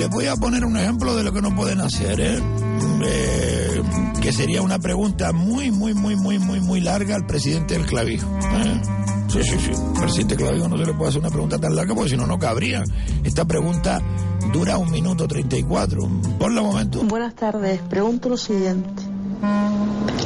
Les 0.00 0.08
voy 0.08 0.24
a 0.28 0.34
poner 0.34 0.64
un 0.64 0.78
ejemplo 0.78 1.14
de 1.14 1.22
lo 1.22 1.30
que 1.30 1.42
no 1.42 1.54
pueden 1.54 1.78
hacer, 1.82 2.18
¿eh? 2.22 2.38
Eh, 3.04 3.82
que 4.22 4.32
sería 4.32 4.62
una 4.62 4.78
pregunta 4.78 5.30
muy, 5.32 5.70
muy, 5.70 5.92
muy, 5.92 6.16
muy, 6.16 6.38
muy, 6.38 6.58
muy 6.58 6.80
larga 6.80 7.16
al 7.16 7.26
presidente 7.26 7.74
del 7.74 7.84
clavijo. 7.84 8.26
¿eh? 8.40 8.80
Sí, 9.28 9.42
sí, 9.42 9.58
sí. 9.58 9.72
Al 9.96 10.00
presidente 10.00 10.36
clavijo 10.36 10.70
no 10.70 10.78
se 10.78 10.86
le 10.86 10.94
puede 10.94 11.10
hacer 11.10 11.20
una 11.20 11.28
pregunta 11.28 11.58
tan 11.58 11.76
larga 11.76 11.94
porque 11.94 12.08
si 12.08 12.16
no, 12.16 12.26
no 12.26 12.38
cabría. 12.38 12.82
Esta 13.22 13.44
pregunta 13.44 14.00
dura 14.54 14.78
un 14.78 14.90
minuto 14.90 15.28
34. 15.28 16.08
Por 16.38 16.50
el 16.50 16.62
momento. 16.62 17.02
Buenas 17.02 17.34
tardes. 17.34 17.82
Pregunto 17.82 18.30
lo 18.30 18.38
siguiente. 18.38 19.02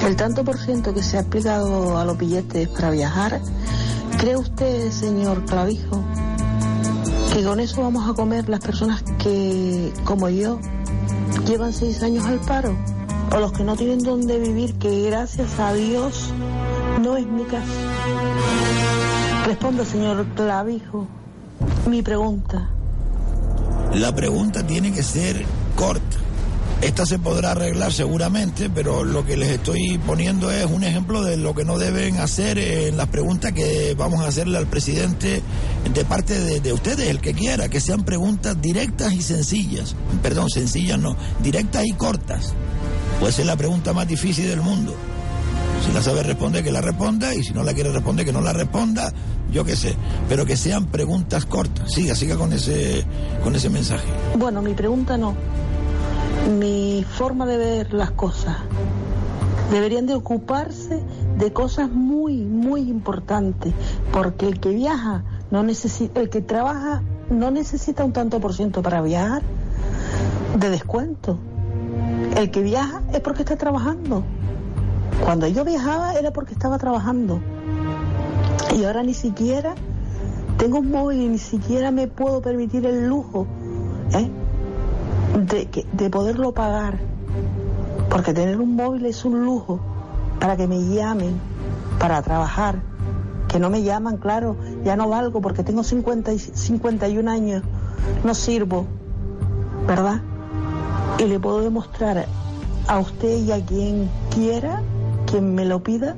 El 0.06 0.14
tanto 0.14 0.44
por 0.44 0.56
ciento 0.56 0.94
que 0.94 1.02
se 1.02 1.16
ha 1.16 1.22
aplicado 1.22 1.98
a 1.98 2.04
los 2.04 2.16
billetes 2.16 2.68
para 2.68 2.92
viajar, 2.92 3.40
¿cree 4.20 4.36
usted, 4.36 4.92
señor 4.92 5.44
Clavijo, 5.46 6.04
que 7.34 7.42
con 7.42 7.58
eso 7.58 7.82
vamos 7.82 8.08
a 8.08 8.14
comer 8.14 8.48
las 8.48 8.60
personas 8.60 9.02
que, 9.18 9.92
como 10.04 10.28
yo, 10.28 10.60
llevan 11.44 11.72
seis 11.72 12.00
años 12.04 12.24
al 12.26 12.38
paro? 12.38 12.76
O 13.34 13.40
los 13.40 13.50
que 13.50 13.64
no 13.64 13.74
tienen 13.74 13.98
dónde 13.98 14.38
vivir, 14.38 14.74
que 14.74 15.02
gracias 15.02 15.58
a 15.58 15.72
Dios 15.72 16.32
no 17.02 17.16
es 17.16 17.26
mi 17.26 17.42
caso. 17.42 17.72
Responda, 19.46 19.84
señor 19.84 20.24
Clavijo, 20.36 21.08
mi 21.88 22.02
pregunta. 22.02 22.70
La 23.94 24.14
pregunta 24.14 24.64
tiene 24.64 24.92
que 24.92 25.02
ser 25.02 25.44
corta. 25.74 26.23
Esta 26.84 27.06
se 27.06 27.18
podrá 27.18 27.52
arreglar 27.52 27.94
seguramente, 27.94 28.68
pero 28.68 29.04
lo 29.04 29.24
que 29.24 29.38
les 29.38 29.48
estoy 29.48 29.96
poniendo 30.06 30.50
es 30.50 30.66
un 30.66 30.84
ejemplo 30.84 31.22
de 31.22 31.38
lo 31.38 31.54
que 31.54 31.64
no 31.64 31.78
deben 31.78 32.18
hacer 32.18 32.58
en 32.58 32.98
las 32.98 33.08
preguntas 33.08 33.52
que 33.52 33.94
vamos 33.96 34.20
a 34.20 34.28
hacerle 34.28 34.58
al 34.58 34.66
presidente 34.66 35.42
de 35.94 36.04
parte 36.04 36.38
de, 36.38 36.60
de 36.60 36.72
ustedes, 36.74 37.08
el 37.08 37.20
que 37.22 37.32
quiera, 37.32 37.70
que 37.70 37.80
sean 37.80 38.04
preguntas 38.04 38.60
directas 38.60 39.14
y 39.14 39.22
sencillas. 39.22 39.96
Perdón, 40.22 40.50
sencillas 40.50 40.98
no, 40.98 41.16
directas 41.42 41.86
y 41.86 41.92
cortas. 41.94 42.52
Puede 43.18 43.32
ser 43.32 43.46
la 43.46 43.56
pregunta 43.56 43.94
más 43.94 44.06
difícil 44.06 44.46
del 44.46 44.60
mundo. 44.60 44.94
Si 45.86 45.90
la 45.90 46.02
sabe 46.02 46.22
responder, 46.22 46.62
que 46.62 46.70
la 46.70 46.82
responda, 46.82 47.34
y 47.34 47.42
si 47.42 47.54
no 47.54 47.62
la 47.62 47.72
quiere 47.72 47.92
responder, 47.92 48.26
que 48.26 48.32
no 48.32 48.42
la 48.42 48.52
responda, 48.52 49.10
yo 49.50 49.64
qué 49.64 49.74
sé. 49.74 49.96
Pero 50.28 50.44
que 50.44 50.58
sean 50.58 50.84
preguntas 50.84 51.46
cortas. 51.46 51.90
Siga, 51.90 52.14
siga 52.14 52.36
con 52.36 52.52
ese, 52.52 53.06
con 53.42 53.56
ese 53.56 53.70
mensaje. 53.70 54.04
Bueno, 54.36 54.60
mi 54.60 54.74
pregunta 54.74 55.16
no. 55.16 55.34
Mi 56.48 57.04
forma 57.08 57.46
de 57.46 57.56
ver 57.56 57.94
las 57.94 58.10
cosas. 58.10 58.56
Deberían 59.70 60.06
de 60.06 60.14
ocuparse 60.14 61.02
de 61.38 61.52
cosas 61.52 61.90
muy, 61.90 62.44
muy 62.44 62.82
importantes. 62.82 63.72
Porque 64.12 64.46
el 64.46 64.60
que 64.60 64.70
viaja, 64.70 65.24
no 65.50 65.62
necesita, 65.62 66.20
el 66.20 66.28
que 66.28 66.42
trabaja, 66.42 67.02
no 67.30 67.50
necesita 67.50 68.04
un 68.04 68.12
tanto 68.12 68.40
por 68.40 68.54
ciento 68.54 68.82
para 68.82 69.00
viajar 69.00 69.42
de 70.58 70.70
descuento. 70.70 71.38
El 72.36 72.50
que 72.50 72.62
viaja 72.62 73.02
es 73.12 73.20
porque 73.20 73.42
está 73.42 73.56
trabajando. 73.56 74.22
Cuando 75.24 75.46
yo 75.46 75.64
viajaba 75.64 76.14
era 76.14 76.32
porque 76.32 76.52
estaba 76.52 76.78
trabajando. 76.78 77.40
Y 78.76 78.84
ahora 78.84 79.02
ni 79.02 79.14
siquiera 79.14 79.74
tengo 80.58 80.78
un 80.78 80.90
móvil 80.90 81.20
y 81.20 81.28
ni 81.28 81.38
siquiera 81.38 81.90
me 81.90 82.06
puedo 82.06 82.40
permitir 82.40 82.86
el 82.86 83.08
lujo 83.08 83.46
¿eh? 84.12 84.30
De, 85.34 85.86
de 85.92 86.10
poderlo 86.10 86.52
pagar. 86.52 86.98
Porque 88.10 88.32
tener 88.32 88.60
un 88.60 88.76
móvil 88.76 89.06
es 89.06 89.24
un 89.24 89.44
lujo 89.44 89.80
para 90.40 90.56
que 90.56 90.66
me 90.66 90.78
llamen, 90.78 91.40
para 91.98 92.22
trabajar. 92.22 92.76
Que 93.48 93.58
no 93.58 93.70
me 93.70 93.82
llaman, 93.82 94.16
claro, 94.16 94.56
ya 94.84 94.96
no 94.96 95.08
valgo 95.08 95.40
porque 95.40 95.62
tengo 95.62 95.84
50 95.84 96.32
y 96.32 96.38
51 96.38 97.30
años, 97.30 97.62
no 98.24 98.34
sirvo, 98.34 98.86
¿verdad? 99.86 100.20
Y 101.18 101.24
le 101.24 101.38
puedo 101.38 101.60
demostrar 101.60 102.26
a 102.88 102.98
usted 102.98 103.38
y 103.38 103.52
a 103.52 103.64
quien 103.64 104.10
quiera, 104.34 104.82
quien 105.26 105.54
me 105.54 105.64
lo 105.64 105.82
pida, 105.82 106.16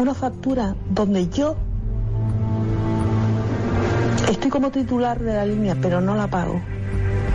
una 0.00 0.14
factura 0.14 0.74
donde 0.90 1.28
yo 1.28 1.56
estoy 4.28 4.50
como 4.50 4.70
titular 4.70 5.20
de 5.20 5.34
la 5.34 5.46
línea, 5.46 5.76
pero 5.80 6.00
no 6.00 6.16
la 6.16 6.26
pago. 6.26 6.60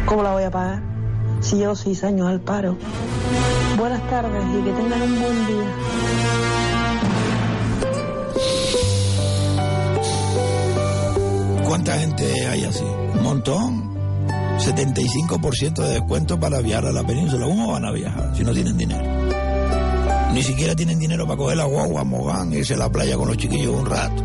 ¿Cómo 0.05 0.21
la 0.21 0.33
voy 0.33 0.43
a 0.43 0.51
pagar? 0.51 0.81
Si 1.41 1.55
llevo 1.55 1.75
seis 1.75 2.03
años 2.03 2.27
al 2.27 2.39
paro. 2.39 2.77
Buenas 3.77 4.07
tardes 4.09 4.43
y 4.53 4.63
que 4.63 4.71
tengan 4.71 5.01
un 5.01 5.19
buen 5.19 5.47
día. 5.47 5.65
¿Cuánta 11.67 11.99
gente 11.99 12.47
hay 12.47 12.63
así? 12.63 12.85
Un 13.15 13.23
montón. 13.23 13.95
75% 14.59 15.73
de 15.83 15.93
descuento 15.93 16.39
para 16.39 16.61
viajar 16.61 16.85
a 16.85 16.91
la 16.91 17.03
península. 17.03 17.47
¿Cómo 17.47 17.71
van 17.71 17.85
a 17.85 17.91
viajar 17.91 18.31
si 18.35 18.43
no 18.43 18.53
tienen 18.53 18.77
dinero? 18.77 19.03
Ni 20.33 20.43
siquiera 20.43 20.75
tienen 20.75 20.99
dinero 20.99 21.25
para 21.25 21.37
coger 21.37 21.57
la 21.57 21.65
guagua, 21.65 22.03
Mogán, 22.03 22.53
irse 22.53 22.75
a 22.75 22.77
la 22.77 22.89
playa 22.89 23.17
con 23.17 23.27
los 23.27 23.37
chiquillos 23.37 23.75
un 23.75 23.85
rato. 23.85 24.23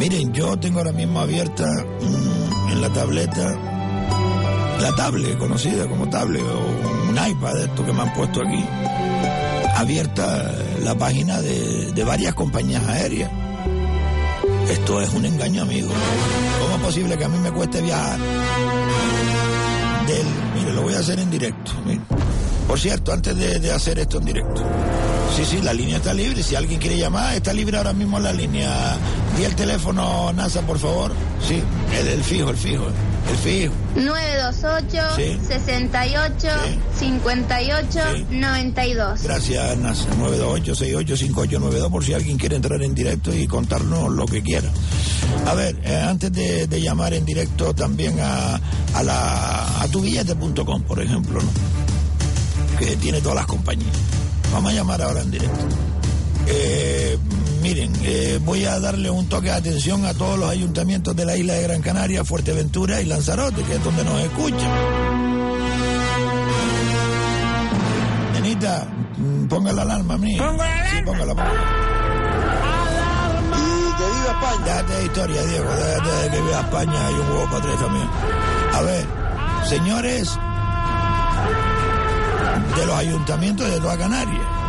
Miren, 0.00 0.32
yo 0.32 0.58
tengo 0.58 0.78
ahora 0.78 0.92
mismo 0.92 1.20
abierta 1.20 1.66
mm, 1.66 2.72
en 2.72 2.80
la 2.80 2.90
tableta, 2.90 3.54
la 4.80 4.94
tablet, 4.96 5.36
conocida 5.36 5.86
como 5.86 6.08
tablet, 6.08 6.42
o 6.42 7.10
un 7.10 7.18
iPad 7.18 7.64
esto 7.64 7.84
que 7.84 7.92
me 7.92 8.00
han 8.00 8.14
puesto 8.14 8.40
aquí, 8.40 8.64
abierta 9.76 10.56
la 10.82 10.94
página 10.94 11.42
de, 11.42 11.92
de 11.92 12.04
varias 12.04 12.32
compañías 12.32 12.82
aéreas. 12.88 13.30
Esto 14.70 15.02
es 15.02 15.12
un 15.12 15.26
engaño, 15.26 15.62
amigo. 15.64 15.90
¿Cómo 16.62 16.76
es 16.76 16.80
posible 16.80 17.18
que 17.18 17.24
a 17.26 17.28
mí 17.28 17.38
me 17.38 17.52
cueste 17.52 17.82
viajar? 17.82 18.18
Del, 20.06 20.26
mire, 20.54 20.72
lo 20.72 20.80
voy 20.80 20.94
a 20.94 21.00
hacer 21.00 21.18
en 21.18 21.30
directo. 21.30 21.72
Por 22.66 22.80
cierto, 22.80 23.12
antes 23.12 23.36
de 23.36 23.70
hacer 23.70 23.98
esto 23.98 24.16
en 24.16 24.24
directo. 24.24 24.64
Sí, 25.36 25.44
sí, 25.44 25.62
la 25.62 25.72
línea 25.72 25.98
está 25.98 26.12
libre. 26.12 26.42
Si 26.42 26.54
alguien 26.56 26.80
quiere 26.80 26.98
llamar, 26.98 27.34
está 27.34 27.52
libre 27.52 27.76
ahora 27.76 27.92
mismo 27.92 28.18
la 28.18 28.32
línea. 28.32 28.96
Di 29.36 29.44
el 29.44 29.54
teléfono, 29.54 30.32
NASA, 30.32 30.60
por 30.62 30.78
favor. 30.78 31.12
Sí, 31.46 31.62
el, 31.98 32.08
el 32.08 32.22
fijo, 32.24 32.50
el 32.50 32.56
fijo. 32.56 32.84
El 33.30 33.36
fijo. 33.36 33.72
928 33.96 35.16
Sí. 35.16 35.38
68 35.46 36.48
58 36.98 38.00
92. 38.30 39.22
Gracias, 39.22 39.78
NASA. 39.78 40.06
928-685892 40.20 41.90
por 41.90 42.04
si 42.04 42.12
alguien 42.14 42.38
quiere 42.38 42.56
entrar 42.56 42.82
en 42.82 42.94
directo 42.94 43.34
y 43.34 43.46
contarnos 43.46 44.10
lo 44.12 44.26
que 44.26 44.42
quiera. 44.42 44.68
A 45.46 45.54
ver, 45.54 45.76
eh, 45.84 45.96
antes 45.96 46.32
de, 46.32 46.66
de 46.66 46.80
llamar 46.82 47.14
en 47.14 47.24
directo 47.24 47.72
también 47.74 48.18
a, 48.20 48.60
a, 48.94 49.02
la, 49.02 49.80
a 49.82 49.88
tubillete.com, 49.88 50.82
por 50.82 51.00
ejemplo, 51.00 51.40
¿no? 51.40 51.50
que 52.78 52.96
tiene 52.96 53.20
todas 53.20 53.36
las 53.36 53.46
compañías. 53.46 53.94
Vamos 54.52 54.72
a 54.72 54.74
llamar 54.74 55.02
ahora 55.02 55.20
en 55.20 55.30
directo. 55.30 55.60
Eh, 56.46 57.16
miren, 57.60 57.92
eh, 58.02 58.38
voy 58.42 58.64
a 58.64 58.78
darle 58.80 59.10
un 59.10 59.28
toque 59.28 59.48
de 59.48 59.54
atención 59.54 60.04
a 60.04 60.14
todos 60.14 60.38
los 60.38 60.50
ayuntamientos 60.50 61.14
de 61.14 61.24
la 61.24 61.36
isla 61.36 61.54
de 61.54 61.62
Gran 61.62 61.82
Canaria, 61.82 62.24
Fuerteventura 62.24 63.00
y 63.00 63.04
Lanzarote, 63.06 63.62
que 63.62 63.74
es 63.74 63.84
donde 63.84 64.04
nos 64.04 64.20
escuchan. 64.20 64.70
Nenita, 68.34 68.86
mm, 69.16 69.46
ponga 69.46 69.72
la 69.72 69.82
alarma, 69.82 70.16
mí. 70.16 70.36
¿Pongo 70.36 70.56
la 70.56 70.64
alarma? 70.64 70.90
Sí, 70.90 71.02
póngala, 71.04 71.34
póngala. 71.34 71.60
Y 73.56 73.96
que 73.96 74.04
viva 74.04 74.30
España. 74.30 74.64
Déjate 74.64 74.92
de 74.94 75.04
historia, 75.04 75.42
Diego, 75.46 75.70
déjate 75.70 76.10
de 76.10 76.30
que 76.30 76.42
viva 76.42 76.60
España, 76.60 77.06
hay 77.06 77.14
un 77.14 77.28
huevo 77.30 77.44
para 77.50 77.62
tres 77.62 77.78
también. 77.78 78.08
A 78.72 78.82
ver, 78.82 79.06
señores 79.68 80.38
de 82.76 82.86
los 82.86 82.96
ayuntamientos 82.96 83.70
de 83.70 83.80
toda 83.80 83.98
Canarias. 83.98 84.59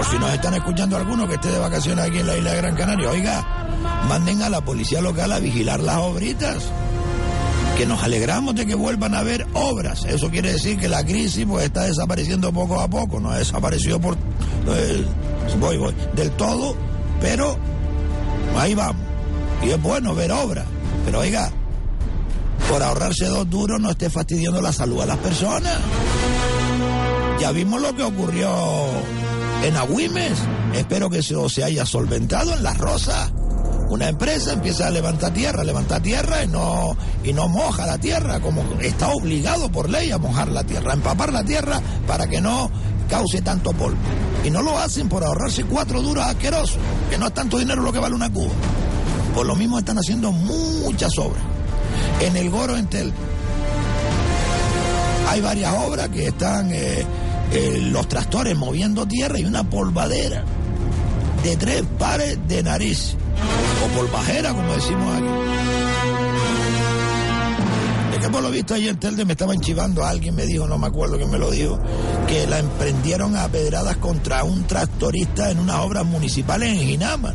Por 0.00 0.08
si 0.08 0.18
nos 0.18 0.32
están 0.32 0.54
escuchando 0.54 0.96
algunos 0.96 1.28
que 1.28 1.34
esté 1.34 1.50
de 1.50 1.58
vacaciones 1.58 2.06
aquí 2.06 2.20
en 2.20 2.26
la 2.26 2.34
isla 2.34 2.52
de 2.52 2.56
Gran 2.56 2.74
Canaria, 2.74 3.10
oiga, 3.10 3.46
manden 4.08 4.40
a 4.40 4.48
la 4.48 4.62
policía 4.62 5.02
local 5.02 5.30
a 5.30 5.38
vigilar 5.38 5.78
las 5.80 5.98
obritas. 5.98 6.56
Que 7.76 7.84
nos 7.84 8.02
alegramos 8.02 8.54
de 8.54 8.64
que 8.64 8.74
vuelvan 8.74 9.14
a 9.14 9.18
haber 9.18 9.46
obras. 9.52 10.06
Eso 10.06 10.30
quiere 10.30 10.52
decir 10.52 10.78
que 10.78 10.88
la 10.88 11.04
crisis 11.04 11.44
pues 11.46 11.66
está 11.66 11.82
desapareciendo 11.82 12.50
poco 12.50 12.80
a 12.80 12.88
poco. 12.88 13.20
No 13.20 13.30
ha 13.30 13.36
desaparecido 13.36 14.00
por 14.00 14.14
eh, 14.14 15.04
voy, 15.58 15.76
voy, 15.76 15.94
del 16.14 16.30
todo, 16.30 16.74
pero 17.20 17.58
ahí 18.56 18.74
vamos. 18.74 19.02
Y 19.62 19.68
es 19.68 19.82
bueno 19.82 20.14
ver 20.14 20.32
obras. 20.32 20.64
Pero 21.04 21.18
oiga, 21.18 21.50
por 22.70 22.82
ahorrarse 22.82 23.26
dos 23.26 23.50
duros 23.50 23.78
no 23.78 23.90
esté 23.90 24.08
fastidiando 24.08 24.62
la 24.62 24.72
salud 24.72 25.02
a 25.02 25.04
las 25.04 25.18
personas. 25.18 25.78
Ya 27.38 27.52
vimos 27.52 27.82
lo 27.82 27.94
que 27.94 28.02
ocurrió 28.02 28.48
en 29.62 29.76
Agüimes. 29.76 30.38
Espero 30.74 31.10
que 31.10 31.18
eso 31.18 31.48
se 31.48 31.64
haya 31.64 31.84
solventado 31.84 32.54
en 32.54 32.62
Las 32.62 32.78
Rosas. 32.78 33.30
Una 33.88 34.08
empresa 34.08 34.52
empieza 34.52 34.86
a 34.86 34.90
levantar 34.90 35.32
tierra, 35.32 35.64
levantar 35.64 36.00
tierra 36.00 36.44
y 36.44 36.48
no, 36.48 36.96
y 37.24 37.32
no 37.32 37.48
moja 37.48 37.86
la 37.86 37.98
tierra, 37.98 38.38
como 38.40 38.62
está 38.80 39.08
obligado 39.08 39.70
por 39.72 39.90
ley 39.90 40.12
a 40.12 40.18
mojar 40.18 40.48
la 40.48 40.62
tierra, 40.62 40.92
a 40.92 40.94
empapar 40.94 41.32
la 41.32 41.42
tierra 41.42 41.80
para 42.06 42.28
que 42.28 42.40
no 42.40 42.70
cause 43.08 43.42
tanto 43.42 43.72
polvo. 43.72 43.98
Y 44.44 44.50
no 44.50 44.62
lo 44.62 44.78
hacen 44.78 45.08
por 45.08 45.24
ahorrarse 45.24 45.64
cuatro 45.64 46.00
duros 46.02 46.24
asquerosos, 46.24 46.78
que 47.10 47.18
no 47.18 47.26
es 47.26 47.34
tanto 47.34 47.58
dinero 47.58 47.82
lo 47.82 47.92
que 47.92 47.98
vale 47.98 48.14
una 48.14 48.32
cuba. 48.32 48.52
Por 49.34 49.46
lo 49.46 49.56
mismo 49.56 49.78
están 49.78 49.98
haciendo 49.98 50.30
muchas 50.30 51.18
obras. 51.18 51.42
En 52.20 52.36
el 52.36 52.48
Goro 52.48 52.76
Entel 52.76 53.12
hay 55.28 55.40
varias 55.40 55.74
obras 55.74 56.08
que 56.08 56.28
están 56.28 56.70
eh, 56.72 57.04
eh, 57.52 57.78
los 57.90 58.08
tractores 58.08 58.56
moviendo 58.56 59.06
tierra 59.06 59.38
y 59.38 59.44
una 59.44 59.68
polvadera 59.68 60.44
de 61.42 61.56
tres 61.56 61.82
pares 61.98 62.38
de 62.46 62.62
nariz, 62.62 63.16
o 63.84 63.98
polvajera, 63.98 64.52
como 64.52 64.72
decimos 64.74 65.16
aquí. 65.16 65.26
Es 68.14 68.18
que 68.18 68.30
por 68.30 68.42
lo 68.42 68.50
visto 68.50 68.74
ahí 68.74 68.88
en 68.88 68.98
Telde 68.98 69.24
me 69.24 69.32
estaban 69.32 69.58
chivando 69.60 70.04
alguien, 70.04 70.34
me 70.34 70.44
dijo, 70.44 70.66
no 70.66 70.78
me 70.78 70.88
acuerdo 70.88 71.16
quién 71.16 71.30
me 71.30 71.38
lo 71.38 71.50
dijo, 71.50 71.78
que 72.28 72.46
la 72.46 72.58
emprendieron 72.58 73.36
a 73.36 73.48
pedradas 73.48 73.96
contra 73.96 74.44
un 74.44 74.64
tractorista 74.64 75.50
en 75.50 75.58
unas 75.58 75.76
obras 75.76 76.04
municipales 76.04 76.70
en 76.70 76.86
Ginama. 76.86 77.34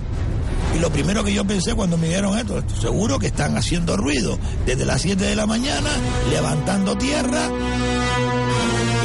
Y 0.75 0.79
lo 0.79 0.89
primero 0.91 1.23
que 1.23 1.33
yo 1.33 1.45
pensé 1.45 1.73
cuando 1.73 1.97
me 1.97 2.09
dieron 2.09 2.37
esto, 2.37 2.61
seguro 2.79 3.17
que 3.17 3.27
están 3.27 3.57
haciendo 3.57 3.95
ruido 3.97 4.37
desde 4.65 4.85
las 4.85 5.01
7 5.01 5.23
de 5.23 5.35
la 5.35 5.45
mañana, 5.45 5.89
levantando 6.29 6.97
tierra 6.97 7.49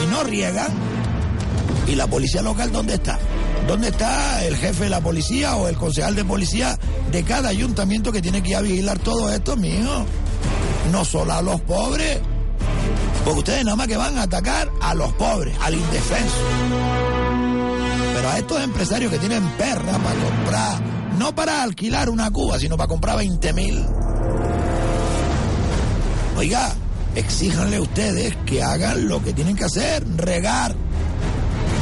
y 0.02 0.06
no 0.10 0.24
riegan. 0.24 0.89
¿Y 1.86 1.94
la 1.94 2.06
policía 2.06 2.42
local 2.42 2.70
dónde 2.72 2.94
está? 2.94 3.18
¿Dónde 3.66 3.88
está 3.88 4.44
el 4.44 4.56
jefe 4.56 4.84
de 4.84 4.90
la 4.90 5.00
policía 5.00 5.56
o 5.56 5.68
el 5.68 5.76
concejal 5.76 6.14
de 6.14 6.24
policía 6.24 6.78
de 7.10 7.22
cada 7.24 7.48
ayuntamiento 7.48 8.12
que 8.12 8.22
tiene 8.22 8.42
que 8.42 8.50
ir 8.50 8.56
a 8.56 8.60
vigilar 8.60 8.98
todo 8.98 9.32
esto, 9.32 9.56
mijo? 9.56 10.04
No 10.92 11.04
solo 11.04 11.32
a 11.32 11.42
los 11.42 11.60
pobres. 11.62 12.20
Porque 13.24 13.38
ustedes 13.38 13.64
nada 13.64 13.76
más 13.76 13.86
que 13.86 13.96
van 13.96 14.18
a 14.18 14.22
atacar 14.22 14.70
a 14.80 14.94
los 14.94 15.12
pobres, 15.12 15.54
al 15.60 15.74
indefenso. 15.74 16.36
Pero 18.14 18.28
a 18.28 18.38
estos 18.38 18.60
empresarios 18.62 19.12
que 19.12 19.18
tienen 19.18 19.46
perra 19.50 19.98
para 19.98 20.20
comprar, 20.20 20.82
no 21.18 21.34
para 21.34 21.62
alquilar 21.62 22.08
una 22.10 22.30
cuba, 22.30 22.58
sino 22.58 22.76
para 22.76 22.88
comprar 22.88 23.16
20 23.18 23.52
mil. 23.52 23.86
Oiga, 26.36 26.74
exíjanle 27.14 27.80
ustedes 27.80 28.34
que 28.46 28.62
hagan 28.62 29.06
lo 29.08 29.22
que 29.22 29.32
tienen 29.32 29.56
que 29.56 29.64
hacer, 29.64 30.04
regar, 30.16 30.74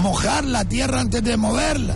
mojar 0.08 0.44
la 0.46 0.64
tierra 0.64 1.00
antes 1.00 1.22
de 1.22 1.36
moverla. 1.36 1.94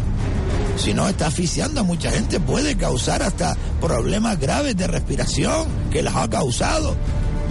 Si 0.76 0.92
no, 0.92 1.08
está 1.08 1.28
asfixiando 1.28 1.80
a 1.80 1.82
mucha 1.82 2.10
gente, 2.10 2.40
puede 2.40 2.76
causar 2.76 3.22
hasta 3.22 3.56
problemas 3.80 4.38
graves 4.38 4.76
de 4.76 4.86
respiración 4.86 5.66
que 5.90 6.02
las 6.02 6.14
ha 6.16 6.28
causado. 6.28 6.94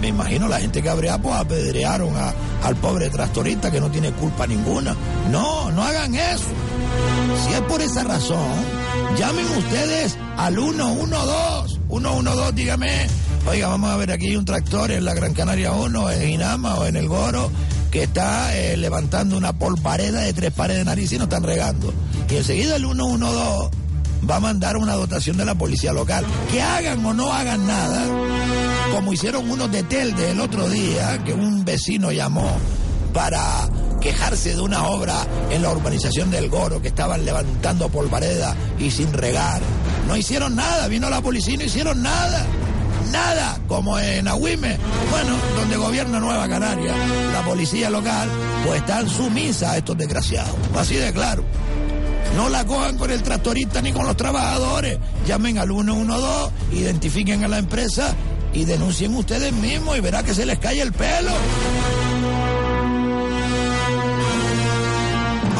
Me 0.00 0.08
imagino 0.08 0.46
la 0.46 0.60
gente 0.60 0.80
que 0.80 0.88
habría 0.88 1.18
pues 1.18 1.34
apedrearon 1.34 2.14
al 2.62 2.76
pobre 2.76 3.10
tractorista 3.10 3.72
que 3.72 3.80
no 3.80 3.90
tiene 3.90 4.12
culpa 4.12 4.46
ninguna. 4.46 4.94
No, 5.32 5.72
no 5.72 5.82
hagan 5.82 6.14
eso. 6.14 6.44
Si 7.44 7.54
es 7.54 7.60
por 7.62 7.82
esa 7.82 8.04
razón, 8.04 8.46
llamen 9.18 9.46
ustedes 9.58 10.16
al 10.36 10.54
112. 10.54 11.80
112, 11.88 12.52
dígame. 12.52 13.08
Oiga, 13.48 13.66
vamos 13.66 13.90
a 13.90 13.96
ver, 13.96 14.12
aquí 14.12 14.36
un 14.36 14.44
tractor 14.44 14.92
en 14.92 15.04
la 15.04 15.14
Gran 15.14 15.34
Canaria 15.34 15.72
1, 15.72 16.10
en 16.12 16.30
Inama 16.30 16.76
o 16.76 16.86
en 16.86 16.94
el 16.94 17.08
Goro, 17.08 17.50
que 17.92 18.04
está 18.04 18.56
eh, 18.56 18.76
levantando 18.78 19.36
una 19.36 19.52
polvareda 19.52 20.22
de 20.22 20.32
tres 20.32 20.50
pares 20.50 20.78
de 20.78 20.84
nariz 20.84 21.12
y 21.12 21.18
no 21.18 21.24
están 21.24 21.42
regando. 21.42 21.92
Y 22.30 22.36
enseguida 22.36 22.76
el 22.76 22.84
112 22.84 23.70
va 24.28 24.36
a 24.36 24.40
mandar 24.40 24.78
una 24.78 24.94
dotación 24.94 25.36
de 25.36 25.44
la 25.44 25.54
policía 25.54 25.92
local. 25.92 26.24
Que 26.50 26.62
hagan 26.62 27.04
o 27.04 27.12
no 27.12 27.30
hagan 27.30 27.66
nada, 27.66 28.02
como 28.92 29.12
hicieron 29.12 29.48
unos 29.48 29.70
de 29.70 29.82
Telde 29.82 30.30
el 30.30 30.40
otro 30.40 30.70
día, 30.70 31.22
que 31.22 31.34
un 31.34 31.66
vecino 31.66 32.10
llamó 32.10 32.50
para 33.12 33.68
quejarse 34.00 34.54
de 34.54 34.62
una 34.62 34.86
obra 34.86 35.14
en 35.50 35.60
la 35.60 35.70
urbanización 35.70 36.30
del 36.30 36.48
Goro, 36.48 36.80
que 36.80 36.88
estaban 36.88 37.26
levantando 37.26 37.90
polvareda 37.90 38.56
y 38.78 38.90
sin 38.90 39.12
regar. 39.12 39.60
No 40.08 40.16
hicieron 40.16 40.56
nada, 40.56 40.88
vino 40.88 41.10
la 41.10 41.20
policía 41.20 41.54
y 41.54 41.58
no 41.58 41.64
hicieron 41.64 42.02
nada. 42.02 42.46
Nada, 43.10 43.58
como 43.68 43.98
en 43.98 44.28
Agüime, 44.28 44.78
bueno, 45.10 45.36
donde 45.56 45.76
gobierna 45.76 46.20
Nueva 46.20 46.48
Canaria, 46.48 46.94
la 47.32 47.42
policía 47.44 47.90
local, 47.90 48.28
pues 48.64 48.80
están 48.80 49.08
sumisa 49.08 49.72
a 49.72 49.76
estos 49.78 49.96
desgraciados, 49.96 50.54
así 50.76 50.94
de 50.96 51.12
claro. 51.12 51.44
No 52.36 52.48
la 52.48 52.64
cojan 52.64 52.96
con 52.96 53.10
el 53.10 53.22
tractorista 53.22 53.82
ni 53.82 53.92
con 53.92 54.06
los 54.06 54.16
trabajadores. 54.16 54.98
Llamen 55.26 55.58
al 55.58 55.68
112, 55.68 56.50
identifiquen 56.72 57.44
a 57.44 57.48
la 57.48 57.58
empresa 57.58 58.14
y 58.54 58.64
denuncien 58.64 59.14
ustedes 59.14 59.52
mismos 59.52 59.98
y 59.98 60.00
verá 60.00 60.22
que 60.22 60.34
se 60.34 60.46
les 60.46 60.58
cae 60.58 60.80
el 60.80 60.92
pelo. 60.92 61.32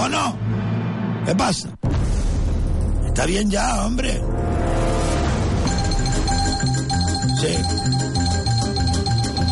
¿O 0.02 0.08
no? 0.08 0.36
¿Qué 1.26 1.34
pasa? 1.34 1.68
Está 3.06 3.26
bien 3.26 3.50
ya, 3.50 3.84
hombre. 3.84 4.20
Sí. 7.42 7.56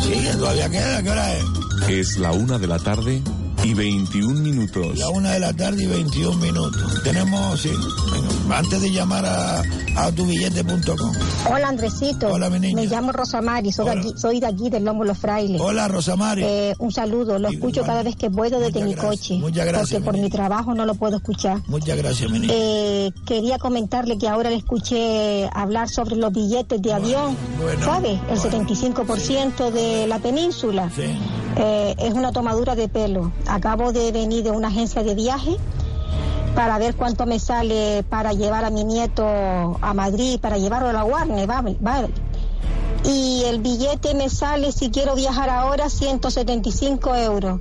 Sí, 0.05 0.29
todavía 0.39 0.71
queda. 0.71 1.03
¿Qué 1.03 1.11
hora 1.11 1.37
es? 1.37 1.45
Es 1.89 2.19
la 2.19 2.31
una 2.31 2.57
de 2.57 2.69
la 2.69 2.79
tarde 2.79 3.21
y 3.65 3.75
21 3.75 4.41
minutos. 4.41 4.99
La 4.99 5.09
una 5.11 5.33
de 5.33 5.41
la 5.41 5.53
tarde 5.53 5.85
y 5.85 5.87
21 5.87 6.37
minutos. 6.39 7.03
Tenemos, 7.03 7.61
sí, 7.61 7.71
antes 8.51 8.81
de 8.81 8.91
llamar 8.91 9.25
a, 9.27 9.63
a 9.97 10.13
tubillete.com. 10.13 11.13
Hola 11.51 11.69
Andresito. 11.69 12.29
Hola, 12.29 12.49
mi 12.51 12.61
niña. 12.61 12.75
Me 12.75 12.87
llamo 12.87 13.13
Rosamari, 13.13 13.73
soy, 13.73 13.87
de 13.87 13.91
aquí, 13.93 14.13
soy 14.17 14.41
de 14.41 14.47
aquí 14.47 14.71
del 14.71 14.85
Lomo 14.85 15.05
Los 15.05 15.19
Frailes. 15.19 15.61
Hola, 15.61 15.89
Rosamari. 15.89 16.43
Eh, 16.45 16.75
un 16.79 16.93
saludo, 16.93 17.39
lo 17.39 17.49
escucho 17.49 17.83
cada 17.83 18.03
vez 18.03 18.17
que 18.17 18.31
puedo 18.31 18.59
desde 18.61 18.83
mi 18.85 18.95
coche. 18.95 19.35
Muchas 19.39 19.67
gracias, 19.67 20.03
Porque 20.03 20.19
por 20.19 20.19
mi 20.19 20.31
trabajo 20.31 20.75
no 20.75 20.87
lo 20.87 20.95
puedo 20.95 21.17
escuchar. 21.17 21.61
Muchas 21.67 21.97
gracias, 21.97 22.31
mi 22.31 22.41
niña. 22.41 22.53
Eh, 22.57 23.13
quería 23.27 23.59
comentarle 23.59 24.19
que 24.19 24.29
ahora 24.29 24.51
le 24.51 24.57
escuché 24.57 25.49
hablar 25.53 25.89
sobre 25.89 26.17
los 26.17 26.33
billetes 26.33 26.81
de 26.81 26.93
avión, 26.93 27.37
bueno, 27.61 27.85
¿sabe? 27.85 28.21
El 28.31 28.39
75% 28.39 29.71
de 29.71 30.07
la 30.07 30.19
península. 30.19 30.91
Eh, 31.57 31.95
es 31.99 32.15
una 32.15 32.33
tomadura 32.33 32.75
de 32.75 32.89
pelo. 32.89 33.33
Acabo 33.47 33.93
de 33.93 34.13
venir 34.13 34.45
de 34.45 34.51
una 34.51 34.69
agencia 34.69 35.03
de 35.03 35.15
viaje 35.15 35.57
para 36.55 36.79
ver 36.79 36.97
cuánto 36.97 37.27
me 37.27 37.39
sale 37.39 38.05
para 38.09 38.33
llevar 38.33 38.65
a 38.65 38.71
mi 38.71 38.85
nieto 38.85 39.25
a 39.25 39.95
Madrid, 39.95 40.39
para 40.41 40.59
llevarlo 40.59 40.89
a 40.89 40.93
la 40.93 41.05
Warner, 41.05 41.47
vale, 41.47 41.77
vale. 41.81 42.09
Y 43.05 43.45
el 43.47 43.61
billete 43.61 44.15
me 44.15 44.29
sale, 44.29 44.73
si 44.73 44.91
quiero 44.91 45.15
viajar 45.15 45.49
ahora, 45.49 45.89
175 45.89 47.15
euros. 47.17 47.61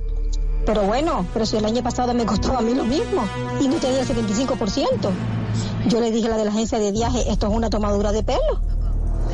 Pero 0.66 0.82
bueno, 0.82 1.26
pero 1.32 1.46
si 1.46 1.56
el 1.56 1.64
año 1.64 1.82
pasado 1.82 2.12
me 2.12 2.26
costó 2.26 2.56
a 2.56 2.60
mí 2.60 2.74
lo 2.74 2.84
mismo 2.84 3.22
y 3.60 3.68
no 3.68 3.76
tenía 3.76 4.00
el 4.00 4.06
75%. 4.06 5.10
Yo 5.88 6.00
le 6.00 6.10
dije 6.10 6.26
a 6.28 6.30
la 6.30 6.36
de 6.36 6.44
la 6.44 6.50
agencia 6.50 6.78
de 6.78 6.92
viaje, 6.92 7.30
esto 7.30 7.46
es 7.46 7.52
una 7.52 7.70
tomadura 7.70 8.12
de 8.12 8.22
pelo. 8.22 8.60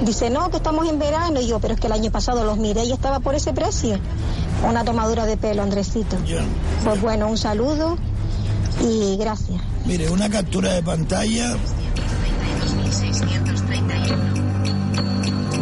Dice, 0.02 0.30
no, 0.30 0.50
que 0.50 0.58
estamos 0.58 0.88
en 0.88 0.98
verano. 0.98 1.40
Y 1.40 1.46
yo, 1.48 1.58
pero 1.58 1.74
es 1.74 1.80
que 1.80 1.86
el 1.86 1.92
año 1.92 2.10
pasado 2.10 2.44
los 2.44 2.58
miré 2.58 2.84
y 2.84 2.92
estaba 2.92 3.20
por 3.20 3.34
ese 3.34 3.52
precio. 3.52 3.98
Una 4.68 4.84
tomadura 4.84 5.26
de 5.26 5.36
pelo, 5.36 5.62
Andresito. 5.62 6.16
Pues 6.84 7.00
bueno, 7.00 7.28
un 7.28 7.38
saludo 7.38 7.96
y 8.82 9.16
gracias. 9.16 9.60
Mire, 9.86 10.08
una 10.10 10.28
captura 10.28 10.72
de 10.74 10.82
pantalla. 10.82 11.56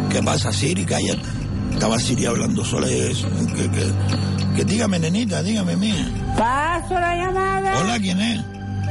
¿Qué 0.09 0.21
pasa, 0.23 0.51
Siri? 0.51 0.85
Cállate. 0.85 1.21
Estaba 1.73 1.99
Siri 1.99 2.25
hablando 2.25 2.63
sola 2.63 2.87
de 2.87 3.11
eso. 3.11 3.27
Que, 3.55 3.69
que- 3.69 3.93
que 4.55 4.63
dígame, 4.63 4.97
nenita, 4.99 5.43
dígame, 5.43 5.75
mía. 5.75 6.07
Paso 6.37 6.93
la 6.93 7.13
llamada. 7.17 7.77
Hola, 7.81 7.99
¿quién 7.99 8.21
es? 8.21 8.41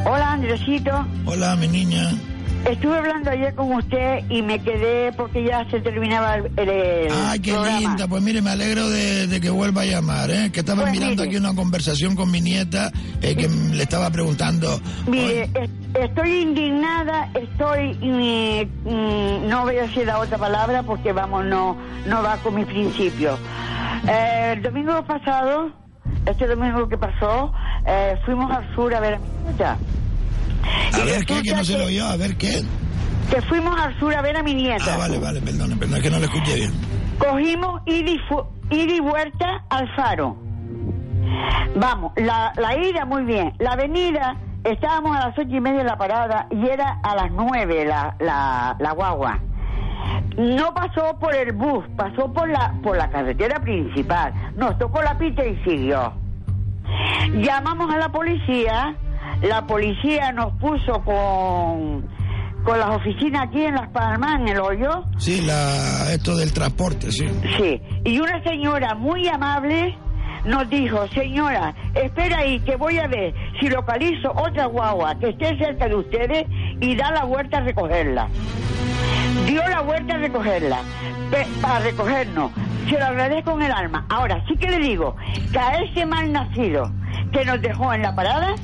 Hola, 0.05 0.33
Andresito. 0.33 0.91
Hola, 1.25 1.57
mi 1.57 1.69
niña. 1.69 2.11
Estuve 2.69 2.97
hablando 2.97 3.31
ayer 3.31 3.55
con 3.55 3.73
usted 3.74 4.24
y 4.31 4.41
me 4.41 4.59
quedé 4.59 5.12
porque 5.12 5.45
ya 5.45 5.69
se 5.70 5.81
terminaba 5.81 6.36
el, 6.36 6.47
el 6.57 7.12
Ay, 7.12 7.39
qué 7.41 7.53
programa. 7.53 7.78
linda. 7.81 8.09
Pues 8.09 8.23
mire, 8.23 8.41
me 8.41 8.51
alegro 8.51 8.89
de, 8.89 9.27
de 9.27 9.41
que 9.41 9.51
vuelva 9.51 9.82
a 9.82 9.85
llamar, 9.85 10.31
¿eh? 10.31 10.51
Que 10.51 10.61
estaba 10.61 10.82
Pues 10.82 10.93
mirando 10.93 11.24
mire. 11.24 11.28
aquí 11.28 11.36
una 11.36 11.55
conversación 11.55 12.16
con 12.16 12.31
mi 12.31 12.41
nieta 12.41 12.91
eh, 13.20 13.36
que 13.36 13.49
le 13.49 13.82
estaba 13.82 14.09
preguntando. 14.11 14.81
Mire, 15.07 15.43
es- 15.55 15.70
estoy 15.95 16.41
indignada, 16.41 17.28
estoy... 17.35 17.95
mm, 18.01 18.89
mm, 18.89 19.49
no 19.49 19.62
voy 19.65 19.77
a 19.77 19.82
decir 19.82 20.07
la 20.07 20.19
otra 20.19 20.39
palabra 20.39 20.82
porque, 20.85 21.12
vamos, 21.12 21.45
no, 21.45 21.77
no 22.07 22.23
va 22.23 22.39
con 22.39 22.55
mi 22.55 22.65
principio. 22.65 23.36
Eh, 24.09 24.55
el 24.57 24.62
domingo 24.62 25.05
pasado, 25.05 25.70
este 26.24 26.47
domingo 26.47 26.89
que 26.89 26.97
pasó, 26.97 27.53
eh, 27.86 28.16
fuimos 28.24 28.51
al 28.51 28.74
sur 28.74 28.95
a 28.95 29.01
ver 29.01 29.15
a 29.15 29.19
mi 29.19 29.24
nieta. 29.49 29.77
A 30.93 31.05
ver, 31.05 31.24
¿qué? 31.24 31.43
Que 31.43 31.55
no 31.55 31.65
se 31.65 31.78
lo 31.78 31.85
oyó. 31.86 32.07
A 32.07 32.16
ver, 32.16 32.36
¿qué? 32.36 32.62
Que 33.31 33.41
fuimos 33.43 33.78
al 33.81 33.99
sur 33.99 34.15
a 34.15 34.23
ver 34.23 34.36
a 34.36 34.43
mi 34.43 34.55
nieta. 34.55 34.95
Ah, 34.95 34.97
vale, 34.99 35.19
vale, 35.19 35.41
perdón, 35.41 35.78
perdón, 35.78 35.97
es 35.97 36.03
que 36.03 36.11
no 36.11 36.19
le 36.19 36.24
escuché 36.27 36.55
bien. 36.57 36.73
Cogimos 37.19 37.81
ida 37.86 38.11
y, 38.11 38.19
fu- 38.28 38.45
ida 38.70 38.95
y 38.95 39.01
vuelta 39.01 39.65
al 39.70 39.89
faro. 39.97 40.36
Vamos, 41.77 42.12
la, 42.16 42.53
la 42.57 42.78
ida 42.78 43.05
muy 43.05 43.24
bien. 43.24 43.53
La 43.59 43.77
venida, 43.77 44.36
estábamos 44.62 45.16
a 45.16 45.28
las 45.28 45.39
ocho 45.39 45.49
y 45.57 45.61
media 45.61 45.81
en 45.81 45.86
la 45.86 45.97
parada 45.97 46.47
y 46.51 46.66
era 46.69 47.01
a 47.03 47.15
las 47.16 47.31
nueve 47.32 47.85
la, 47.85 48.15
la, 48.20 48.77
la 48.78 48.93
guagua. 48.93 49.39
No 50.36 50.74
pasó 50.74 51.19
por 51.19 51.35
el 51.35 51.53
bus, 51.53 51.85
pasó 51.97 52.32
por 52.32 52.49
la, 52.49 52.74
por 52.82 52.97
la 52.97 53.09
carretera 53.11 53.61
principal. 53.61 54.32
Nos 54.57 54.77
tocó 54.78 55.01
la 55.03 55.16
pita 55.16 55.45
y 55.45 55.57
siguió. 55.65 56.12
Llamamos 57.32 57.93
a 57.93 57.97
la 57.99 58.11
policía, 58.11 58.95
la 59.49 59.66
policía 59.66 60.33
nos 60.33 60.53
puso 60.55 61.03
con, 61.05 62.07
con 62.65 62.79
las 62.79 62.97
oficinas 62.97 63.47
aquí 63.49 63.62
en 63.62 63.75
Las 63.75 63.91
Palmas, 63.91 64.41
en 64.41 64.49
el 64.49 64.61
hoyo. 64.61 65.05
Sí, 65.19 65.43
la, 65.43 66.12
esto 66.12 66.37
del 66.37 66.53
transporte, 66.53 67.12
sí. 67.12 67.27
Sí, 67.59 67.81
y 68.05 68.19
una 68.19 68.43
señora 68.43 68.95
muy 68.95 69.29
amable 69.29 69.97
nos 70.47 70.69
dijo, 70.69 71.07
señora, 71.09 71.75
espera 71.95 72.39
ahí 72.39 72.61
que 72.61 72.77
voy 72.77 72.99
a 72.99 73.07
ver 73.07 73.35
si 73.61 73.69
localizo 73.69 74.31
otra 74.33 74.66
guagua 74.66 75.19
que 75.19 75.31
esté 75.31 75.57
cerca 75.59 75.89
de 75.89 75.95
ustedes 75.95 76.47
y 76.81 76.95
da 76.97 77.11
la 77.11 77.25
vuelta 77.25 77.59
a 77.59 77.61
recogerla. 77.61 78.29
Dio 79.47 79.66
la 79.69 79.81
vuelta 79.83 80.15
a 80.15 80.19
recogerla, 80.19 80.81
para 81.61 81.81
recogernos. 81.81 82.51
Se 82.89 82.99
lo 82.99 83.07
agradezco 83.07 83.53
con 83.53 83.62
el 83.62 83.73
alma. 83.73 84.07
Ahora, 84.11 84.43
sí 84.47 84.57
que 84.57 84.71
le 84.71 84.79
digo 84.79 85.16
que 85.53 85.59
a 85.59 85.79
ese 85.83 86.05
mal 86.05 86.31
nacido 86.33 86.91
que 87.33 87.45
nos 87.45 87.61
dejó 87.62 87.93
en 87.95 88.03
la 88.03 88.15
parada, 88.15 88.55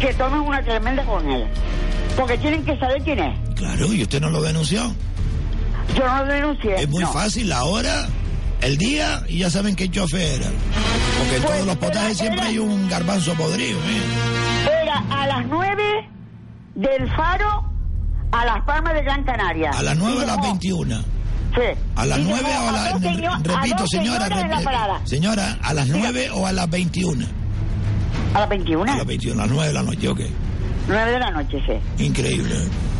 que 0.00 0.12
tomen 0.14 0.40
una 0.40 0.62
tremenda 0.62 1.04
con 1.04 1.28
él. 1.30 1.46
Porque 2.16 2.36
tienen 2.38 2.64
que 2.64 2.76
saber 2.78 3.02
quién 3.02 3.18
es. 3.18 3.38
Claro, 3.54 3.92
y 3.92 4.02
usted 4.02 4.20
no 4.20 4.30
lo 4.30 4.42
denunció. 4.42 4.92
Yo 5.96 6.06
no 6.06 6.24
lo 6.24 6.32
denuncié. 6.32 6.74
Es 6.82 6.88
muy 6.88 7.02
no. 7.04 7.12
fácil, 7.12 7.48
la 7.48 7.64
hora, 7.64 8.08
el 8.60 8.76
día, 8.78 9.22
y 9.28 9.38
ya 9.38 9.50
saben 9.50 9.76
qué 9.76 9.90
chofer 9.90 10.40
era. 10.40 10.50
Porque 11.18 11.36
en 11.36 11.42
Pues, 11.42 11.54
todos 11.54 11.66
los 11.66 11.76
potajes 11.76 12.20
era- 12.20 12.32
siempre 12.32 12.42
hay 12.42 12.58
un 12.58 12.88
garbanzo 12.88 13.34
podrido. 13.34 13.78
¿eh? 13.78 14.82
Era 14.82 15.04
a 15.10 15.26
las 15.26 15.46
9 15.46 16.08
del 16.74 17.08
Faro 17.16 17.64
a 18.32 18.44
Las 18.44 18.64
Palmas 18.64 18.94
de 18.94 19.02
Gran 19.02 19.24
Canaria. 19.24 19.70
A 19.70 19.82
las 19.82 19.96
9 19.96 20.16
Y 20.18 20.22
a 20.22 20.26
las 20.26 20.36
dejó- 20.36 20.42
21. 20.48 20.98
Sí. 21.54 21.60
A 21.96 22.06
las 22.06 22.18
Y 22.18 22.22
9 22.22 22.48
dejó 22.48 22.64
o 22.64 22.68
a 22.68 22.72
las... 22.72 23.00
señor- 23.00 23.42
repito, 23.42 23.86
señora, 23.88 24.28
la 24.28 25.00
señora, 25.04 25.58
a 25.62 25.74
las 25.74 25.88
9 25.88 26.30
o 26.32 26.46
a 26.46 26.52
las 26.52 26.70
21. 26.70 27.26
¿A 28.34 28.40
las 28.40 28.48
21? 28.48 28.92
A 28.92 28.96
las 28.96 29.06
21, 29.06 29.42
a 29.42 29.46
las 29.46 29.54
9 29.54 29.68
de 29.68 29.74
la 29.74 29.82
noche, 29.82 30.08
ok. 30.08 30.20
9 30.88 31.10
de 31.12 31.18
la 31.18 31.30
noche, 31.30 31.62
sí. 31.66 32.04
Increíble, 32.04 32.54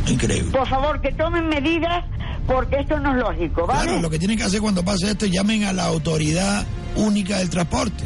increíble. 0.09 0.51
Por 0.51 0.67
favor, 0.69 1.01
que 1.01 1.13
tomen 1.13 1.49
medidas 1.49 2.05
porque 2.47 2.77
esto 2.81 2.99
no 2.99 3.13
es 3.13 3.17
lógico, 3.23 3.67
¿vale? 3.67 3.85
Claro, 3.85 4.01
lo 4.03 4.11
que 4.11 4.19
tienen 4.19 4.37
que 4.37 4.45
hacer 4.45 4.61
cuando 4.61 4.85
pase 4.85 5.11
esto 5.11 5.25
es 5.27 5.31
llamen 5.33 5.65
a 5.65 5.73
la 5.73 5.85
autoridad 5.85 6.65
única 6.97 7.39
del 7.39 7.49
transporte 7.51 8.05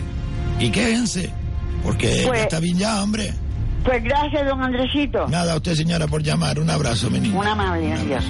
y 0.61 0.71
quéjense, 0.71 1.31
porque 1.83 2.23
Pues- 2.27 2.41
está 2.43 2.61
bien 2.61 2.79
ya, 2.79 3.03
hombre. 3.03 3.33
Pues 3.85 4.03
gracias, 4.03 4.47
don 4.47 4.63
Andresito. 4.63 5.29
Nada, 5.29 5.53
a 5.53 5.57
usted 5.57 5.75
señora 5.75 6.07
por 6.07 6.23
llamar, 6.23 6.59
un 6.59 6.71
abrazo, 6.71 7.11
mi 7.11 7.21
niño. 7.21 7.39
Un 7.39 7.47
amable, 7.47 7.93
adiós. 7.93 8.25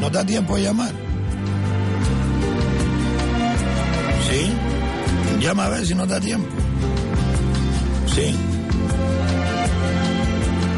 ¿No 0.00 0.10
da 0.10 0.24
tiempo 0.24 0.56
de 0.56 0.62
llamar? 0.62 0.92
¿Sí? 4.28 4.52
Llama 5.40 5.66
a 5.66 5.68
ver 5.70 5.86
si 5.86 5.94
no 5.94 6.06
da 6.06 6.20
tiempo. 6.20 6.48
Sí. 8.14 8.34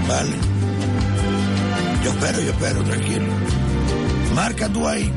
Vale. 0.09 0.37
Yo 2.05 2.11
espero, 2.11 2.41
yo 2.41 2.51
espero, 2.51 2.83
tranquilo. 2.83 3.27
Marca 4.35 4.69
tú 4.69 4.87
ahí. 4.87 5.11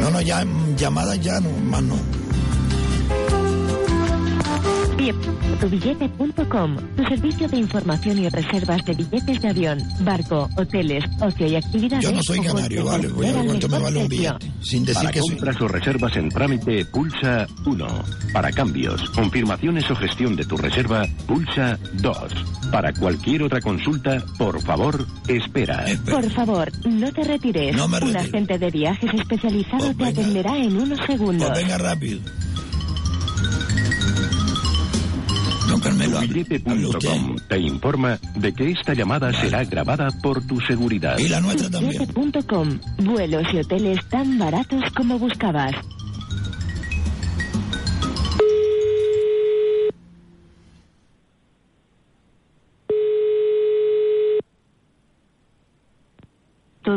No, 0.00 0.10
no, 0.10 0.20
ya, 0.20 0.44
llamadas 0.76 1.20
ya 1.20 1.40
no, 1.40 1.50
más 1.70 1.82
no. 1.82 1.96
Tubillete.com, 5.60 6.76
tu 6.96 7.04
servicio 7.04 7.46
de 7.48 7.58
información 7.58 8.18
y 8.18 8.28
reservas 8.30 8.82
de 8.86 8.94
billetes 8.94 9.42
de 9.42 9.48
avión, 9.48 9.78
barco, 10.00 10.48
hoteles, 10.56 11.04
ocio 11.20 11.46
y 11.46 11.56
actividades. 11.56 12.02
Yo 12.02 12.12
no 12.12 12.22
soy 12.22 12.40
canario, 12.40 12.86
vale, 12.86 13.08
voy 13.08 13.26
a 13.26 13.32
ver 13.34 13.46
cuánto 13.46 13.68
me 13.68 13.78
vale 13.78 13.98
un 13.98 14.08
billete. 14.08 14.50
Sin 14.62 14.86
decir 14.86 15.02
Para 15.02 15.12
que 15.12 15.20
soy. 15.20 15.28
compras 15.30 15.60
o 15.60 15.68
reservas 15.68 16.16
en 16.16 16.28
trámite, 16.30 16.86
pulsa 16.86 17.46
1. 17.66 17.86
Para 18.32 18.50
cambios, 18.52 19.10
confirmaciones 19.10 19.90
o 19.90 19.96
gestión 19.96 20.34
de 20.34 20.46
tu 20.46 20.56
reserva, 20.56 21.04
pulsa 21.26 21.78
2. 22.00 22.16
Para 22.72 22.92
cualquier 22.94 23.42
otra 23.42 23.60
consulta, 23.60 24.24
por 24.38 24.62
favor, 24.62 25.06
espera. 25.28 25.84
Por 26.10 26.30
favor, 26.30 26.72
no 26.86 27.12
te 27.12 27.22
retires. 27.22 27.76
No 27.76 27.86
me 27.86 27.98
Un 27.98 28.16
agente 28.16 28.58
de 28.58 28.70
viajes 28.70 29.10
especializado 29.12 29.94
te 29.94 30.04
atenderá 30.06 30.56
en 30.56 30.74
unos 30.74 30.98
segundos. 31.06 31.50
Pues 31.50 31.62
venga 31.62 31.76
rápido. 31.76 32.20
Carmelo. 35.86 36.20
Billete.com 36.20 37.36
te 37.48 37.58
informa 37.60 38.18
de 38.34 38.52
que 38.52 38.70
esta 38.70 38.92
llamada 38.92 39.32
será 39.32 39.64
grabada 39.64 40.08
por 40.22 40.44
tu 40.44 40.60
seguridad. 40.60 41.16
Y 41.18 41.28
la 41.28 41.40
nuestra 41.40 41.70
también. 41.70 42.06
Tubillete.com, 42.06 42.80
vuelos 43.04 43.46
y 43.52 43.58
hoteles 43.58 44.04
tan 44.08 44.38
baratos 44.38 44.82
como 44.96 45.18
buscabas. 45.18 45.72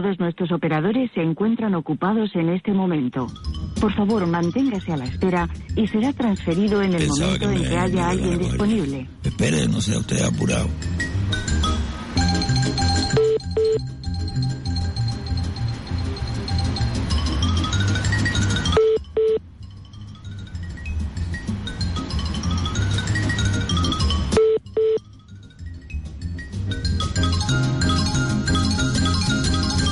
Todos 0.02 0.18
nuestros 0.18 0.50
operadores 0.54 1.12
se 1.14 1.22
encuentran 1.22 1.76
ocupados 1.76 2.34
en 2.34 2.48
este 2.48 2.72
momento. 2.72 3.28
Por 3.82 3.94
favor, 3.94 4.26
manténgase 4.28 4.94
a 4.94 4.96
la 4.96 5.04
espera 5.04 5.50
y 5.76 5.86
será 5.88 6.14
transferido 6.14 6.82
en 6.82 6.94
el 6.94 7.02
Pensaba 7.02 7.26
momento 7.26 7.50
que 7.50 7.56
en 7.56 7.64
que 7.64 7.78
haya 7.78 8.10
alguien 8.10 8.40
disponible. 8.40 9.10
Espere, 9.24 9.68
no 9.68 9.82
sea 9.82 9.98
usted 9.98 10.22
apurado. 10.22 10.70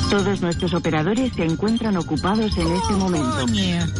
Todos 0.09 0.41
nuestros 0.41 0.73
operadores 0.73 1.33
se 1.33 1.43
encuentran 1.43 1.97
ocupados 1.97 2.57
en 2.57 2.67
este 2.67 2.93
momento. 2.93 3.45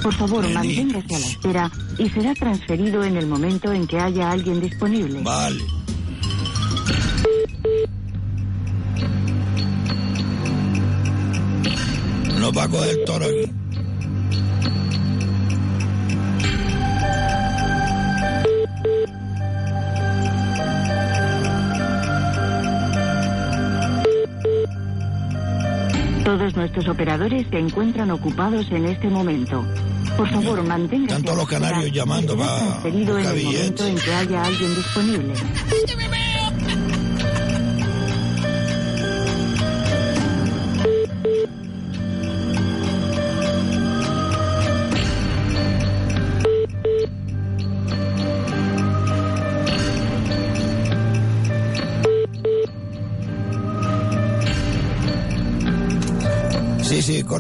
Por 0.01 0.13
favor, 0.13 0.49
manténgase 0.49 1.15
a 1.15 1.19
la 1.19 1.25
espera 1.27 1.71
y 1.97 2.09
será 2.09 2.33
transferido 2.33 3.03
en 3.03 3.17
el 3.17 3.27
momento 3.27 3.73
en 3.73 3.85
que 3.85 3.99
haya 3.99 4.31
alguien 4.31 4.61
disponible. 4.61 5.21
Vale. 5.21 5.63
No 12.39 12.53
va 12.53 12.63
a 12.63 12.67
coger 12.69 12.97
toro 13.05 13.25
aquí. 13.25 13.51
Todos 26.27 26.57
nuestros 26.57 26.89
operadores 26.89 27.47
se 27.49 27.57
encuentran 27.57 28.11
ocupados 28.11 28.69
en 28.71 28.85
este 28.85 29.07
momento. 29.07 29.63
Por 30.17 30.29
favor, 30.29 30.61
manténgase 30.61 31.23
todos 31.23 31.37
los 31.37 31.47
canarios 31.47 31.89
llamando 31.89 32.37
para 32.37 32.57
transferido 32.57 33.17
en 33.17 33.25
el 33.27 33.43
momento 33.45 33.87
en 33.87 33.95
que 33.95 34.13
haya 34.13 34.43
alguien 34.43 34.75
disponible. 34.75 35.33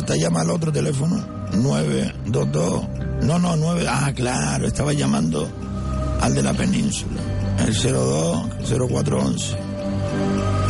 Sí, 0.07 0.13
sí, 0.13 0.15
corta, 0.15 0.15
llama 0.15 0.41
al 0.41 0.49
otro 0.51 0.71
teléfono. 0.71 1.17
922. 1.53 2.87
No, 3.23 3.39
no, 3.39 3.55
9. 3.55 3.85
Ah, 3.89 4.11
claro, 4.15 4.67
estaba 4.67 4.93
llamando 4.93 5.47
al 6.21 6.33
de 6.33 6.43
la 6.43 6.53
península. 6.53 7.21
El 7.59 7.73
02 7.73 8.47
0411. 8.89 9.57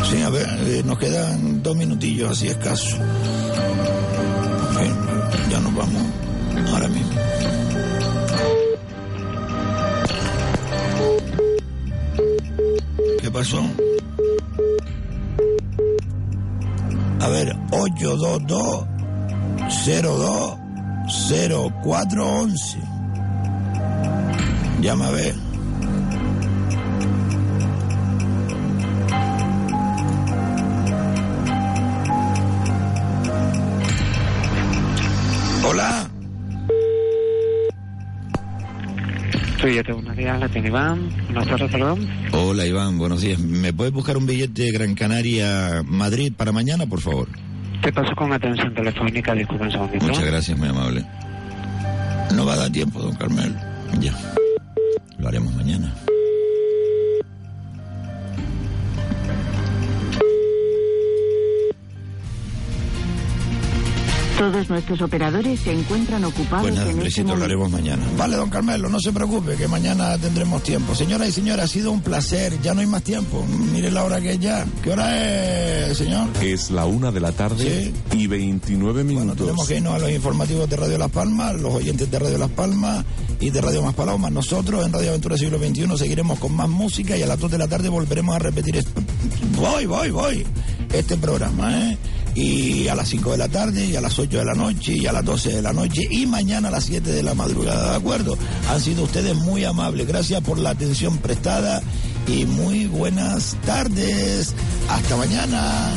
Sí, 0.09 0.21
a 0.21 0.29
ver, 0.29 0.47
eh, 0.65 0.83
nos 0.85 0.97
quedan 0.97 1.61
dos 1.61 1.75
minutillos 1.75 2.31
así 2.31 2.47
escasos. 2.47 2.95
En 4.71 4.77
fin, 4.77 4.95
ya 5.49 5.59
nos 5.59 5.75
vamos 5.75 6.03
ahora 6.71 6.87
mismo. 6.87 7.11
¿Qué 13.21 13.31
pasó? 13.31 13.61
A 17.19 17.27
ver, 17.29 17.55
822 17.71 18.96
02 19.69 20.57
0411. 21.07 22.77
Llama 24.81 25.07
a 25.07 25.11
ver. 25.11 25.35
Hola. 35.65 36.09
Sí, 39.61 39.73
ya 39.73 39.83
tengo 39.83 39.99
una 39.99 40.13
día, 40.13 40.37
la 40.37 40.47
tiene 40.47 40.67
Iván. 40.69 41.09
Buenas 41.25 41.47
tardes, 41.47 41.71
perdón. 41.71 42.07
Hola 42.31 42.65
Iván, 42.65 42.97
buenos 42.97 43.21
días. 43.21 43.39
¿Me 43.39 43.73
puedes 43.73 43.91
buscar 43.91 44.15
un 44.15 44.25
billete 44.27 44.63
de 44.63 44.71
Gran 44.71 44.95
Canaria 44.95 45.83
Madrid 45.83 46.31
para 46.35 46.51
mañana, 46.51 46.85
por 46.85 47.01
favor? 47.01 47.27
¿Qué 47.87 47.93
pasó 47.93 48.13
con 48.17 48.33
atención 48.33 48.73
telefónica? 48.73 49.33
Disculpen 49.33 49.67
un 49.67 49.71
segundito. 49.71 50.05
Muchas 50.07 50.25
gracias, 50.25 50.57
muy 50.57 50.67
amable. 50.67 51.05
No 52.35 52.45
va 52.45 52.55
a 52.55 52.57
dar 52.57 52.69
tiempo, 52.69 52.99
don 52.99 53.15
Carmel. 53.15 53.55
Ya. 54.01 54.13
Lo 55.17 55.29
haremos 55.29 55.55
mañana. 55.55 55.89
Todos 64.47 64.69
nuestros 64.69 65.01
operadores 65.01 65.59
se 65.59 65.73
encuentran 65.73 66.23
ocupados 66.23 66.61
Pues 66.61 66.73
nada, 66.75 66.83
en 66.85 66.87
este 66.89 66.99
Andresito, 66.99 67.23
lo 67.23 67.33
momento. 67.33 67.45
haremos 67.45 67.69
mañana. 67.69 68.03
Vale, 68.17 68.37
don 68.37 68.49
Carmelo, 68.49 68.87
no 68.87 68.97
se 69.01 69.11
preocupe, 69.11 69.57
que 69.57 69.67
mañana 69.67 70.17
tendremos 70.17 70.63
tiempo. 70.63 70.95
Señoras 70.95 71.27
y 71.27 71.31
señores, 71.33 71.65
ha 71.65 71.67
sido 71.67 71.91
un 71.91 71.99
placer. 71.99 72.53
Ya 72.61 72.73
no 72.73 72.79
hay 72.79 72.87
más 72.87 73.03
tiempo. 73.03 73.45
Mire 73.73 73.91
la 73.91 74.05
hora 74.05 74.21
que 74.21 74.31
es 74.31 74.39
ya. 74.39 74.65
¿Qué 74.81 74.91
hora 74.91 75.87
es, 75.89 75.97
señor? 75.97 76.29
Es 76.41 76.71
la 76.71 76.85
una 76.85 77.11
de 77.11 77.19
la 77.19 77.33
tarde 77.33 77.91
y 78.13 78.27
29 78.27 79.03
minutos. 79.03 79.35
Tenemos 79.35 79.67
que 79.67 79.75
irnos 79.75 79.95
a 79.95 79.99
los 79.99 80.11
informativos 80.11 80.69
de 80.69 80.77
Radio 80.77 80.97
Las 80.97 81.11
Palmas, 81.11 81.55
los 81.59 81.73
oyentes 81.73 82.09
de 82.09 82.17
Radio 82.17 82.37
Las 82.37 82.51
Palmas 82.51 83.03
y 83.41 83.49
de 83.49 83.59
Radio 83.59 83.81
Más 83.81 83.95
Palomas. 83.95 84.31
Nosotros 84.31 84.85
en 84.85 84.93
Radio 84.93 85.09
Aventura 85.09 85.35
Siglo 85.37 85.59
XXI 85.59 85.97
seguiremos 85.97 86.39
con 86.39 86.55
más 86.55 86.69
música 86.69 87.17
y 87.17 87.21
a 87.21 87.27
las 87.27 87.37
2 87.37 87.51
de 87.51 87.57
la 87.57 87.67
tarde 87.67 87.89
volveremos 87.89 88.33
a 88.33 88.39
repetir. 88.39 88.77
esto. 88.77 89.01
Voy, 89.57 89.85
voy, 89.87 90.09
voy. 90.09 90.45
Este 90.93 91.17
programa, 91.17 91.77
¿eh? 91.91 91.97
y 92.37 92.87
a 92.87 92.93
las 92.93 93.09
5 93.09 93.31
de 93.31 93.37
la 93.39 93.47
tarde, 93.47 93.85
y 93.87 93.95
a 93.95 94.01
las 94.01 94.19
8 94.19 94.37
de 94.37 94.45
la 94.45 94.53
noche, 94.53 94.95
y 94.95 95.07
a 95.07 95.11
las 95.11 95.25
12 95.25 95.53
de 95.53 95.61
la 95.63 95.73
noche, 95.73 96.07
y 96.07 96.27
mañana 96.27 96.67
a 96.67 96.71
las 96.71 96.83
7 96.85 97.11
de 97.11 97.23
la 97.23 97.33
madrugada, 97.33 97.91
¿de 97.91 97.97
acuerdo? 97.97 98.37
Han 98.69 98.79
sido 98.79 99.03
ustedes 99.05 99.35
muy 99.35 99.63
amables, 99.63 100.07
gracias 100.07 100.41
por 100.41 100.59
la 100.59 100.69
atención 100.69 101.17
prestada 101.17 101.81
y 102.27 102.45
muy 102.45 102.85
buenas 102.85 103.57
tardes. 103.65 104.53
Hasta 104.87 105.17
mañana. 105.17 105.91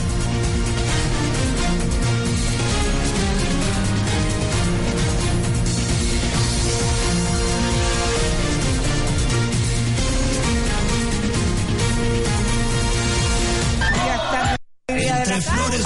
Entre 14.89 15.41
flores 15.43 15.85